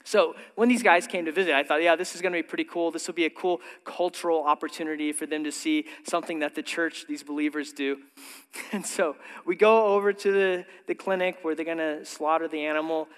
So 0.03 0.35
when 0.57 0.69
these 0.69 0.83
guys 0.83 1.07
came 1.07 1.25
to 1.25 1.33
visit, 1.33 1.55
I 1.55 1.63
thought, 1.63 1.83
yeah, 1.83 1.97
this 1.97 2.15
is 2.15 2.21
going 2.21 2.33
to 2.33 2.39
be 2.39 2.43
pretty 2.43 2.65
cool. 2.65 2.91
This 2.91 3.07
will 3.07 3.15
be 3.15 3.25
a 3.25 3.31
cool 3.31 3.61
cultural 3.85 4.45
opportunity 4.45 5.13
for 5.13 5.25
them 5.25 5.45
to 5.45 5.53
see 5.53 5.87
something 6.05 6.41
that 6.41 6.55
the 6.55 6.63
church, 6.63 7.07
these 7.09 7.23
believers, 7.23 7.73
do. 7.73 7.99
And 8.73 8.85
so 8.85 9.17
we 9.45 9.57
go 9.57 9.87
over 9.87 10.13
to 10.13 10.33
the, 10.33 10.67
the 10.87 10.95
clinic 10.95 11.39
where 11.43 11.55
they're 11.55 11.65
going 11.65 11.79
to 11.79 12.05
slaughter 12.05 12.49
the 12.49 12.65
animal. 12.67 13.09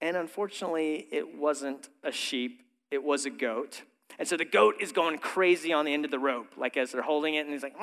And 0.00 0.16
unfortunately, 0.16 1.06
it 1.10 1.36
wasn't 1.36 1.88
a 2.04 2.12
sheep, 2.12 2.62
it 2.90 3.02
was 3.02 3.26
a 3.26 3.30
goat. 3.30 3.82
And 4.18 4.26
so 4.26 4.36
the 4.36 4.44
goat 4.44 4.76
is 4.80 4.92
going 4.92 5.18
crazy 5.18 5.72
on 5.72 5.84
the 5.84 5.92
end 5.92 6.04
of 6.04 6.10
the 6.10 6.18
rope, 6.18 6.54
like 6.56 6.76
as 6.76 6.92
they're 6.92 7.02
holding 7.02 7.34
it, 7.34 7.40
and 7.40 7.50
he's 7.50 7.62
like, 7.62 7.78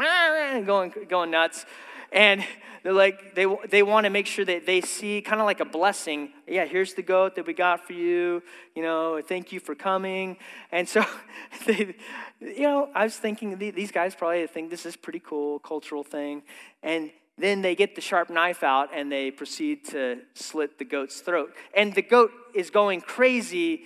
going, 0.66 0.94
going 1.08 1.32
nuts. 1.32 1.66
And 2.12 2.46
they're 2.84 2.94
like, 2.94 3.34
they, 3.34 3.48
they 3.70 3.82
want 3.82 4.06
to 4.06 4.12
make 4.12 4.28
sure 4.28 4.46
that 4.46 4.68
they 4.68 4.82
see 4.82 5.22
kind 5.22 5.42
of 5.42 5.46
like 5.46 5.60
a 5.60 5.66
blessing. 5.66 6.30
Yeah, 6.48 6.66
here's 6.66 6.94
the 6.94 7.02
goat 7.02 7.36
that 7.36 7.48
we 7.48 7.54
got 7.54 7.88
for 7.88 7.94
you. 7.94 8.44
You 8.76 8.84
know, 8.84 9.20
thank 9.28 9.52
you 9.52 9.60
for 9.60 9.74
coming. 9.74 10.38
And 10.72 10.88
so, 10.88 11.04
they, 11.66 11.96
you 12.40 12.64
know, 12.64 12.90
I 12.94 13.06
was 13.06 13.16
thinking 13.16 13.58
these 13.58 13.92
guys 13.92 14.14
probably 14.14 14.46
think 14.48 14.70
this 14.70 14.86
is 14.86 14.96
pretty 14.96 15.20
cool 15.20 15.60
cultural 15.60 16.04
thing. 16.04 16.44
And 16.84 17.12
then 17.38 17.64
they 17.64 17.74
get 17.74 17.96
the 17.96 18.02
sharp 18.02 18.30
knife 18.30 18.62
out 18.62 18.90
and 18.94 19.12
they 19.12 19.32
proceed 19.32 19.86
to 19.90 20.20
slit 20.36 20.78
the 20.78 20.86
goat's 20.86 21.20
throat. 21.22 21.54
And 21.76 21.96
the 21.96 22.04
goat 22.04 22.32
is 22.54 22.70
going 22.70 23.02
crazy 23.02 23.86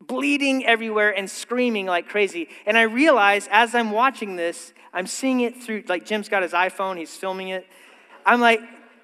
bleeding 0.00 0.64
everywhere 0.66 1.10
and 1.16 1.30
screaming 1.30 1.86
like 1.86 2.08
crazy. 2.08 2.48
And 2.66 2.76
I 2.76 2.82
realize 2.82 3.48
as 3.50 3.74
I'm 3.74 3.90
watching 3.90 4.36
this, 4.36 4.72
I'm 4.92 5.06
seeing 5.06 5.40
it 5.40 5.62
through, 5.62 5.84
like 5.88 6.04
Jim's 6.04 6.28
got 6.28 6.42
his 6.42 6.52
iPhone, 6.52 6.96
he's 6.96 7.14
filming 7.14 7.48
it. 7.48 7.66
I'm 8.26 8.40
like, 8.40 8.60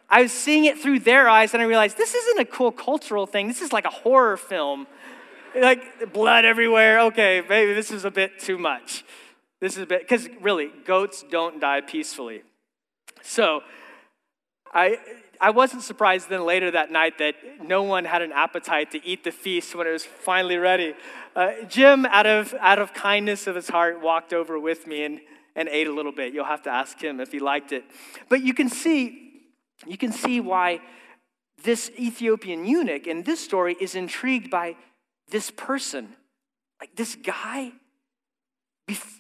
I 0.09 0.23
was 0.23 0.33
seeing 0.33 0.65
it 0.65 0.79
through 0.79 1.01
their 1.01 1.29
eyes, 1.29 1.53
and 1.53 1.63
I 1.63 1.67
realized 1.67 1.97
this 1.97 2.15
isn't 2.15 2.41
a 2.41 2.45
cool 2.45 2.71
cultural 2.71 3.27
thing. 3.27 3.49
This 3.49 3.61
is 3.61 3.73
like 3.73 3.85
a 3.85 3.91
horror 3.91 4.37
film. 4.37 4.87
Like 5.59 6.13
blood 6.13 6.45
everywhere. 6.45 7.01
Okay, 7.01 7.43
maybe 7.49 7.73
this 7.73 7.91
is 7.91 8.05
a 8.05 8.11
bit 8.11 8.39
too 8.39 8.59
much. 8.59 9.05
This 9.61 9.77
is 9.77 9.83
a 9.83 9.87
bit, 9.87 10.03
because 10.03 10.29
really, 10.41 10.71
goats 10.85 11.25
don't 11.29 11.61
die 11.61 11.81
peacefully. 11.81 12.43
So, 13.23 13.63
I, 14.73 14.99
I 15.41 15.51
wasn't 15.51 15.83
surprised 15.83 16.29
then 16.29 16.45
later 16.45 16.71
that 16.71 16.91
night 16.91 17.19
that 17.19 17.35
no 17.63 17.83
one 17.83 18.05
had 18.05 18.23
an 18.23 18.33
appetite 18.33 18.91
to 18.93 19.05
eat 19.07 19.25
the 19.25 19.33
feast 19.33 19.75
when 19.75 19.87
it 19.87 19.91
was 19.91 20.05
finally 20.05 20.57
ready. 20.57 20.95
Uh, 21.35 21.53
Jim, 21.69 22.07
out 22.07 22.27
of, 22.27 22.55
out 22.61 22.79
of 22.79 22.95
kindness 22.95 23.47
of 23.47 23.55
his 23.55 23.69
heart, 23.69 24.01
walked 24.01 24.33
over 24.33 24.59
with 24.59 24.87
me 24.87 25.05
and, 25.05 25.21
and 25.55 25.69
ate 25.69 25.87
a 25.87 25.93
little 25.93 26.13
bit. 26.13 26.33
You'll 26.33 26.45
have 26.45 26.63
to 26.63 26.71
ask 26.71 27.01
him 27.01 27.21
if 27.21 27.33
he 27.33 27.39
liked 27.39 27.73
it. 27.73 27.85
But 28.29 28.43
you 28.43 28.55
can 28.55 28.69
see, 28.69 29.43
you 29.87 29.99
can 29.99 30.13
see 30.13 30.41
why 30.41 30.81
this 31.63 31.91
Ethiopian 31.99 32.67
eunuch 32.67 33.07
in 33.07 33.23
this 33.23 33.41
story 33.41 33.77
is 33.81 33.95
intrigued 33.95 34.51
by 34.51 34.77
this 35.31 35.51
person. 35.51 36.17
Like 36.81 36.95
this 36.97 37.15
guy, 37.17 37.73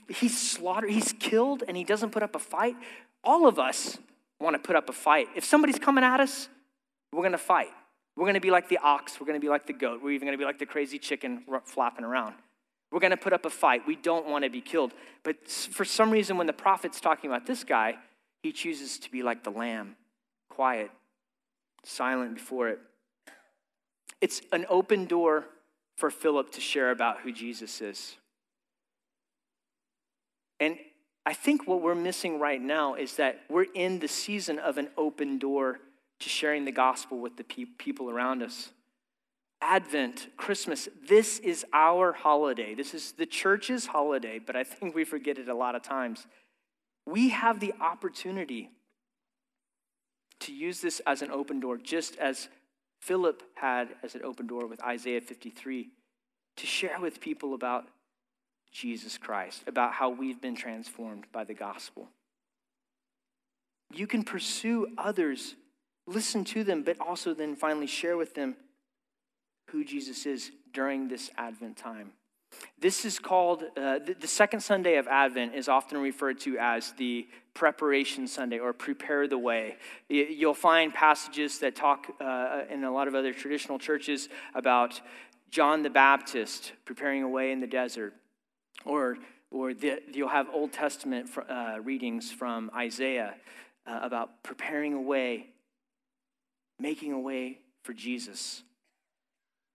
he's 0.08 0.38
slaughtered, 0.38 0.90
he's 0.90 1.12
killed, 1.18 1.64
and 1.66 1.76
he 1.76 1.84
doesn't 1.84 2.10
put 2.10 2.22
up 2.22 2.34
a 2.34 2.38
fight. 2.38 2.76
All 3.24 3.46
of 3.46 3.58
us 3.58 3.98
want 4.40 4.54
to 4.54 4.58
put 4.58 4.76
up 4.76 4.88
a 4.88 4.92
fight. 4.92 5.28
If 5.34 5.44
somebody's 5.44 5.78
coming 5.78 6.04
at 6.04 6.20
us, 6.20 6.48
we're 7.12 7.22
going 7.22 7.32
to 7.32 7.38
fight. 7.38 7.70
We're 8.16 8.24
going 8.24 8.34
to 8.34 8.40
be 8.40 8.50
like 8.50 8.68
the 8.68 8.78
ox. 8.78 9.20
We're 9.20 9.26
going 9.26 9.38
to 9.38 9.44
be 9.44 9.48
like 9.48 9.66
the 9.66 9.72
goat. 9.72 10.00
We're 10.02 10.12
even 10.12 10.26
going 10.26 10.36
to 10.36 10.40
be 10.40 10.44
like 10.44 10.58
the 10.58 10.66
crazy 10.66 10.98
chicken 10.98 11.42
flapping 11.64 12.04
around. 12.04 12.34
We're 12.90 13.00
going 13.00 13.10
to 13.10 13.16
put 13.16 13.32
up 13.32 13.44
a 13.44 13.50
fight. 13.50 13.82
We 13.86 13.96
don't 13.96 14.26
want 14.26 14.44
to 14.44 14.50
be 14.50 14.60
killed. 14.60 14.92
But 15.22 15.48
for 15.48 15.84
some 15.84 16.10
reason, 16.10 16.36
when 16.38 16.46
the 16.46 16.52
prophet's 16.52 17.00
talking 17.00 17.28
about 17.28 17.46
this 17.46 17.64
guy, 17.64 17.96
he 18.42 18.52
chooses 18.52 18.98
to 19.00 19.10
be 19.10 19.22
like 19.22 19.44
the 19.44 19.50
lamb, 19.50 19.96
quiet, 20.48 20.90
silent 21.84 22.34
before 22.34 22.68
it. 22.68 22.78
It's 24.20 24.40
an 24.52 24.66
open 24.68 25.06
door 25.06 25.44
for 25.96 26.10
Philip 26.10 26.52
to 26.52 26.60
share 26.60 26.90
about 26.90 27.20
who 27.20 27.32
Jesus 27.32 27.80
is. 27.80 28.16
And 30.58 30.78
I 31.26 31.34
think 31.34 31.66
what 31.66 31.82
we're 31.82 31.96
missing 31.96 32.38
right 32.38 32.62
now 32.62 32.94
is 32.94 33.16
that 33.16 33.40
we're 33.50 33.66
in 33.74 33.98
the 33.98 34.06
season 34.06 34.60
of 34.60 34.78
an 34.78 34.88
open 34.96 35.38
door 35.38 35.80
to 36.20 36.28
sharing 36.28 36.64
the 36.64 36.72
gospel 36.72 37.18
with 37.18 37.36
the 37.36 37.42
pe- 37.42 37.64
people 37.64 38.08
around 38.08 38.44
us. 38.44 38.70
Advent, 39.60 40.28
Christmas, 40.36 40.88
this 41.08 41.40
is 41.40 41.66
our 41.72 42.12
holiday. 42.12 42.76
This 42.76 42.94
is 42.94 43.12
the 43.12 43.26
church's 43.26 43.86
holiday, 43.86 44.38
but 44.38 44.54
I 44.54 44.62
think 44.62 44.94
we 44.94 45.04
forget 45.04 45.36
it 45.36 45.48
a 45.48 45.54
lot 45.54 45.74
of 45.74 45.82
times. 45.82 46.28
We 47.06 47.30
have 47.30 47.58
the 47.58 47.74
opportunity 47.80 48.70
to 50.40 50.52
use 50.54 50.80
this 50.80 51.00
as 51.06 51.22
an 51.22 51.32
open 51.32 51.58
door, 51.58 51.76
just 51.76 52.16
as 52.18 52.48
Philip 53.00 53.42
had 53.54 53.88
as 54.04 54.14
an 54.14 54.22
open 54.24 54.46
door 54.46 54.66
with 54.68 54.80
Isaiah 54.82 55.20
53, 55.20 55.88
to 56.58 56.66
share 56.66 57.00
with 57.00 57.20
people 57.20 57.54
about 57.54 57.86
Jesus 58.76 59.16
Christ, 59.16 59.62
about 59.66 59.94
how 59.94 60.10
we've 60.10 60.40
been 60.40 60.54
transformed 60.54 61.24
by 61.32 61.44
the 61.44 61.54
gospel. 61.54 62.08
You 63.94 64.06
can 64.06 64.22
pursue 64.22 64.88
others, 64.98 65.54
listen 66.06 66.44
to 66.46 66.62
them, 66.62 66.82
but 66.82 67.00
also 67.00 67.32
then 67.32 67.56
finally 67.56 67.86
share 67.86 68.18
with 68.18 68.34
them 68.34 68.54
who 69.70 69.82
Jesus 69.82 70.26
is 70.26 70.50
during 70.74 71.08
this 71.08 71.30
Advent 71.38 71.78
time. 71.78 72.12
This 72.78 73.06
is 73.06 73.18
called, 73.18 73.64
uh, 73.78 73.98
the, 73.98 74.14
the, 74.20 74.28
second 74.28 74.60
Sunday 74.60 74.96
of 74.96 75.08
Advent 75.08 75.54
is 75.54 75.68
often 75.68 75.98
referred 75.98 76.38
to 76.40 76.58
as 76.58 76.92
the 76.92 77.26
preparation 77.54 78.28
Sunday 78.28 78.58
or 78.58 78.74
prepare 78.74 79.26
the 79.26 79.38
way. 79.38 79.76
You'll 80.08 80.54
find 80.54 80.92
passages 80.92 81.58
that 81.60 81.74
talk 81.74 82.08
uh, 82.20 82.62
in 82.70 82.84
a 82.84 82.92
lot 82.92 83.08
of 83.08 83.14
other 83.14 83.32
traditional 83.32 83.78
churches 83.78 84.28
about 84.54 85.00
John 85.50 85.82
the 85.82 85.90
Baptist 85.90 86.72
preparing 86.84 87.22
a 87.22 87.28
way 87.28 87.52
in 87.52 87.60
the 87.60 87.66
desert, 87.66 88.14
or, 88.86 89.18
or 89.50 89.74
the, 89.74 90.00
you'll 90.12 90.28
have 90.28 90.46
Old 90.52 90.72
Testament 90.72 91.28
uh, 91.48 91.78
readings 91.82 92.30
from 92.30 92.70
Isaiah 92.74 93.34
uh, 93.86 94.00
about 94.02 94.42
preparing 94.42 94.94
a 94.94 95.00
way, 95.00 95.46
making 96.78 97.12
a 97.12 97.20
way 97.20 97.58
for 97.82 97.92
Jesus, 97.92 98.62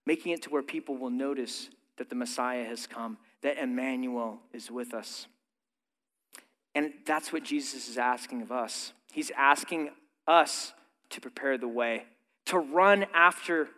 making 0.06 0.32
it 0.32 0.42
to 0.42 0.50
where 0.50 0.62
people 0.62 0.96
will 0.96 1.10
notice 1.10 1.68
that 1.98 2.08
the 2.08 2.16
Messiah 2.16 2.64
has 2.64 2.86
come, 2.86 3.18
that 3.42 3.58
Emmanuel 3.58 4.40
is 4.52 4.70
with 4.70 4.94
us. 4.94 5.26
And 6.74 6.92
that's 7.06 7.32
what 7.32 7.44
Jesus 7.44 7.88
is 7.88 7.98
asking 7.98 8.42
of 8.42 8.50
us. 8.50 8.92
He's 9.12 9.30
asking 9.36 9.90
us 10.26 10.72
to 11.10 11.20
prepare 11.20 11.58
the 11.58 11.68
way, 11.68 12.04
to 12.46 12.58
run 12.58 13.06
after 13.14 13.68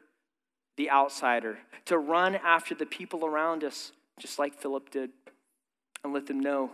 the 0.77 0.91
outsider, 0.91 1.59
to 1.87 1.99
run 1.99 2.37
after 2.37 2.75
the 2.75 2.87
people 2.87 3.25
around 3.25 3.65
us, 3.65 3.93
just 4.19 4.39
like 4.39 4.55
Philip 4.55 4.91
did, 4.91 5.11
and 6.05 6.13
let 6.13 6.27
them 6.27 6.39
know 6.39 6.71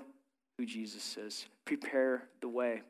who 0.58 0.66
Jesus 0.66 1.16
is. 1.16 1.46
Prepare 1.64 2.24
the 2.42 2.48
way. 2.48 2.82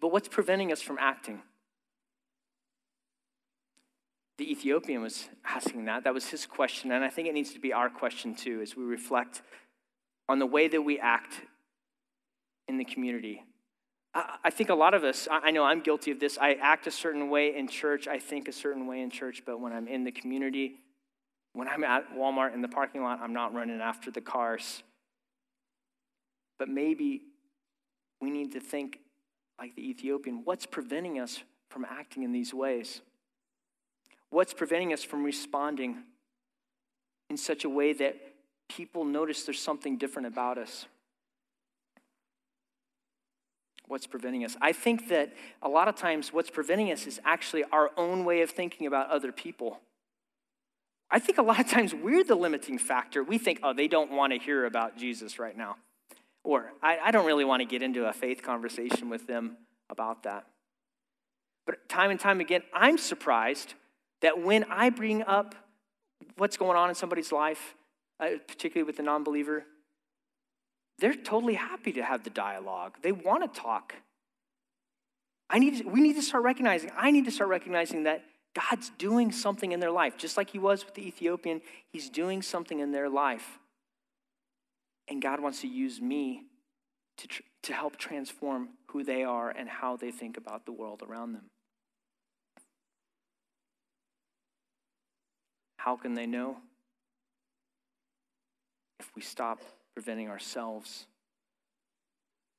But 0.00 0.10
what's 0.10 0.28
preventing 0.28 0.72
us 0.72 0.80
from 0.80 0.96
acting? 0.98 1.42
The 4.38 4.50
Ethiopian 4.50 5.02
was 5.02 5.28
asking 5.44 5.84
that. 5.86 6.04
That 6.04 6.14
was 6.14 6.28
his 6.28 6.46
question. 6.46 6.92
And 6.92 7.04
I 7.04 7.10
think 7.10 7.28
it 7.28 7.34
needs 7.34 7.52
to 7.52 7.60
be 7.60 7.72
our 7.72 7.90
question 7.90 8.34
too 8.34 8.60
as 8.62 8.76
we 8.76 8.84
reflect 8.84 9.42
on 10.28 10.38
the 10.38 10.46
way 10.46 10.68
that 10.68 10.82
we 10.82 10.98
act 10.98 11.40
in 12.68 12.78
the 12.78 12.84
community. 12.84 13.42
I 14.14 14.50
think 14.50 14.70
a 14.70 14.74
lot 14.74 14.94
of 14.94 15.04
us, 15.04 15.28
I 15.30 15.50
know 15.50 15.64
I'm 15.64 15.80
guilty 15.80 16.10
of 16.10 16.18
this. 16.18 16.38
I 16.40 16.54
act 16.54 16.86
a 16.86 16.90
certain 16.90 17.30
way 17.30 17.56
in 17.56 17.68
church, 17.68 18.08
I 18.08 18.18
think 18.18 18.48
a 18.48 18.52
certain 18.52 18.86
way 18.86 19.00
in 19.00 19.10
church, 19.10 19.42
but 19.44 19.60
when 19.60 19.72
I'm 19.72 19.86
in 19.86 20.04
the 20.04 20.10
community, 20.10 20.80
when 21.58 21.66
I'm 21.66 21.82
at 21.82 22.14
Walmart 22.14 22.54
in 22.54 22.62
the 22.62 22.68
parking 22.68 23.02
lot, 23.02 23.18
I'm 23.20 23.32
not 23.32 23.52
running 23.52 23.80
after 23.80 24.12
the 24.12 24.20
cars. 24.20 24.84
But 26.56 26.68
maybe 26.68 27.22
we 28.20 28.30
need 28.30 28.52
to 28.52 28.60
think 28.60 29.00
like 29.58 29.74
the 29.74 29.90
Ethiopian 29.90 30.42
what's 30.44 30.66
preventing 30.66 31.18
us 31.18 31.42
from 31.68 31.84
acting 31.84 32.22
in 32.22 32.30
these 32.30 32.54
ways? 32.54 33.00
What's 34.30 34.54
preventing 34.54 34.92
us 34.92 35.02
from 35.02 35.24
responding 35.24 36.04
in 37.28 37.36
such 37.36 37.64
a 37.64 37.68
way 37.68 37.92
that 37.92 38.14
people 38.68 39.04
notice 39.04 39.42
there's 39.42 39.60
something 39.60 39.98
different 39.98 40.28
about 40.28 40.58
us? 40.58 40.86
What's 43.88 44.06
preventing 44.06 44.44
us? 44.44 44.56
I 44.60 44.70
think 44.70 45.08
that 45.08 45.32
a 45.60 45.68
lot 45.68 45.88
of 45.88 45.96
times 45.96 46.32
what's 46.32 46.50
preventing 46.50 46.92
us 46.92 47.04
is 47.08 47.20
actually 47.24 47.64
our 47.72 47.90
own 47.96 48.24
way 48.24 48.42
of 48.42 48.50
thinking 48.50 48.86
about 48.86 49.10
other 49.10 49.32
people. 49.32 49.80
I 51.10 51.18
think 51.18 51.38
a 51.38 51.42
lot 51.42 51.58
of 51.58 51.68
times 51.68 51.94
we're 51.94 52.24
the 52.24 52.34
limiting 52.34 52.78
factor. 52.78 53.22
We 53.24 53.38
think, 53.38 53.60
oh, 53.62 53.72
they 53.72 53.88
don't 53.88 54.10
want 54.12 54.32
to 54.32 54.38
hear 54.38 54.66
about 54.66 54.98
Jesus 54.98 55.38
right 55.38 55.56
now. 55.56 55.76
Or 56.44 56.72
I, 56.82 56.98
I 57.04 57.10
don't 57.10 57.26
really 57.26 57.44
want 57.44 57.60
to 57.60 57.66
get 57.66 57.82
into 57.82 58.06
a 58.06 58.12
faith 58.12 58.42
conversation 58.42 59.08
with 59.08 59.26
them 59.26 59.56
about 59.90 60.24
that. 60.24 60.44
But 61.66 61.88
time 61.88 62.10
and 62.10 62.20
time 62.20 62.40
again, 62.40 62.62
I'm 62.72 62.98
surprised 62.98 63.74
that 64.22 64.42
when 64.42 64.64
I 64.64 64.90
bring 64.90 65.22
up 65.22 65.54
what's 66.36 66.56
going 66.56 66.76
on 66.76 66.88
in 66.88 66.94
somebody's 66.94 67.32
life, 67.32 67.74
uh, 68.20 68.30
particularly 68.46 68.86
with 68.86 68.96
the 68.96 69.02
non 69.02 69.24
believer, 69.24 69.64
they're 70.98 71.14
totally 71.14 71.54
happy 71.54 71.92
to 71.92 72.02
have 72.02 72.24
the 72.24 72.30
dialogue. 72.30 72.96
They 73.02 73.12
want 73.12 73.52
to 73.52 73.60
talk. 73.60 73.94
I 75.50 75.58
need 75.58 75.78
to, 75.78 75.88
we 75.88 76.00
need 76.00 76.16
to 76.16 76.22
start 76.22 76.42
recognizing, 76.42 76.90
I 76.96 77.10
need 77.10 77.24
to 77.24 77.30
start 77.30 77.48
recognizing 77.48 78.04
that 78.04 78.24
God's 78.58 78.90
doing 78.98 79.30
something 79.30 79.72
in 79.72 79.80
their 79.80 79.90
life. 79.90 80.16
Just 80.16 80.36
like 80.36 80.50
he 80.50 80.58
was 80.58 80.84
with 80.84 80.94
the 80.94 81.06
Ethiopian, 81.06 81.60
he's 81.92 82.08
doing 82.08 82.42
something 82.42 82.80
in 82.80 82.92
their 82.92 83.08
life. 83.08 83.58
And 85.08 85.22
God 85.22 85.40
wants 85.40 85.60
to 85.62 85.68
use 85.68 86.00
me 86.00 86.44
to, 87.18 87.28
tr- 87.28 87.42
to 87.64 87.72
help 87.72 87.96
transform 87.96 88.70
who 88.90 89.04
they 89.04 89.22
are 89.22 89.50
and 89.50 89.68
how 89.68 89.96
they 89.96 90.10
think 90.10 90.36
about 90.36 90.66
the 90.66 90.72
world 90.72 91.02
around 91.08 91.32
them. 91.32 91.44
How 95.76 95.96
can 95.96 96.14
they 96.14 96.26
know? 96.26 96.56
If 99.00 99.10
we 99.14 99.22
stop 99.22 99.60
preventing 99.94 100.28
ourselves, 100.28 101.06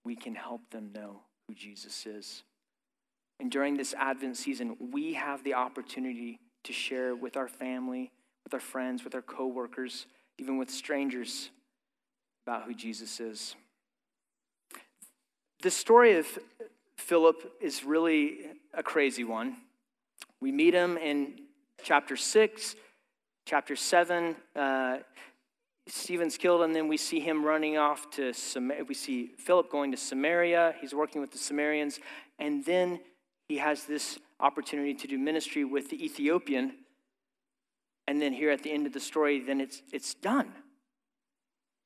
we 0.06 0.16
can 0.16 0.34
help 0.34 0.62
them 0.72 0.92
know 0.94 1.20
who 1.48 1.54
Jesus 1.54 2.06
is. 2.06 2.44
And 3.40 3.50
during 3.50 3.78
this 3.78 3.94
Advent 3.94 4.38
season, 4.38 4.76
we 4.92 5.14
have 5.14 5.44
the 5.44 5.54
opportunity 5.54 6.40
to 6.64 6.74
share 6.74 7.16
with 7.16 7.38
our 7.38 7.48
family, 7.48 8.12
with 8.44 8.54
our 8.54 8.60
friends, 8.60 9.04
with 9.04 9.16
our 9.16 9.22
coworkers, 9.22 10.08
even 10.38 10.58
with 10.58 10.70
strangers 10.70 11.50
about 12.46 12.64
who 12.64 12.74
Jesus 12.74 13.20
is. 13.20 13.56
The 15.62 15.72
story 15.72 16.18
of 16.18 16.28
Philip 16.98 17.54
is 17.62 17.84
really 17.84 18.40
a 18.74 18.84
crazy 18.84 19.24
one. 19.24 19.58
We 20.42 20.52
meet 20.52 20.74
him 20.74 20.98
in 20.98 21.40
chapter 21.84 22.18
6 22.18 22.76
chapter 23.50 23.76
7, 23.76 24.36
uh, 24.56 24.98
Stephen's 25.88 26.38
killed, 26.38 26.62
and 26.62 26.76
then 26.76 26.88
we 26.88 26.98
see 26.98 27.20
him 27.20 27.44
running 27.44 27.78
off 27.78 28.08
to 28.12 28.32
Samaria. 28.32 28.84
We 28.84 28.94
see 28.94 29.32
Philip 29.40 29.72
going 29.72 29.90
to 29.90 29.98
Samaria. 29.98 30.76
He's 30.80 30.94
working 30.94 31.20
with 31.20 31.32
the 31.32 31.40
Samaritans. 31.40 32.00
And 32.38 32.64
then 32.64 33.00
he 33.50 33.58
has 33.58 33.86
this 33.86 34.20
opportunity 34.40 34.94
to 34.94 35.08
do 35.08 35.18
ministry 35.18 35.66
with 35.66 35.90
the 35.90 36.06
Ethiopian. 36.06 36.76
And 38.08 38.22
then 38.22 38.32
here 38.32 38.52
at 38.52 38.62
the 38.62 38.72
end 38.72 38.86
of 38.86 38.94
the 38.94 39.00
story, 39.00 39.42
then 39.42 39.60
it's, 39.60 39.82
it's 39.92 40.14
done. 40.14 40.54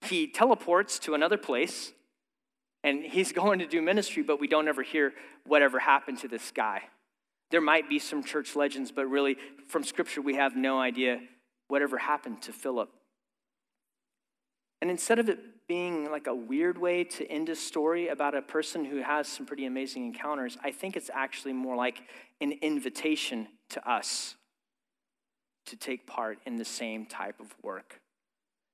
He 0.01 0.27
teleports 0.27 0.99
to 0.99 1.15
another 1.15 1.37
place, 1.37 1.93
And 2.83 3.01
he's 3.03 3.31
going 3.41 3.59
to 3.59 3.65
do 3.65 3.81
ministry, 3.81 4.23
but 4.23 4.41
we 4.41 4.47
don't 4.47 4.67
ever 4.67 4.83
hear 4.83 5.13
whatever 5.47 5.79
happened 5.79 6.19
to 6.19 6.27
this 6.27 6.51
guy. 6.51 6.83
There 7.49 7.61
might 7.61 7.87
be 7.87 7.97
some 7.97 8.23
church 8.23 8.55
legends, 8.55 8.91
but 8.91 9.05
really, 9.05 9.37
from 9.67 9.83
scripture, 9.83 10.21
we 10.21 10.35
have 10.35 10.55
no 10.55 10.79
idea 10.79 11.21
whatever 11.69 11.97
happened 11.97 12.41
to 12.43 12.51
Philip. 12.51 12.89
And 14.81 14.91
instead 14.91 15.19
of 15.19 15.29
it 15.29 15.39
being 15.73 16.11
like 16.11 16.27
a 16.27 16.35
weird 16.35 16.77
way 16.77 17.03
to 17.03 17.25
end 17.31 17.49
a 17.49 17.55
story 17.55 18.09
about 18.09 18.35
a 18.35 18.43
person 18.43 18.85
who 18.85 18.97
has 18.97 19.27
some 19.27 19.43
pretty 19.43 19.65
amazing 19.65 20.05
encounters, 20.05 20.55
I 20.63 20.69
think 20.69 20.95
it's 20.95 21.09
actually 21.11 21.53
more 21.53 21.75
like 21.75 22.03
an 22.41 22.51
invitation 22.61 23.47
to 23.69 23.89
us 23.89 24.35
to 25.65 25.75
take 25.75 26.05
part 26.05 26.37
in 26.45 26.57
the 26.57 26.65
same 26.65 27.07
type 27.07 27.39
of 27.39 27.55
work, 27.63 28.01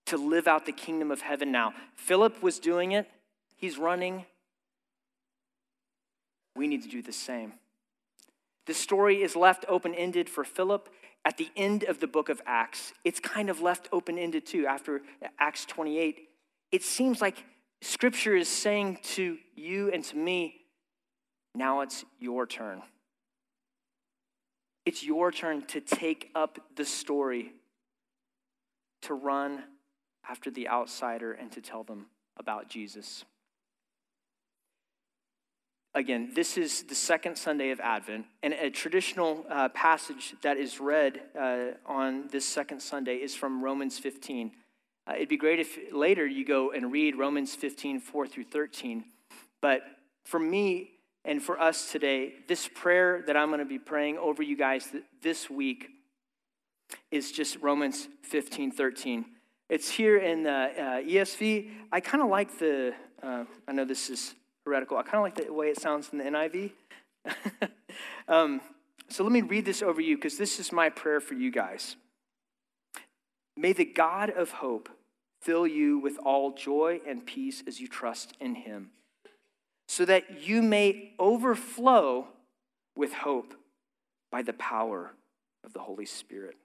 to 0.07 0.17
live 0.17 0.45
out 0.45 0.65
the 0.65 0.73
kingdom 0.73 1.09
of 1.09 1.21
heaven 1.21 1.53
now. 1.53 1.73
Philip 1.95 2.43
was 2.43 2.59
doing 2.59 2.91
it, 2.91 3.09
he's 3.55 3.77
running. 3.77 4.25
We 6.53 6.67
need 6.67 6.83
to 6.83 6.89
do 6.89 7.01
the 7.01 7.13
same. 7.13 7.53
The 8.67 8.73
story 8.73 9.21
is 9.21 9.37
left 9.37 9.63
open 9.69 9.95
ended 9.95 10.29
for 10.29 10.43
Philip 10.43 10.89
at 11.23 11.37
the 11.37 11.47
end 11.55 11.83
of 11.83 12.01
the 12.01 12.07
book 12.07 12.27
of 12.27 12.41
Acts. 12.45 12.91
It's 13.05 13.21
kind 13.21 13.49
of 13.49 13.61
left 13.61 13.87
open 13.93 14.17
ended 14.17 14.45
too 14.45 14.65
after 14.65 15.01
Acts 15.39 15.63
28. 15.63 16.28
It 16.71 16.83
seems 16.83 17.21
like 17.21 17.43
scripture 17.81 18.35
is 18.35 18.47
saying 18.47 18.99
to 19.15 19.37
you 19.55 19.91
and 19.91 20.03
to 20.05 20.17
me, 20.17 20.55
now 21.55 21.81
it's 21.81 22.05
your 22.19 22.45
turn. 22.45 22.81
It's 24.85 25.03
your 25.03 25.31
turn 25.31 25.65
to 25.67 25.81
take 25.81 26.29
up 26.35 26.59
the 26.75 26.85
story, 26.85 27.51
to 29.03 29.13
run 29.13 29.63
after 30.27 30.51
the 30.51 30.67
outsider, 30.67 31.33
and 31.33 31.51
to 31.51 31.61
tell 31.61 31.83
them 31.83 32.07
about 32.37 32.69
Jesus. 32.69 33.25
Again, 35.95 36.31
this 36.35 36.57
is 36.57 36.83
the 36.83 36.95
second 36.95 37.35
Sunday 37.37 37.71
of 37.71 37.79
Advent, 37.79 38.25
and 38.43 38.53
a 38.53 38.69
traditional 38.69 39.45
uh, 39.49 39.69
passage 39.69 40.35
that 40.43 40.57
is 40.57 40.79
read 40.79 41.19
uh, 41.37 41.71
on 41.85 42.27
this 42.31 42.47
second 42.47 42.79
Sunday 42.79 43.15
is 43.15 43.35
from 43.35 43.63
Romans 43.63 43.97
15. 43.97 44.51
Uh, 45.09 45.13
it'd 45.15 45.29
be 45.29 45.37
great 45.37 45.59
if 45.59 45.77
later 45.91 46.25
you 46.27 46.45
go 46.45 46.71
and 46.71 46.91
read 46.91 47.15
Romans 47.15 47.55
15, 47.55 47.99
4 47.99 48.27
through 48.27 48.43
13. 48.43 49.05
But 49.59 49.81
for 50.25 50.39
me 50.39 50.91
and 51.25 51.41
for 51.41 51.59
us 51.59 51.91
today, 51.91 52.33
this 52.47 52.67
prayer 52.67 53.23
that 53.25 53.35
I'm 53.35 53.47
going 53.47 53.59
to 53.59 53.65
be 53.65 53.79
praying 53.79 54.19
over 54.19 54.43
you 54.43 54.55
guys 54.55 54.87
this 55.23 55.49
week 55.49 55.89
is 57.09 57.31
just 57.31 57.57
Romans 57.57 58.07
15, 58.23 58.71
13. 58.71 59.25
It's 59.67 59.89
here 59.89 60.17
in 60.17 60.43
the 60.43 60.51
uh, 60.51 61.01
ESV. 61.01 61.71
I 61.91 61.99
kind 62.01 62.23
of 62.23 62.29
like 62.29 62.59
the, 62.59 62.93
uh, 63.23 63.45
I 63.67 63.71
know 63.71 63.85
this 63.85 64.11
is 64.11 64.35
heretical. 64.63 64.97
I 64.97 65.03
kind 65.03 65.15
of 65.15 65.21
like 65.21 65.47
the 65.47 65.51
way 65.51 65.67
it 65.67 65.79
sounds 65.79 66.09
in 66.11 66.19
the 66.19 66.25
NIV. 66.25 66.71
um, 68.27 68.61
so 69.07 69.23
let 69.23 69.31
me 69.31 69.41
read 69.41 69.65
this 69.65 69.81
over 69.81 70.01
you 70.01 70.17
because 70.17 70.37
this 70.37 70.59
is 70.59 70.71
my 70.71 70.89
prayer 70.89 71.19
for 71.19 71.33
you 71.33 71.51
guys. 71.51 71.95
May 73.57 73.73
the 73.73 73.85
God 73.85 74.29
of 74.29 74.51
hope 74.51 74.87
fill 75.41 75.65
you 75.65 75.99
with 75.99 76.17
all 76.23 76.51
joy 76.51 76.99
and 77.07 77.25
peace 77.25 77.63
as 77.67 77.79
you 77.79 77.87
trust 77.87 78.33
in 78.39 78.55
him, 78.55 78.91
so 79.87 80.05
that 80.05 80.41
you 80.47 80.61
may 80.61 81.13
overflow 81.19 82.27
with 82.95 83.13
hope 83.13 83.53
by 84.31 84.41
the 84.41 84.53
power 84.53 85.11
of 85.63 85.73
the 85.73 85.79
Holy 85.79 86.05
Spirit. 86.05 86.55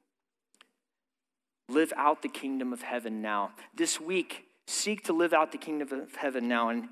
Live 1.68 1.93
out 1.97 2.22
the 2.22 2.29
kingdom 2.29 2.72
of 2.72 2.83
heaven 2.83 3.22
now. 3.22 3.53
This 3.75 4.01
week, 4.01 4.45
seek 4.66 5.05
to 5.05 5.12
live 5.12 5.33
out 5.33 5.53
the 5.53 5.59
kingdom 5.59 6.01
of 6.01 6.14
heaven 6.16 6.47
now 6.47 6.68
and 6.68 6.89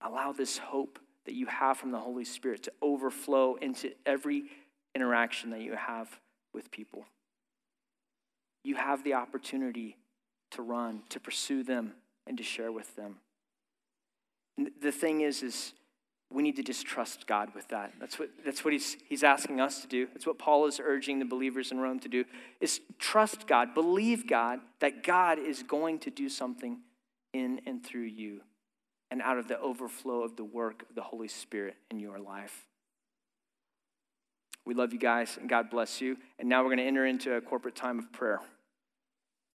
allow 0.00 0.32
this 0.32 0.58
hope 0.58 0.98
that 1.26 1.34
you 1.34 1.46
have 1.46 1.78
from 1.78 1.92
the 1.92 2.00
Holy 2.00 2.24
Spirit 2.24 2.64
to 2.64 2.72
overflow 2.82 3.54
into 3.56 3.92
every 4.04 4.44
interaction 4.94 5.50
that 5.50 5.60
you 5.60 5.74
have 5.74 6.20
with 6.52 6.70
people. 6.70 7.04
You 8.64 8.76
have 8.76 9.04
the 9.04 9.14
opportunity 9.14 9.96
to 10.54 10.62
run, 10.62 11.02
to 11.10 11.20
pursue 11.20 11.62
them, 11.62 11.92
and 12.26 12.36
to 12.38 12.42
share 12.42 12.72
with 12.72 12.96
them. 12.96 13.16
And 14.56 14.70
the 14.80 14.92
thing 14.92 15.20
is, 15.20 15.42
is 15.42 15.72
we 16.32 16.42
need 16.42 16.56
to 16.56 16.62
just 16.62 16.86
trust 16.86 17.26
God 17.26 17.50
with 17.54 17.68
that. 17.68 17.92
That's 18.00 18.18
what, 18.18 18.30
that's 18.44 18.64
what 18.64 18.72
he's, 18.72 18.96
he's 19.08 19.22
asking 19.22 19.60
us 19.60 19.82
to 19.82 19.86
do. 19.86 20.06
That's 20.12 20.26
what 20.26 20.38
Paul 20.38 20.66
is 20.66 20.80
urging 20.82 21.18
the 21.18 21.24
believers 21.24 21.70
in 21.70 21.78
Rome 21.78 22.00
to 22.00 22.08
do, 22.08 22.24
is 22.60 22.80
trust 22.98 23.46
God, 23.46 23.74
believe 23.74 24.26
God, 24.26 24.60
that 24.80 25.02
God 25.02 25.38
is 25.38 25.62
going 25.62 26.00
to 26.00 26.10
do 26.10 26.28
something 26.28 26.78
in 27.32 27.60
and 27.66 27.84
through 27.84 28.02
you 28.02 28.40
and 29.10 29.22
out 29.22 29.38
of 29.38 29.48
the 29.48 29.58
overflow 29.60 30.22
of 30.22 30.36
the 30.36 30.44
work 30.44 30.82
of 30.88 30.94
the 30.94 31.02
Holy 31.02 31.28
Spirit 31.28 31.76
in 31.90 32.00
your 32.00 32.18
life. 32.18 32.66
We 34.66 34.74
love 34.74 34.92
you 34.92 34.98
guys, 34.98 35.36
and 35.38 35.48
God 35.48 35.68
bless 35.68 36.00
you. 36.00 36.16
And 36.38 36.48
now 36.48 36.62
we're 36.62 36.70
going 36.70 36.78
to 36.78 36.84
enter 36.84 37.04
into 37.04 37.34
a 37.34 37.40
corporate 37.40 37.76
time 37.76 37.98
of 37.98 38.10
prayer. 38.12 38.40